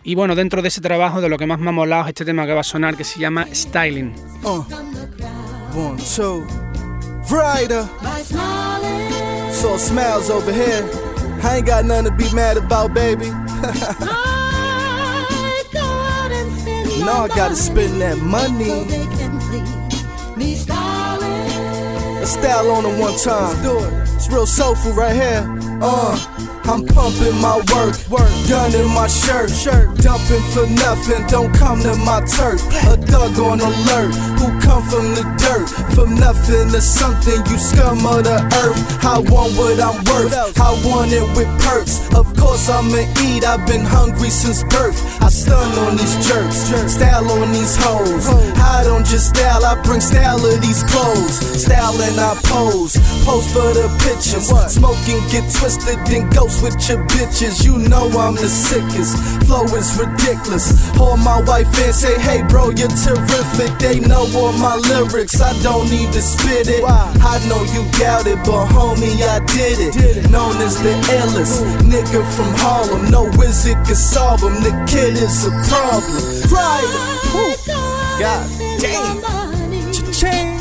Y 0.03 0.15
bueno, 0.15 0.33
dentro 0.33 0.61
de 0.61 0.69
ese 0.69 0.81
trabajo, 0.81 1.21
de 1.21 1.29
lo 1.29 1.37
que 1.37 1.45
más 1.45 1.59
me 1.59 1.69
ha 1.69 1.73
molado 1.73 2.03
es 2.03 2.09
este 2.09 2.25
tema 2.25 2.45
que 2.45 2.53
va 2.53 2.61
a 2.61 2.63
sonar, 2.63 2.95
que 2.95 3.03
se 3.03 3.19
llama 3.19 3.47
Styling. 3.53 4.13
Uh, 4.43 4.63
one, 5.75 5.97
two, 5.97 6.45
brighter. 7.29 7.85
So 9.51 9.77
smiles 9.77 10.29
over 10.29 10.53
here. 10.53 10.83
I 11.43 11.57
ain't 11.57 11.65
got 11.67 11.85
nothing 11.85 12.05
to 12.05 12.11
be 12.11 12.33
mad 12.33 12.57
about, 12.57 12.93
baby. 12.93 13.27
no, 16.99 17.25
I 17.25 17.27
gotta 17.35 17.55
spend 17.55 18.01
that 18.01 18.17
money. 18.19 18.85
Style 22.29 22.69
on 22.69 22.85
it 22.85 22.99
one 22.99 23.17
time. 23.17 23.49
Let's 23.49 23.61
do 23.63 23.79
it. 23.79 24.15
It's 24.15 24.29
real 24.29 24.45
soulful 24.45 24.93
right 24.93 25.15
here. 25.15 25.43
Uh, 25.81 26.15
I'm 26.69 26.85
pumping 26.85 27.33
my 27.41 27.57
work, 27.73 27.97
work, 28.13 28.29
gun 28.47 28.75
in 28.75 28.85
my 28.93 29.07
shirt, 29.07 29.49
shirt, 29.49 29.89
dumping 30.05 30.45
for 30.53 30.69
nothing. 30.69 31.25
Don't 31.25 31.51
come 31.57 31.81
to 31.81 31.95
my 32.05 32.21
turf. 32.21 32.61
A 32.85 32.93
thug 32.93 33.39
on 33.41 33.59
alert, 33.59 34.13
who 34.37 34.53
come 34.61 34.85
from 34.85 35.17
the 35.17 35.25
dirt, 35.41 35.65
from 35.97 36.13
nothing 36.13 36.69
to 36.69 36.79
something. 36.79 37.41
You 37.49 37.57
scum 37.57 38.05
of 38.05 38.23
the 38.23 38.37
earth. 38.61 38.77
I 39.01 39.17
want 39.17 39.57
what 39.57 39.81
I'm 39.81 39.97
worth. 40.05 40.29
I 40.61 40.69
want 40.85 41.09
it 41.11 41.25
with 41.33 41.49
perks. 41.65 42.05
Of 42.13 42.37
course 42.37 42.69
I'ma 42.69 43.01
eat. 43.17 43.43
I've 43.49 43.65
been 43.65 43.83
hungry 43.83 44.29
since 44.29 44.61
birth. 44.69 45.01
I 45.23 45.29
stun 45.29 45.73
on 45.89 45.97
these 45.97 46.21
jerks, 46.27 46.69
style 46.93 47.31
on 47.31 47.51
these 47.51 47.75
hoes. 47.81 48.29
I 48.61 48.83
don't 48.85 49.07
just 49.07 49.33
style, 49.33 49.65
I 49.65 49.73
bring 49.81 50.01
style 50.01 50.37
of 50.37 50.61
these 50.61 50.83
clothes. 50.83 51.33
Style 51.65 51.97
and 51.97 52.19
I 52.21 52.37
pose, 52.45 52.93
pose 53.25 53.49
for 53.49 53.73
the 53.73 53.89
pictures. 54.05 54.53
Smoking, 54.69 55.17
get 55.33 55.49
twisted, 55.49 55.97
then 56.05 56.29
ghost 56.29 56.58
with 56.61 56.77
your 56.89 56.99
bitches. 57.07 57.63
You 57.65 57.77
know 57.77 58.09
I'm 58.19 58.35
the 58.35 58.47
sickest. 58.47 59.15
Flow 59.45 59.65
is 59.75 59.97
ridiculous. 59.99 60.89
Call 60.97 61.17
my 61.17 61.41
wife 61.43 61.67
and 61.83 61.93
say, 61.93 62.19
hey 62.19 62.43
bro, 62.47 62.69
you're 62.71 62.91
terrific. 62.93 63.71
They 63.79 63.99
know 63.99 64.27
all 64.35 64.53
my 64.53 64.75
lyrics, 64.75 65.41
I 65.41 65.53
don't 65.63 65.89
need 65.89 66.11
to 66.13 66.21
spit 66.21 66.67
it. 66.67 66.83
I 66.85 67.39
know 67.47 67.63
you 67.73 67.83
doubt 67.99 68.27
it, 68.27 68.39
but 68.45 68.67
homie, 68.67 69.21
I 69.23 69.39
did 69.55 69.95
it. 69.95 70.29
Known 70.31 70.55
as 70.61 70.81
the 70.81 70.93
illest 71.17 71.63
nigga 71.87 72.21
from 72.35 72.51
Harlem. 72.59 73.09
No 73.11 73.23
wizard 73.37 73.77
can 73.85 73.95
solve 73.95 74.41
him. 74.41 74.55
The 74.63 74.71
kid 74.87 75.15
is 75.15 75.45
a 75.45 75.51
problem. 75.67 76.21
Friday. 76.47 77.09
Woo. 77.33 77.55
God 78.19 78.45
damn. 78.79 79.21
Cha-ching. 79.93 80.59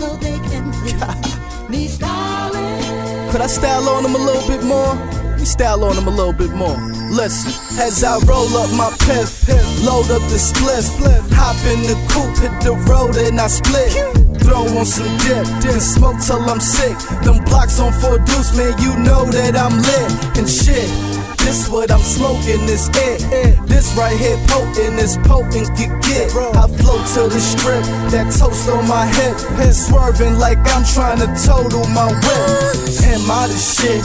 Could 3.31 3.43
I 3.43 3.47
style 3.47 3.89
on 3.91 4.03
them 4.05 4.15
a 4.15 4.19
little 4.19 4.47
bit 4.49 4.65
more? 4.65 5.18
Me 5.39 5.45
style 5.45 5.85
on 5.85 5.95
them 5.95 6.09
a 6.09 6.11
little 6.11 6.33
bit 6.33 6.51
more. 6.51 6.77
Listen, 7.15 7.55
as 7.79 8.03
I 8.03 8.19
roll 8.27 8.49
up 8.57 8.71
my 8.75 8.91
piff, 9.07 9.47
load 9.87 10.11
up 10.11 10.23
the 10.29 10.39
split, 10.39 10.85
hop 11.33 11.55
in 11.71 11.81
the 11.87 11.95
coupe, 12.11 12.37
hit 12.43 12.51
the 12.61 12.75
road 12.91 13.17
and 13.17 13.41
I 13.41 13.47
split. 13.47 13.95
Throw 14.43 14.67
on 14.77 14.85
some 14.85 15.07
dip, 15.19 15.47
then 15.63 15.81
smoke 15.81 16.19
till 16.21 16.43
I'm 16.43 16.59
sick. 16.59 16.99
Them 17.23 17.45
blocks 17.45 17.79
on 17.79 17.93
four 17.93 18.19
deuce, 18.19 18.57
man, 18.57 18.75
you 18.83 18.97
know 18.99 19.27
that 19.27 19.55
I'm 19.57 19.79
lit 19.79 20.39
and 20.39 20.49
shit. 20.49 21.18
This 21.39 21.69
what 21.69 21.91
I'm 21.91 22.01
smoking, 22.01 22.67
this 22.67 22.89
it. 22.93 23.59
This 23.67 23.95
right 23.97 24.17
here 24.17 24.39
potent, 24.49 24.97
this 24.97 25.17
potent 25.19 25.69
get 25.77 25.93
get. 26.03 26.31
I 26.55 26.67
float 26.69 27.05
to 27.15 27.29
the 27.29 27.41
strip, 27.41 27.83
that 28.13 28.33
toast 28.33 28.69
on 28.69 28.87
my 28.89 29.07
hip, 29.07 29.37
head 29.57 29.75
swerving 29.75 30.39
like 30.39 30.59
I'm 30.75 30.85
trying 30.85 31.19
to 31.21 31.29
total 31.47 31.87
my 31.95 32.09
whip. 32.09 32.77
Am 33.13 33.31
I 33.31 33.49
the 33.49 33.59
shit? 33.59 34.05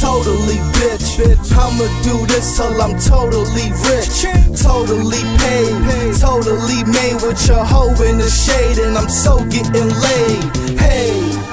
Totally, 0.00 0.58
bitch. 0.78 1.20
I'ma 1.52 1.86
do 2.02 2.26
this 2.26 2.56
till 2.56 2.80
I'm 2.80 2.98
totally 2.98 3.70
rich, 3.90 4.24
totally 4.60 5.22
paid, 5.38 6.14
totally 6.18 6.84
made 6.84 7.20
with 7.22 7.40
your 7.46 7.64
hoe 7.64 7.94
in 8.04 8.18
the 8.18 8.28
shade, 8.28 8.78
and 8.78 8.96
I'm 8.96 9.08
so 9.08 9.44
getting 9.46 9.88
laid. 9.88 10.78
Hey. 10.78 11.49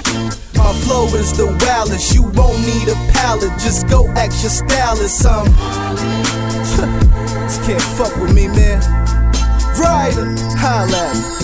My 0.58 0.74
flow 0.84 1.06
is 1.16 1.32
the 1.38 1.46
wildest. 1.66 2.14
You 2.14 2.24
won't 2.24 2.60
need 2.60 2.90
a 2.90 2.96
palette. 3.14 3.58
Just 3.60 3.88
go 3.88 4.08
ask 4.10 4.42
your 4.42 4.52
stylist 4.52 5.20
some. 5.20 5.48
Just 7.48 7.64
can't 7.64 7.82
fuck 7.96 8.16
with 8.22 8.34
me, 8.34 8.48
man. 8.48 8.82
Ryder, 9.80 10.36
holla 10.58 11.38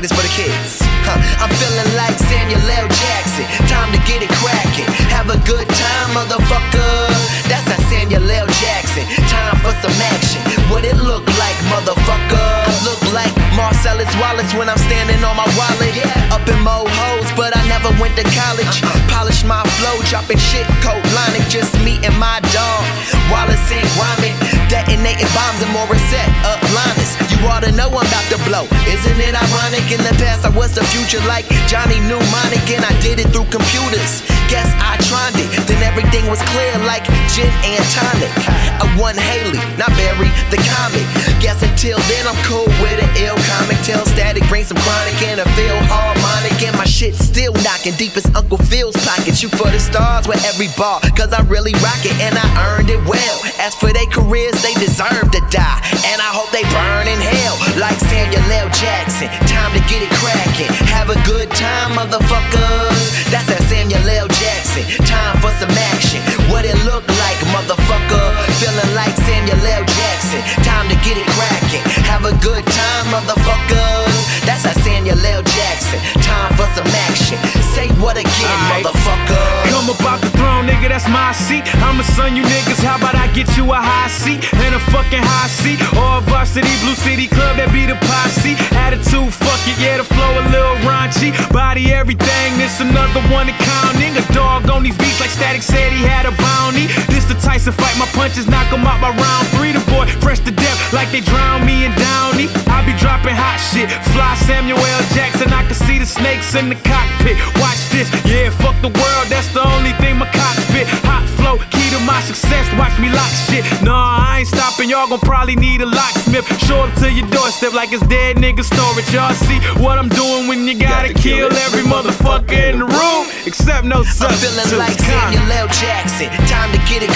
play 0.00 0.08
this 0.08 0.16
for 0.16 0.24
the 0.24 0.32
kids. 0.32 0.80
Huh. 1.04 1.44
I'm 1.44 1.52
feeling 1.60 1.92
like 1.96 2.16
Samuel 2.16 2.60
L. 2.80 2.88
Jackson. 2.88 3.44
Time 3.68 3.92
to 3.92 4.00
get 4.08 4.24
it 4.24 4.32
cracking. 4.40 4.88
Have 5.12 5.28
a 5.28 5.38
good 5.44 5.68
time, 5.68 6.08
motherfucker. 6.16 7.12
That's 7.48 7.68
how 7.68 7.80
Samuel 7.92 8.24
L. 8.24 8.48
Jackson. 8.60 9.04
Time 9.28 9.56
for 9.60 9.72
some 9.84 9.96
action. 10.16 10.40
What 10.72 10.84
it 10.84 10.96
look 10.96 11.26
like, 11.36 11.58
motherfucker? 11.68 12.48
I 12.64 12.72
Look 12.84 13.02
like 13.12 13.34
Marcellus 13.52 14.10
Wallace 14.16 14.52
when 14.54 14.68
I'm 14.68 14.80
standing 14.80 15.20
on 15.24 15.36
my 15.36 15.48
wallet. 15.58 15.92
Up 16.32 16.46
in 16.48 16.58
mo 16.64 16.88
hoes, 16.88 17.28
but 17.36 17.52
I 17.56 17.62
never 17.68 17.90
went 18.00 18.16
to 18.16 18.24
college. 18.32 18.80
Uh-uh. 18.80 19.12
Polish 19.12 19.44
my 19.44 19.60
flow, 19.80 20.00
dropping 20.08 20.40
shit, 20.40 20.66
coat 20.80 21.02
lining. 21.12 21.44
Just 21.52 21.76
me 21.84 22.00
and 22.06 22.16
my 22.16 22.40
dog. 22.54 22.82
Wallace 23.28 23.68
ain't 23.68 23.90
rhyming. 24.00 24.59
Detonating 24.70 25.26
bombs 25.34 25.60
and 25.66 25.74
Morissette 25.74 26.30
up 26.46 26.62
liners. 26.70 27.18
You 27.26 27.42
ought 27.50 27.66
to 27.66 27.72
know 27.72 27.90
I'm 27.90 28.06
about 28.06 28.26
to 28.30 28.38
blow. 28.46 28.70
Isn't 28.86 29.18
it 29.18 29.34
ironic? 29.34 29.90
In 29.90 29.98
the 29.98 30.14
past, 30.22 30.46
I 30.46 30.50
was 30.54 30.76
the 30.76 30.84
future 30.94 31.18
like 31.26 31.44
Johnny 31.66 31.98
Mnemonic, 31.98 32.62
and 32.70 32.84
I 32.84 32.94
did 33.02 33.18
it 33.18 33.34
through 33.34 33.50
computers. 33.50 34.22
Guess 34.50 34.66
I 34.82 34.98
tried 35.06 35.38
it, 35.38 35.46
then 35.70 35.78
everything 35.86 36.26
was 36.26 36.42
clear 36.50 36.74
like 36.82 37.06
gin 37.30 37.46
and 37.62 37.86
tonic. 37.94 38.34
I 38.82 38.86
won 38.98 39.14
Haley, 39.14 39.62
not 39.78 39.94
Barry, 39.94 40.26
the 40.50 40.58
comic. 40.74 41.06
Guess 41.38 41.62
until 41.62 42.02
then, 42.10 42.26
I'm 42.26 42.34
cool 42.50 42.66
with 42.82 42.98
an 42.98 43.06
ill 43.22 43.38
comic. 43.54 43.78
Tell 43.86 44.02
static, 44.10 44.42
bring 44.50 44.66
some 44.66 44.76
chronic 44.82 45.14
and 45.22 45.38
a 45.38 45.46
feel 45.54 45.78
harmonic. 45.86 46.58
And 46.66 46.74
my 46.74 46.82
shit 46.82 47.14
still 47.14 47.54
knocking 47.62 47.94
deep 47.94 48.16
as 48.18 48.26
Uncle 48.34 48.58
Phil's 48.58 48.98
pocket. 49.06 49.38
Shoot 49.38 49.54
for 49.54 49.70
the 49.70 49.78
stars 49.78 50.26
with 50.26 50.42
every 50.42 50.66
bar, 50.74 50.98
cause 51.14 51.30
I 51.30 51.46
really 51.46 51.72
rock 51.78 52.02
it 52.02 52.18
and 52.18 52.34
I 52.34 52.74
earned 52.74 52.90
it 52.90 52.98
well. 53.06 53.38
As 53.62 53.78
for 53.78 53.94
their 53.94 54.10
careers, 54.10 54.58
they 54.66 54.74
deserve 54.82 55.30
to 55.30 55.40
die. 55.54 55.78
And 56.10 56.18
I 56.18 56.34
hope 56.34 56.50
they 56.50 56.66
burn 56.74 57.06
in 57.06 57.22
hell 57.22 57.54
like 57.78 58.02
Samuel 58.10 58.42
L. 58.50 58.66
Jackson. 58.74 59.30
Time 59.46 59.70
to 59.78 59.82
get 59.86 60.02
it 60.02 60.10
cracking. 60.18 60.74
Have 60.90 61.06
a 61.06 61.18
good 61.22 61.54
time, 61.54 61.94
motherfuckers. 61.94 63.30
That's 63.30 63.46
that 63.46 63.62
Samuel 63.70 64.02
L. 64.10 64.26
Jackson. 64.26 64.39
Time 64.40 65.36
for 65.40 65.50
some 65.60 65.68
action. 65.92 66.20
What 66.50 66.64
it 66.64 66.74
look 66.84 67.06
like, 67.06 67.29
motherfucker? 67.60 68.26
Feeling 68.56 68.92
like 68.94 69.14
Samuel 69.28 69.60
L. 69.60 69.84
Jackson. 69.84 70.40
Time 70.64 70.88
to 70.88 70.96
get 71.04 71.16
it 71.20 71.28
cracking. 71.36 71.84
Have 72.08 72.24
a 72.24 72.32
good 72.40 72.64
time, 72.64 73.04
motherfuckers. 73.12 74.16
That's 74.48 74.64
that 74.64 74.76
Samuel 74.80 75.20
L. 75.20 75.42
Jackson. 75.44 76.00
Time 76.24 76.52
for 76.56 76.68
some 76.72 76.88
action. 77.08 77.36
Say 77.76 77.88
what 78.00 78.16
again, 78.16 78.58
motherfucker? 78.72 79.44
Come 79.68 79.92
about 79.92 80.20
the 80.20 80.30
throne, 80.36 80.66
nigga, 80.66 80.88
that's 80.88 81.08
my 81.08 81.32
seat. 81.32 81.64
I'ma 81.84 82.02
son 82.16 82.36
you 82.36 82.42
niggas, 82.42 82.80
how 82.80 82.96
about 82.96 83.14
I 83.14 83.28
get 83.32 83.48
you 83.56 83.68
a 83.72 83.76
high 83.76 84.08
seat 84.08 84.40
and 84.64 84.74
a 84.74 84.80
fucking 84.92 85.22
high 85.22 85.52
seat? 85.52 85.80
Or 85.96 86.18
a 86.18 86.22
varsity 86.24 86.72
blue 86.80 86.96
city 86.96 87.28
club 87.28 87.56
that 87.60 87.72
be 87.72 87.84
the 87.84 87.96
posse. 88.08 88.56
Attitude, 88.76 89.32
fuck 89.32 89.60
it, 89.68 89.76
yeah, 89.76 90.00
the 90.00 90.04
flow 90.04 90.32
a 90.40 90.44
little 90.48 90.76
raunchy. 90.88 91.36
Body 91.52 91.92
everything, 91.92 92.48
this 92.56 92.80
another 92.80 93.20
one 93.28 93.48
accounting. 93.48 94.16
A 94.16 94.24
dog 94.32 94.68
on 94.70 94.82
these 94.82 94.96
beats 94.96 95.20
like 95.20 95.30
Static 95.30 95.62
said 95.62 95.92
he 95.92 96.02
had 96.02 96.26
a 96.26 96.32
bounty. 96.32 96.88
This 97.12 97.24
the 97.28 97.36
Tyson 97.50 97.72
fight, 97.72 97.98
my 97.98 98.06
punches 98.14 98.46
knock 98.46 98.70
him 98.70 98.86
out 98.86 99.02
by 99.02 99.10
round 99.10 99.46
three. 99.58 99.72
The 99.72 99.82
boy 99.90 100.06
fresh 100.22 100.38
to 100.46 100.52
death 100.52 100.78
like 100.92 101.10
they 101.10 101.18
drown 101.18 101.66
me 101.66 101.84
in 101.84 101.90
Downey. 101.98 102.46
I 102.70 102.86
be 102.86 102.94
dropping 102.94 103.34
hot 103.34 103.58
shit, 103.58 103.90
fly 104.14 104.38
Samuel 104.46 104.78
L. 104.78 105.02
Jackson. 105.18 105.50
I 105.50 105.66
can 105.66 105.74
see 105.74 105.98
the 105.98 106.06
snakes 106.06 106.54
in 106.54 106.68
the 106.68 106.78
cockpit. 106.86 107.34
Watch 107.58 107.90
this, 107.90 108.06
yeah, 108.22 108.54
fuck 108.62 108.78
the 108.86 108.94
world, 108.94 109.26
that's 109.26 109.50
the 109.50 109.66
only 109.66 109.90
thing 109.98 110.14
my 110.22 110.30
cock 110.30 110.54
fit. 110.70 110.86
Hot 111.10 111.26
flow, 111.42 111.58
key 111.74 111.90
to 111.90 111.98
my 112.06 112.22
success, 112.22 112.70
watch 112.78 112.94
me 113.02 113.10
lock 113.10 113.34
shit. 113.50 113.66
Nah, 113.82 113.98
I 113.98 114.46
ain't 114.46 114.48
stopping, 114.48 114.86
y'all 114.88 115.10
gon' 115.10 115.18
probably 115.18 115.56
need 115.56 115.82
a 115.82 115.90
locksmith. 115.90 116.46
Show 116.70 116.86
up 116.86 116.94
to 117.02 117.10
your 117.10 117.26
doorstep 117.34 117.74
like 117.74 117.90
it's 117.90 118.06
dead 118.06 118.38
nigga 118.38 118.62
storage. 118.62 119.10
Y'all 119.10 119.34
see 119.34 119.58
what 119.82 119.98
I'm 119.98 120.08
doing 120.08 120.46
when 120.46 120.70
you 120.70 120.78
gotta 120.78 121.12
kill 121.12 121.50
every 121.66 121.82
motherfucker 121.82 122.54
in 122.54 122.78
the 122.78 122.86
room, 122.86 123.26
except 123.42 123.90
no 123.90 124.06
I'm 124.06 124.06
substance. 124.06 124.70
feeling 124.70 124.86
like 124.86 124.94
Samuel 125.02 125.66
L. 125.66 125.68
Jackson. 125.74 126.30
Time 126.46 126.70
to 126.70 126.78
get 126.86 127.02
it 127.02 127.10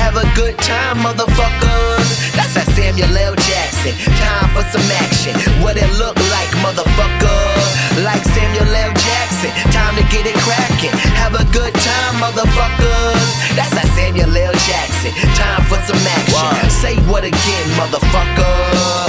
Have 0.00 0.16
a 0.16 0.26
good 0.34 0.58
time, 0.58 0.98
motherfuckers. 0.98 2.08
That's 2.34 2.54
that 2.54 2.66
Samuel 2.74 3.10
L. 3.16 3.34
Jackson. 3.34 3.94
Time 4.18 4.48
for 4.54 4.64
some 4.70 4.84
action. 5.02 5.34
What 5.62 5.76
it 5.76 5.90
look 5.98 6.16
like, 6.30 6.50
motherfucker? 6.62 7.42
Like 8.02 8.24
Samuel 8.24 8.66
L. 8.66 8.92
Jackson. 8.94 9.50
Time 9.70 9.94
to 9.96 10.04
get 10.10 10.26
it 10.26 10.36
cracking. 10.42 10.94
Have 11.18 11.34
a 11.34 11.44
good 11.50 11.74
time, 11.74 12.14
motherfuckers. 12.18 13.28
That's 13.54 13.74
that 13.74 13.88
Samuel 13.94 14.30
L. 14.30 14.54
Jackson. 14.66 15.12
Time 15.38 15.62
for 15.66 15.78
some 15.86 16.00
action. 16.18 16.70
Say 16.70 16.96
what 17.10 17.24
again, 17.24 17.66
motherfucker? 17.78 19.00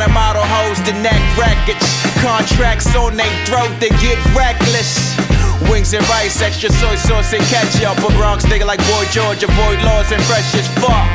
I'm 0.00 0.12
model 0.12 0.42
hoes 0.42 0.80
to 0.88 0.92
neck 1.02 1.20
records. 1.36 1.86
Contracts 2.22 2.94
on 2.96 3.16
they 3.16 3.28
throat, 3.44 3.70
they 3.80 3.90
get 4.00 4.18
reckless. 4.34 5.29
Wings 5.70 5.92
and 5.94 6.06
rice, 6.08 6.40
extra 6.42 6.70
soy 6.72 6.96
sauce 6.96 7.32
and 7.32 7.42
ketchup. 7.46 7.98
A 7.98 8.10
Bronx 8.16 8.44
nigga 8.46 8.66
like 8.66 8.80
Boy 8.90 9.04
George, 9.10 9.42
avoid 9.42 9.78
laws 9.82 10.10
and 10.12 10.22
fresh 10.24 10.54
as 10.54 10.66
fuck. 10.80 11.06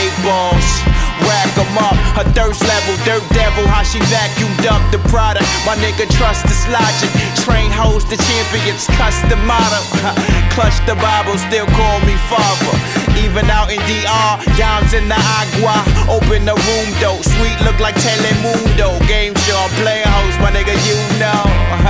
Eight 0.00 0.14
balls, 0.24 0.68
rack 1.28 1.52
'em 1.56 1.78
up. 1.78 1.96
Her 2.18 2.26
thirst 2.32 2.62
level, 2.64 2.96
dirt 3.04 3.24
devil, 3.32 3.66
how 3.66 3.82
she 3.82 3.98
vacuumed 4.10 4.66
up 4.66 4.82
the 4.90 4.98
product. 5.08 5.46
My 5.66 5.76
nigga 5.76 6.08
trust 6.18 6.42
this 6.44 6.66
logic. 6.68 7.10
Train 7.44 7.70
hoes 7.70 8.04
the 8.04 8.16
champions, 8.16 8.86
custom 8.98 9.40
motto. 9.46 9.80
Clutch 10.54 10.78
the 10.86 10.96
Bible, 10.96 11.36
still 11.38 11.66
call 11.78 12.00
me 12.00 12.16
father. 12.30 13.03
Even 13.20 13.50
out 13.50 13.70
in 13.70 13.78
DR, 13.86 14.40
dimes 14.56 14.94
in 14.94 15.08
the 15.08 15.18
agua. 15.18 15.76
Open 16.08 16.44
the 16.44 16.56
room 16.56 16.88
though, 17.02 17.20
sweet 17.22 17.58
look 17.66 17.78
like 17.78 17.94
Telemundo. 17.96 18.98
Game 19.06 19.34
show, 19.46 19.58
I'm 19.58 19.70
playing 19.82 20.06
host, 20.06 20.38
my 20.40 20.50
nigga, 20.50 20.74
you 20.86 20.98
know. 21.18 21.42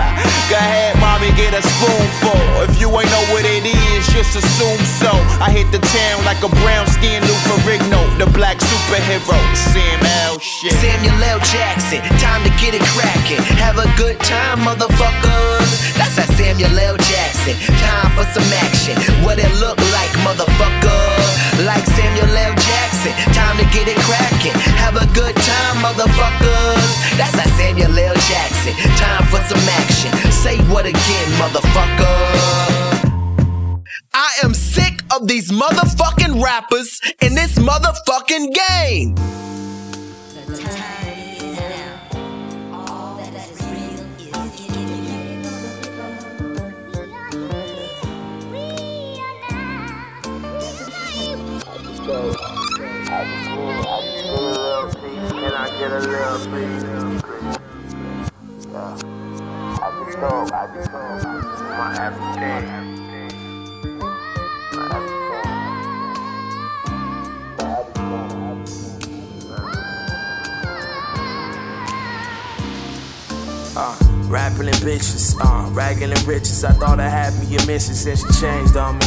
Go 0.51 0.57
ahead, 0.61 0.97
mommy, 1.01 1.33
get 1.37 1.55
a 1.55 1.63
spoonful. 1.63 2.41
If 2.67 2.81
you 2.81 2.89
ain't 2.89 3.09
know 3.09 3.25
what 3.33 3.45
it 3.45 3.65
is, 3.65 4.07
just 4.13 4.37
assume 4.37 4.81
so. 4.85 5.13
I 5.41 5.49
hit 5.51 5.71
the 5.73 5.81
town 5.81 6.25
like 6.25 6.43
a 6.45 6.51
brown 6.63 6.87
skin 6.87 7.23
Lou 7.23 7.37
Ferrigno, 7.49 7.94
the 8.25 8.33
black 8.33 8.59
superhero. 8.59 9.37
Sam 9.55 10.41
shit. 10.41 10.73
Samuel 10.73 11.23
L. 11.37 11.41
Jackson, 11.41 12.01
time 12.19 12.43
to 12.45 12.51
get 12.61 12.75
it 12.75 12.85
cracking. 12.95 13.41
Have 13.61 13.79
a 13.79 13.89
good 13.97 14.19
time, 14.21 14.61
motherfuckers. 14.61 15.71
That's 15.97 16.17
that 16.17 16.29
Samuel 16.37 16.73
L. 16.79 16.97
Jackson. 16.97 17.55
Time 17.81 18.11
for 18.17 18.27
some 18.33 18.47
action. 18.65 18.97
What 19.25 19.39
it 19.39 19.51
look 19.61 19.79
like, 19.93 20.13
motherfucker? 20.25 21.05
Like 21.65 21.85
Samuel 21.97 22.33
L. 22.33 22.55
Jackson. 22.55 23.13
Time 23.33 23.57
to 23.59 23.67
get 23.73 23.89
it 23.89 23.99
cracking. 24.05 24.57
Have 24.81 24.97
a 24.97 25.07
good 25.13 25.37
time, 25.37 25.77
motherfuckers. 25.85 26.91
That's 27.21 27.35
that 27.37 27.51
Samuel 27.57 27.93
L. 27.93 28.17
Jackson. 28.29 28.75
Time 28.97 29.25
for 29.29 29.43
some 29.45 29.65
action. 29.81 30.11
Say 30.33 30.59
what 30.73 30.87
again, 30.87 31.29
motherfucker? 31.41 32.84
I 34.17 34.33
am 34.45 34.55
sick 34.55 35.03
of 35.13 35.27
these 35.27 35.51
motherfucking 35.51 36.41
rappers 36.41 37.01
in 37.21 37.35
this 37.35 37.59
motherfucking 37.59 38.55
game. 38.55 39.17
I 59.77 59.91
just 60.07 60.19
told, 60.19 60.53
I 60.53 60.71
just 60.75 60.91
told 60.91 61.23
my. 62.39 63.04
Uh, 73.77 73.97
rapping 74.29 74.69
and 74.69 74.77
bitches, 74.77 75.35
uh, 75.41 75.69
ragging 75.71 76.11
and 76.11 76.27
riches. 76.27 76.65
I 76.65 76.73
thought 76.73 77.01
I 77.01 77.09
had 77.09 77.35
me 77.41 77.57
a 77.57 77.67
mission 77.67 77.95
since 77.95 78.21
she 78.21 78.41
changed 78.41 78.77
on 78.77 78.99
me. 78.99 79.07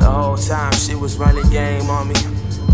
The 0.00 0.10
whole 0.10 0.36
time 0.36 0.72
she 0.72 0.94
was 0.96 1.18
running 1.18 1.48
game 1.50 1.88
on 1.88 2.08
me. 2.08 2.14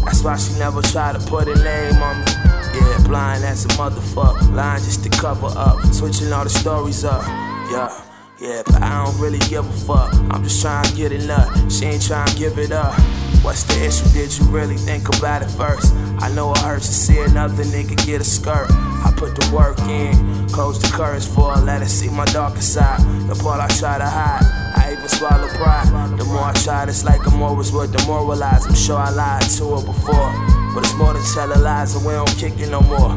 That's 0.04 0.24
why 0.24 0.36
she 0.38 0.58
never 0.58 0.80
tried 0.80 1.20
to 1.20 1.26
put 1.28 1.48
a 1.48 1.54
name 1.62 2.00
on 2.02 2.20
me. 2.20 2.32
Yeah, 2.74 2.98
blind 3.06 3.44
as 3.44 3.66
a 3.66 3.68
motherfucker, 3.68 4.54
lying 4.54 4.82
just 4.82 5.04
to 5.04 5.10
cover 5.10 5.48
up, 5.56 5.84
switching 5.92 6.32
all 6.32 6.44
the 6.44 6.50
stories 6.50 7.04
up. 7.04 7.22
Yeah, 7.70 7.92
yeah, 8.40 8.62
but 8.64 8.82
I 8.82 9.04
don't 9.04 9.20
really 9.20 9.40
give 9.40 9.68
a 9.68 9.72
fuck. 9.86 10.14
I'm 10.30 10.42
just 10.42 10.62
trying 10.62 10.84
to 10.84 10.96
get 10.96 11.12
it 11.12 11.28
up. 11.28 11.70
She 11.70 11.84
ain't 11.84 12.06
trying 12.06 12.28
to 12.28 12.36
give 12.36 12.58
it 12.58 12.72
up. 12.72 12.98
What's 13.42 13.62
the 13.64 13.84
issue? 13.86 14.08
Did 14.12 14.36
you 14.38 14.44
really 14.46 14.76
think 14.76 15.08
about 15.16 15.42
it 15.42 15.50
first? 15.50 15.94
I 16.20 16.30
know 16.34 16.52
it 16.52 16.58
hurts 16.58 16.86
to 16.86 16.92
see 16.92 17.18
another 17.18 17.64
nigga 17.64 17.96
get 18.04 18.20
a 18.20 18.24
skirt. 18.24 18.68
I 18.70 19.12
put 19.16 19.34
the 19.36 19.54
work 19.54 19.78
in, 19.80 20.48
close 20.48 20.78
the 20.80 20.88
curtains 20.88 21.26
for 21.26 21.54
let 21.56 21.80
her 21.80 21.88
see 21.88 22.10
my 22.10 22.24
darker 22.26 22.60
side. 22.60 23.00
The 23.28 23.34
part 23.34 23.60
I 23.60 23.68
try 23.68 23.98
to 23.98 24.04
hide, 24.04 24.42
I 24.76 24.92
even 24.92 25.08
swallow 25.08 25.48
pride. 25.48 26.18
The 26.18 26.24
more 26.24 26.44
I 26.44 26.52
try, 26.52 26.84
it's 26.84 27.04
like 27.04 27.26
I'm 27.26 27.42
always 27.42 27.72
would 27.72 27.92
demoralize. 27.92 28.66
I'm 28.66 28.74
sure 28.74 28.98
I 28.98 29.10
lied 29.10 29.42
to 29.42 29.76
her 29.76 29.86
before, 29.86 30.32
but 30.74 30.84
it's 30.84 30.94
more 30.94 31.14
than 31.14 31.22
telling 31.34 31.62
lies, 31.62 31.94
and 31.94 32.04
we 32.04 32.12
don't 32.12 32.36
kick 32.36 32.58
it 32.58 32.70
no 32.70 32.80
more. 32.80 33.16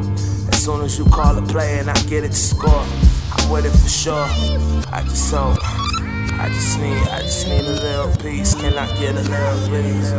As 0.50 0.64
soon 0.64 0.82
as 0.82 0.98
you 0.98 1.06
call 1.06 1.38
a 1.38 1.42
play 1.42 1.80
and 1.80 1.90
I 1.90 1.94
get 2.04 2.24
it 2.24 2.30
to 2.30 2.36
score, 2.36 2.86
I'm 3.32 3.50
with 3.50 3.66
it 3.66 3.72
for 3.72 3.90
sure. 3.90 4.28
I 4.94 5.04
just 5.04 5.34
hope. 5.34 5.81
I 6.42 6.48
just 6.48 6.80
need, 6.80 6.98
I 7.08 7.22
just 7.22 7.48
need 7.48 7.66
a 7.66 7.70
little 7.70 8.18
piece. 8.18 8.56
Can 8.56 8.74
I 8.74 8.88
get 9.00 9.14
a 9.14 9.22
little 9.22 9.60
please? 9.68 10.12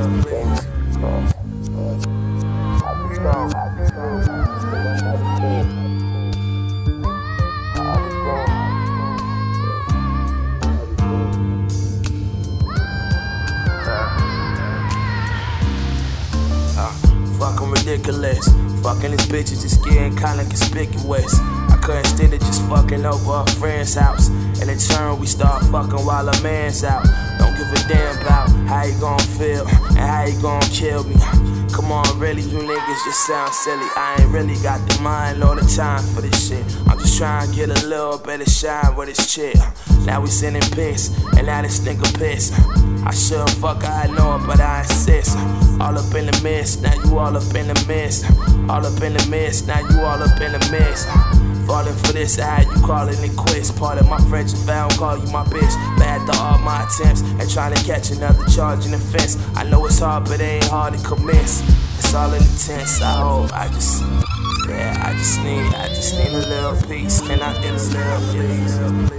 Uh, 16.79 16.93
fucking 17.37 17.71
ridiculous. 17.71 18.72
Fucking 18.83 19.13
this 19.13 19.27
bitch 19.27 19.53
is 19.53 19.63
just 19.63 19.85
getting 19.85 20.17
kinda 20.17 20.45
conspicuous. 20.45 21.39
I 21.71 21.79
couldn't 21.83 22.05
stand 22.05 22.35
it 22.35 22.41
just 22.41 22.63
fucking 22.63 23.07
over 23.07 23.45
a 23.47 23.51
friend's 23.53 23.95
house. 23.95 24.29
And 24.61 24.69
in 24.69 24.79
turn, 24.79 25.21
we 25.21 25.27
start 25.27 25.63
fucking 25.67 26.05
while 26.05 26.29
a 26.29 26.43
man's 26.43 26.83
out. 26.83 27.05
Don't 27.39 27.57
give 27.57 27.71
a 27.73 27.89
damn 27.89 28.19
about 28.21 28.49
how 28.67 28.83
you 28.85 28.99
gon' 28.99 29.19
feel 29.39 29.67
and 29.67 29.99
how 29.99 30.25
you 30.25 30.41
gon' 30.43 30.61
kill 30.63 31.05
me. 31.05 31.15
Come 31.73 31.93
on, 31.93 32.19
really, 32.19 32.43
you 32.43 32.59
niggas 32.59 33.05
just 33.05 33.27
sound 33.27 33.55
silly. 33.55 33.87
I 33.97 34.17
ain't 34.21 34.31
really 34.31 34.57
got 34.63 34.87
the 34.89 35.01
mind 35.01 35.43
or 35.45 35.55
the 35.55 35.63
time 35.63 36.03
for 36.15 36.21
this 36.21 36.49
shit. 36.49 36.65
I'm 36.89 36.99
just 36.99 37.17
trying 37.17 37.51
to 37.51 37.57
get 37.57 37.71
a 37.71 37.87
little 37.87 38.19
bit 38.19 38.41
of 38.41 38.49
shine 38.49 38.97
with 38.97 39.15
this 39.15 39.33
chick. 39.33 39.57
Now 40.05 40.21
we 40.21 40.29
sending 40.29 40.63
piss, 40.73 41.11
and 41.37 41.47
now 41.47 41.63
this 41.63 41.81
nigga 41.81 42.19
piss. 42.19 42.53
I 43.05 43.13
should 43.13 43.49
fuck 43.61 43.85
I 43.85 44.07
know 44.09 44.37
it, 44.37 44.47
but 44.47 44.61
I 44.61 44.81
insist. 44.81 45.37
All 45.81 45.99
up 45.99 46.15
in 46.15 46.27
the 46.27 46.41
mist, 46.43 46.83
now 46.83 46.95
you 47.03 47.19
all 47.19 47.37
up 47.37 47.55
in 47.55 47.69
the 47.69 47.85
mist. 47.89 48.25
All 48.69 48.85
up 48.87 49.03
in 49.03 49.15
the 49.15 49.27
mist, 49.31 49.67
now 49.67 49.81
you 49.81 50.01
all 50.01 50.23
up 50.23 50.41
in 50.41 50.53
the 50.53 50.69
mist. 50.71 51.09
Falling 51.67 51.95
for 51.95 52.13
this, 52.13 52.39
how 52.39 52.61
you 52.61 52.83
calling 52.85 53.17
it 53.23 53.37
quits. 53.37 53.71
Part 53.71 53.99
of 53.99 54.09
my 54.09 54.19
French 54.29 54.53
I 54.69 54.89
don't 54.89 54.99
call 54.99 55.17
you 55.17 55.31
my 55.33 55.45
bitch. 55.45 55.97
But 55.97 56.07
after 56.07 56.37
all 56.39 56.59
my 56.59 56.85
attempts 56.85 57.23
at 57.41 57.49
trying 57.51 57.75
to 57.75 57.85
catch 57.85 58.11
another 58.11 58.45
charge 58.47 58.85
in 58.85 58.91
the 58.91 58.99
fence, 58.99 59.39
I 59.55 59.65
know 59.65 59.87
it's 59.87 60.01
hard, 60.01 60.25
but 60.25 60.41
it 60.41 60.45
ain't 60.45 60.65
hard 60.65 60.95
to 60.95 61.05
commence. 61.05 61.63
It's 61.99 62.15
all 62.15 62.33
in 62.33 62.43
the 62.43 62.65
tense. 62.67 63.01
I 63.01 63.13
hope 63.13 63.53
I 63.53 63.69
just, 63.69 64.03
yeah, 64.69 65.03
I 65.05 65.13
just 65.15 65.41
need, 65.43 65.75
I 65.75 65.89
just 65.89 66.15
need 66.19 66.33
a 66.33 66.47
little 66.47 66.89
peace. 66.89 67.21
Can 67.21 67.41
I 67.41 67.53
get 67.63 67.75
a 67.75 67.83
little 67.83 68.21
please? 68.33 69.12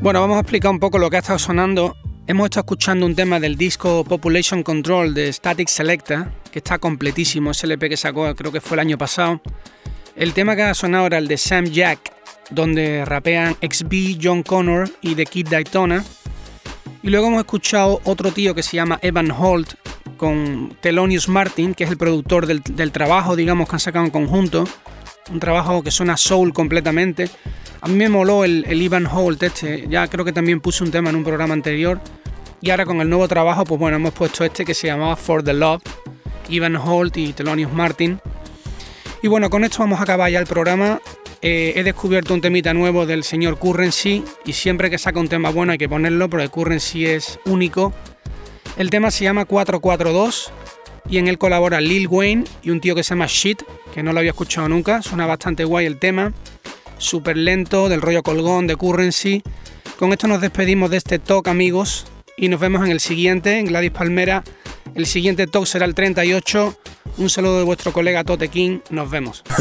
Bueno, 0.00 0.20
vamos 0.20 0.36
a 0.36 0.40
explicar 0.40 0.70
un 0.70 0.80
poco 0.80 0.98
lo 0.98 1.08
que 1.08 1.16
ha 1.16 1.20
estado 1.20 1.38
sonando. 1.38 1.96
Hemos 2.26 2.44
estado 2.44 2.64
escuchando 2.64 3.06
un 3.06 3.14
tema 3.14 3.40
del 3.40 3.56
disco 3.56 4.04
Population 4.04 4.62
Control 4.62 5.14
de 5.14 5.32
Static 5.32 5.68
Selecta, 5.68 6.30
que 6.52 6.58
está 6.58 6.78
completísimo, 6.78 7.52
ese 7.52 7.66
LP 7.66 7.88
que 7.88 7.96
sacó 7.96 8.34
creo 8.34 8.52
que 8.52 8.60
fue 8.60 8.76
el 8.76 8.80
año 8.80 8.98
pasado. 8.98 9.40
El 10.14 10.34
tema 10.34 10.56
que 10.56 10.62
ha 10.62 10.74
sonado 10.74 11.06
era 11.06 11.18
el 11.18 11.26
de 11.26 11.38
Sam 11.38 11.64
Jack, 11.64 12.12
donde 12.50 13.04
rapean 13.04 13.56
XB, 13.62 14.18
John 14.22 14.42
Connor 14.42 14.90
y 15.00 15.14
The 15.14 15.24
Kid 15.24 15.48
Daytona. 15.48 16.04
Y 17.02 17.10
luego 17.10 17.26
hemos 17.26 17.40
escuchado 17.40 18.00
otro 18.04 18.32
tío 18.32 18.54
que 18.54 18.62
se 18.62 18.76
llama 18.76 18.98
Evan 19.02 19.30
Holt 19.30 19.74
con 20.16 20.76
Thelonious 20.80 21.28
Martin, 21.28 21.74
que 21.74 21.84
es 21.84 21.90
el 21.90 21.96
productor 21.96 22.46
del, 22.46 22.62
del 22.62 22.92
trabajo, 22.92 23.36
digamos, 23.36 23.68
que 23.68 23.76
han 23.76 23.80
sacado 23.80 24.04
en 24.04 24.10
conjunto. 24.10 24.64
Un 25.30 25.40
trabajo 25.40 25.82
que 25.82 25.90
suena 25.90 26.16
soul 26.16 26.52
completamente. 26.52 27.28
A 27.80 27.88
mí 27.88 27.96
me 27.96 28.08
moló 28.08 28.44
el, 28.44 28.64
el 28.66 28.80
Ivan 28.80 29.06
Holt 29.06 29.42
este, 29.42 29.86
ya 29.88 30.06
creo 30.08 30.24
que 30.24 30.32
también 30.32 30.60
puse 30.60 30.82
un 30.84 30.90
tema 30.90 31.10
en 31.10 31.16
un 31.16 31.24
programa 31.24 31.52
anterior. 31.52 32.00
Y 32.60 32.70
ahora 32.70 32.86
con 32.86 33.00
el 33.02 33.10
nuevo 33.10 33.28
trabajo, 33.28 33.64
pues 33.64 33.78
bueno, 33.78 33.96
hemos 33.96 34.14
puesto 34.14 34.42
este 34.42 34.64
que 34.64 34.72
se 34.72 34.86
llamaba 34.86 35.16
For 35.16 35.42
the 35.42 35.52
Love, 35.52 35.82
Ivan 36.48 36.76
Holt 36.76 37.16
y 37.18 37.34
Thelonious 37.34 37.72
Martin. 37.72 38.18
Y 39.24 39.28
bueno, 39.28 39.48
con 39.48 39.64
esto 39.64 39.78
vamos 39.78 40.00
a 40.00 40.02
acabar 40.02 40.30
ya 40.30 40.38
el 40.38 40.46
programa. 40.46 41.00
Eh, 41.40 41.72
he 41.76 41.82
descubierto 41.82 42.34
un 42.34 42.42
temita 42.42 42.74
nuevo 42.74 43.06
del 43.06 43.24
señor 43.24 43.58
Currency 43.58 44.22
y 44.44 44.52
siempre 44.52 44.90
que 44.90 44.98
saca 44.98 45.18
un 45.18 45.28
tema 45.28 45.48
bueno 45.48 45.72
hay 45.72 45.78
que 45.78 45.88
ponerlo 45.88 46.28
porque 46.28 46.50
Currency 46.50 47.06
es 47.06 47.40
único. 47.46 47.94
El 48.76 48.90
tema 48.90 49.10
se 49.10 49.24
llama 49.24 49.46
442 49.46 50.52
y 51.08 51.16
en 51.16 51.28
él 51.28 51.38
colabora 51.38 51.80
Lil 51.80 52.06
Wayne 52.06 52.44
y 52.62 52.68
un 52.68 52.82
tío 52.82 52.94
que 52.94 53.02
se 53.02 53.14
llama 53.14 53.24
Shit, 53.26 53.62
que 53.94 54.02
no 54.02 54.12
lo 54.12 54.18
había 54.18 54.32
escuchado 54.32 54.68
nunca. 54.68 55.00
Suena 55.00 55.24
bastante 55.24 55.64
guay 55.64 55.86
el 55.86 55.98
tema 55.98 56.34
súper 56.98 57.38
lento, 57.38 57.88
del 57.88 58.02
rollo 58.02 58.22
colgón, 58.22 58.66
de 58.66 58.76
currency. 58.76 59.42
Con 59.98 60.12
esto 60.12 60.28
nos 60.28 60.42
despedimos 60.42 60.90
de 60.90 60.98
este 60.98 61.18
talk, 61.18 61.48
amigos, 61.48 62.04
y 62.36 62.48
nos 62.48 62.60
vemos 62.60 62.84
en 62.84 62.90
el 62.90 63.00
siguiente, 63.00 63.58
en 63.58 63.66
Gladys 63.66 63.90
Palmera. 63.90 64.44
El 64.94 65.06
siguiente 65.06 65.46
talk 65.46 65.66
será 65.66 65.86
el 65.86 65.94
38. 65.94 66.78
Un 67.18 67.30
saludo 67.30 67.58
de 67.58 67.64
vuestro 67.64 67.92
colega 67.92 68.24
Tote 68.24 68.48
King. 68.48 68.80
Nos 68.90 69.10
vemos. 69.10 69.42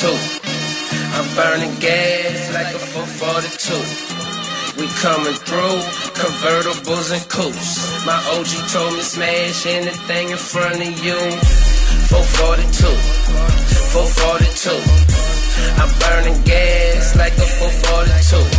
442. 0.00 0.16
I'm 1.12 1.28
burning 1.36 1.76
gas 1.78 2.48
like 2.54 2.74
a 2.74 2.78
442. 2.78 3.76
We 4.80 4.88
coming 5.04 5.36
through, 5.44 5.76
convertibles 6.16 7.12
and 7.12 7.20
coupes. 7.28 7.76
My 8.06 8.16
OG 8.32 8.48
told 8.72 8.94
me 8.94 9.02
smash 9.02 9.66
anything 9.66 10.30
in 10.30 10.38
front 10.38 10.76
of 10.76 11.04
you. 11.04 11.18
442, 12.08 12.96
442. 13.92 14.72
I'm 15.76 15.92
burning 16.00 16.40
gas 16.44 17.14
like 17.16 17.36
a 17.36 17.44
442. 17.60 18.49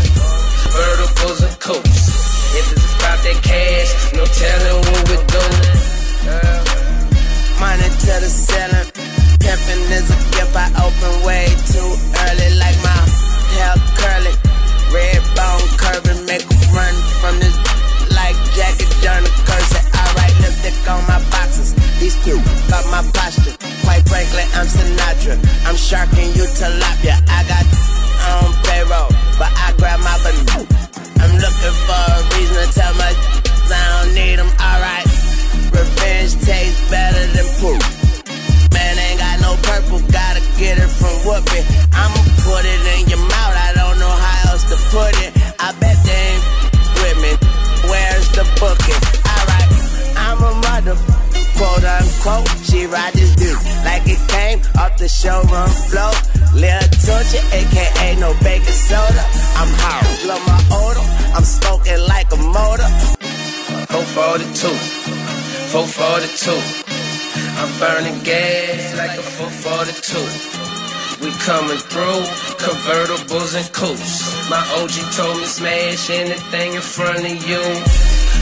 My 74.92 74.98
OG 74.98 75.12
told 75.14 75.38
me 75.38 75.46
smash 75.46 76.10
anything 76.10 76.74
in 76.74 76.82
front 76.82 77.20
of 77.20 77.48
you. 77.48 77.62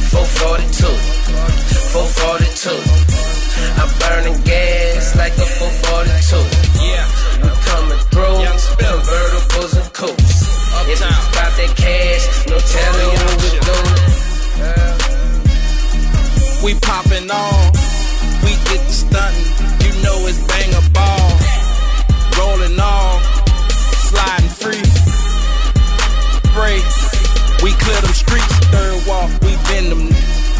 442, 0.09 0.87
442. 0.87 1.68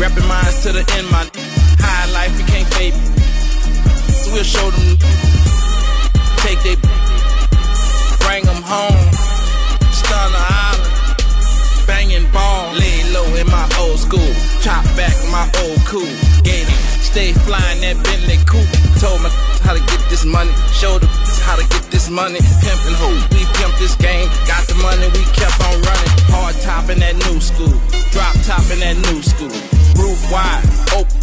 Rapping 0.09 0.27
minds 0.27 0.63
to 0.63 0.71
the 0.71 0.79
end, 0.97 1.09
my 1.11 1.21
high 1.77 2.11
life, 2.11 2.33
you 2.39 2.45
can't 2.45 2.67
fake 2.73 2.95
me. 2.95 3.05
So 4.09 4.33
we'll 4.33 4.43
show 4.43 4.71
them. 4.71 4.97
Take 6.41 6.61
they, 6.65 6.75
bring 8.25 8.45
them 8.45 8.61
home. 8.65 8.97
Stun 9.93 10.31
the 10.31 10.41
island 10.41 10.99
banging 11.85 12.25
ball. 12.31 12.73
Lay 12.73 13.03
low 13.13 13.25
in 13.35 13.45
my 13.47 13.69
old 13.77 13.99
school. 13.99 14.33
Chop 14.61 14.83
back 14.97 15.13
my 15.29 15.45
old 15.61 15.77
cool. 15.85 16.09
Gator. 16.41 16.71
Stay 17.05 17.33
flying 17.45 17.81
that 17.81 18.01
Bentley 18.01 18.37
coupe. 18.49 18.69
Told 18.97 19.21
me 19.21 19.29
how 19.61 19.73
to 19.73 19.81
get 19.81 20.01
this 20.09 20.25
money. 20.25 20.53
Showed 20.73 21.01
them 21.01 21.09
how 21.45 21.55
to 21.55 21.65
get 21.69 21.85
this 21.91 22.09
money. 22.09 22.39
Pimpin' 22.65 22.97
who? 22.97 23.09
We 23.35 23.45
pimp 23.61 23.77
this 23.77 23.95
game. 23.95 24.29
Got 24.49 24.65
the 24.65 24.75
money, 24.81 25.05
we 25.13 25.21
kept 25.37 25.53
on 25.69 25.77
running. 25.85 26.13
Hard 26.33 26.55
top 26.61 26.89
in 26.89 26.97
that 26.99 27.15
new 27.29 27.39
school. 27.41 27.77
Drop 28.09 28.33
top 28.41 28.65
in 28.73 28.79
that 28.81 28.97
new 29.09 29.21
school. 29.21 29.78
Roof 29.99 30.31
wide. 30.31 30.63
Open. 30.97 31.19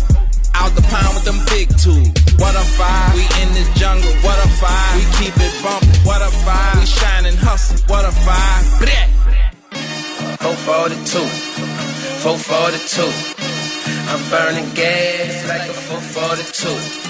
Out 0.55 0.73
the 0.75 0.83
pound 0.83 1.15
with 1.17 1.25
them 1.25 1.41
big 1.49 1.69
tools. 1.77 2.13
What 2.41 2.55
a 2.55 2.65
five. 2.79 3.15
We 3.17 3.25
in 3.43 3.51
the 3.57 3.65
jungle. 3.81 4.13
What 4.25 4.39
a 4.45 4.49
five. 4.61 4.95
We 4.97 5.05
keep 5.19 5.35
it 5.37 5.55
bumpin'. 5.63 5.89
What 6.05 6.21
a 6.23 6.31
five. 6.45 6.79
We 6.79 6.87
shine 6.87 7.27
and 7.27 7.39
hustle. 7.39 7.79
What 7.89 8.05
a 8.05 8.13
five. 8.13 8.63
Bleh. 8.81 9.17
442, 10.47 11.27
442. 12.23 13.03
I'm 14.09 14.23
burning 14.31 14.71
gas 14.75 15.45
like 15.49 15.69
a 15.69 15.75
442. 15.75 17.07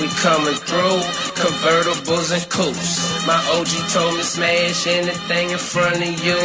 We 0.00 0.08
coming 0.24 0.54
through, 0.54 1.04
convertibles 1.36 2.32
and 2.32 2.48
coupes. 2.48 3.26
My 3.26 3.36
OG 3.52 3.68
told 3.92 4.16
me 4.16 4.22
smash 4.22 4.86
anything 4.86 5.50
in 5.50 5.58
front 5.58 5.96
of 5.96 6.24
you. 6.24 6.40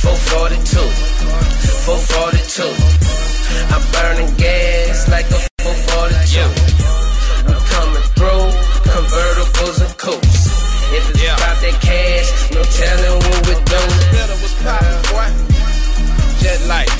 442, 0.00 0.80
442. 1.84 3.23
I'm 3.70 3.82
burning 3.92 4.32
gas 4.36 5.08
like 5.08 5.26
a 5.30 5.40
442. 5.62 6.46
We 7.46 7.54
coming 7.72 8.06
through, 8.16 8.48
convertibles 8.88 9.78
and 9.84 9.94
coupes. 9.98 10.46
If 10.92 11.10
it's 11.10 11.22
about 11.22 11.58
that 11.60 11.76
cash, 11.82 12.28
no 12.52 12.62
telling 12.62 13.18
what 13.18 13.40
we're 13.46 13.64
doing. 13.66 14.00
Better 14.14 14.38
was 14.40 14.54
poppin', 14.62 15.02
boy. 15.10 15.28
Jet 16.40 16.60
light. 16.70 16.92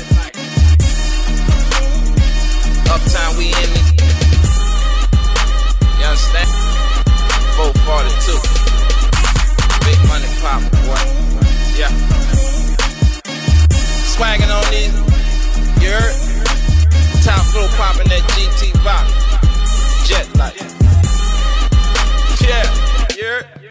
Uptown, 2.91 3.31
we 3.37 3.47
in 3.55 3.71
it. 3.71 3.87
You 5.97 6.05
understand? 6.11 6.49
442. 7.55 8.35
Big 9.85 9.99
money 10.11 10.29
poppin', 10.43 10.69
boy. 10.83 11.01
Yeah. 11.79 11.91
Swaggin' 14.11 14.51
on 14.51 14.65
these. 14.71 14.93
You 15.81 15.91
heard? 15.91 16.34
Top 17.25 17.43
floor 17.47 17.67
popping 17.69 18.07
that 18.09 18.21
GT 18.37 18.71
box. 18.83 19.09
Jet 20.07 20.27
light. 20.37 20.61
Yeah, 22.39 23.41
yeah. 23.59 23.64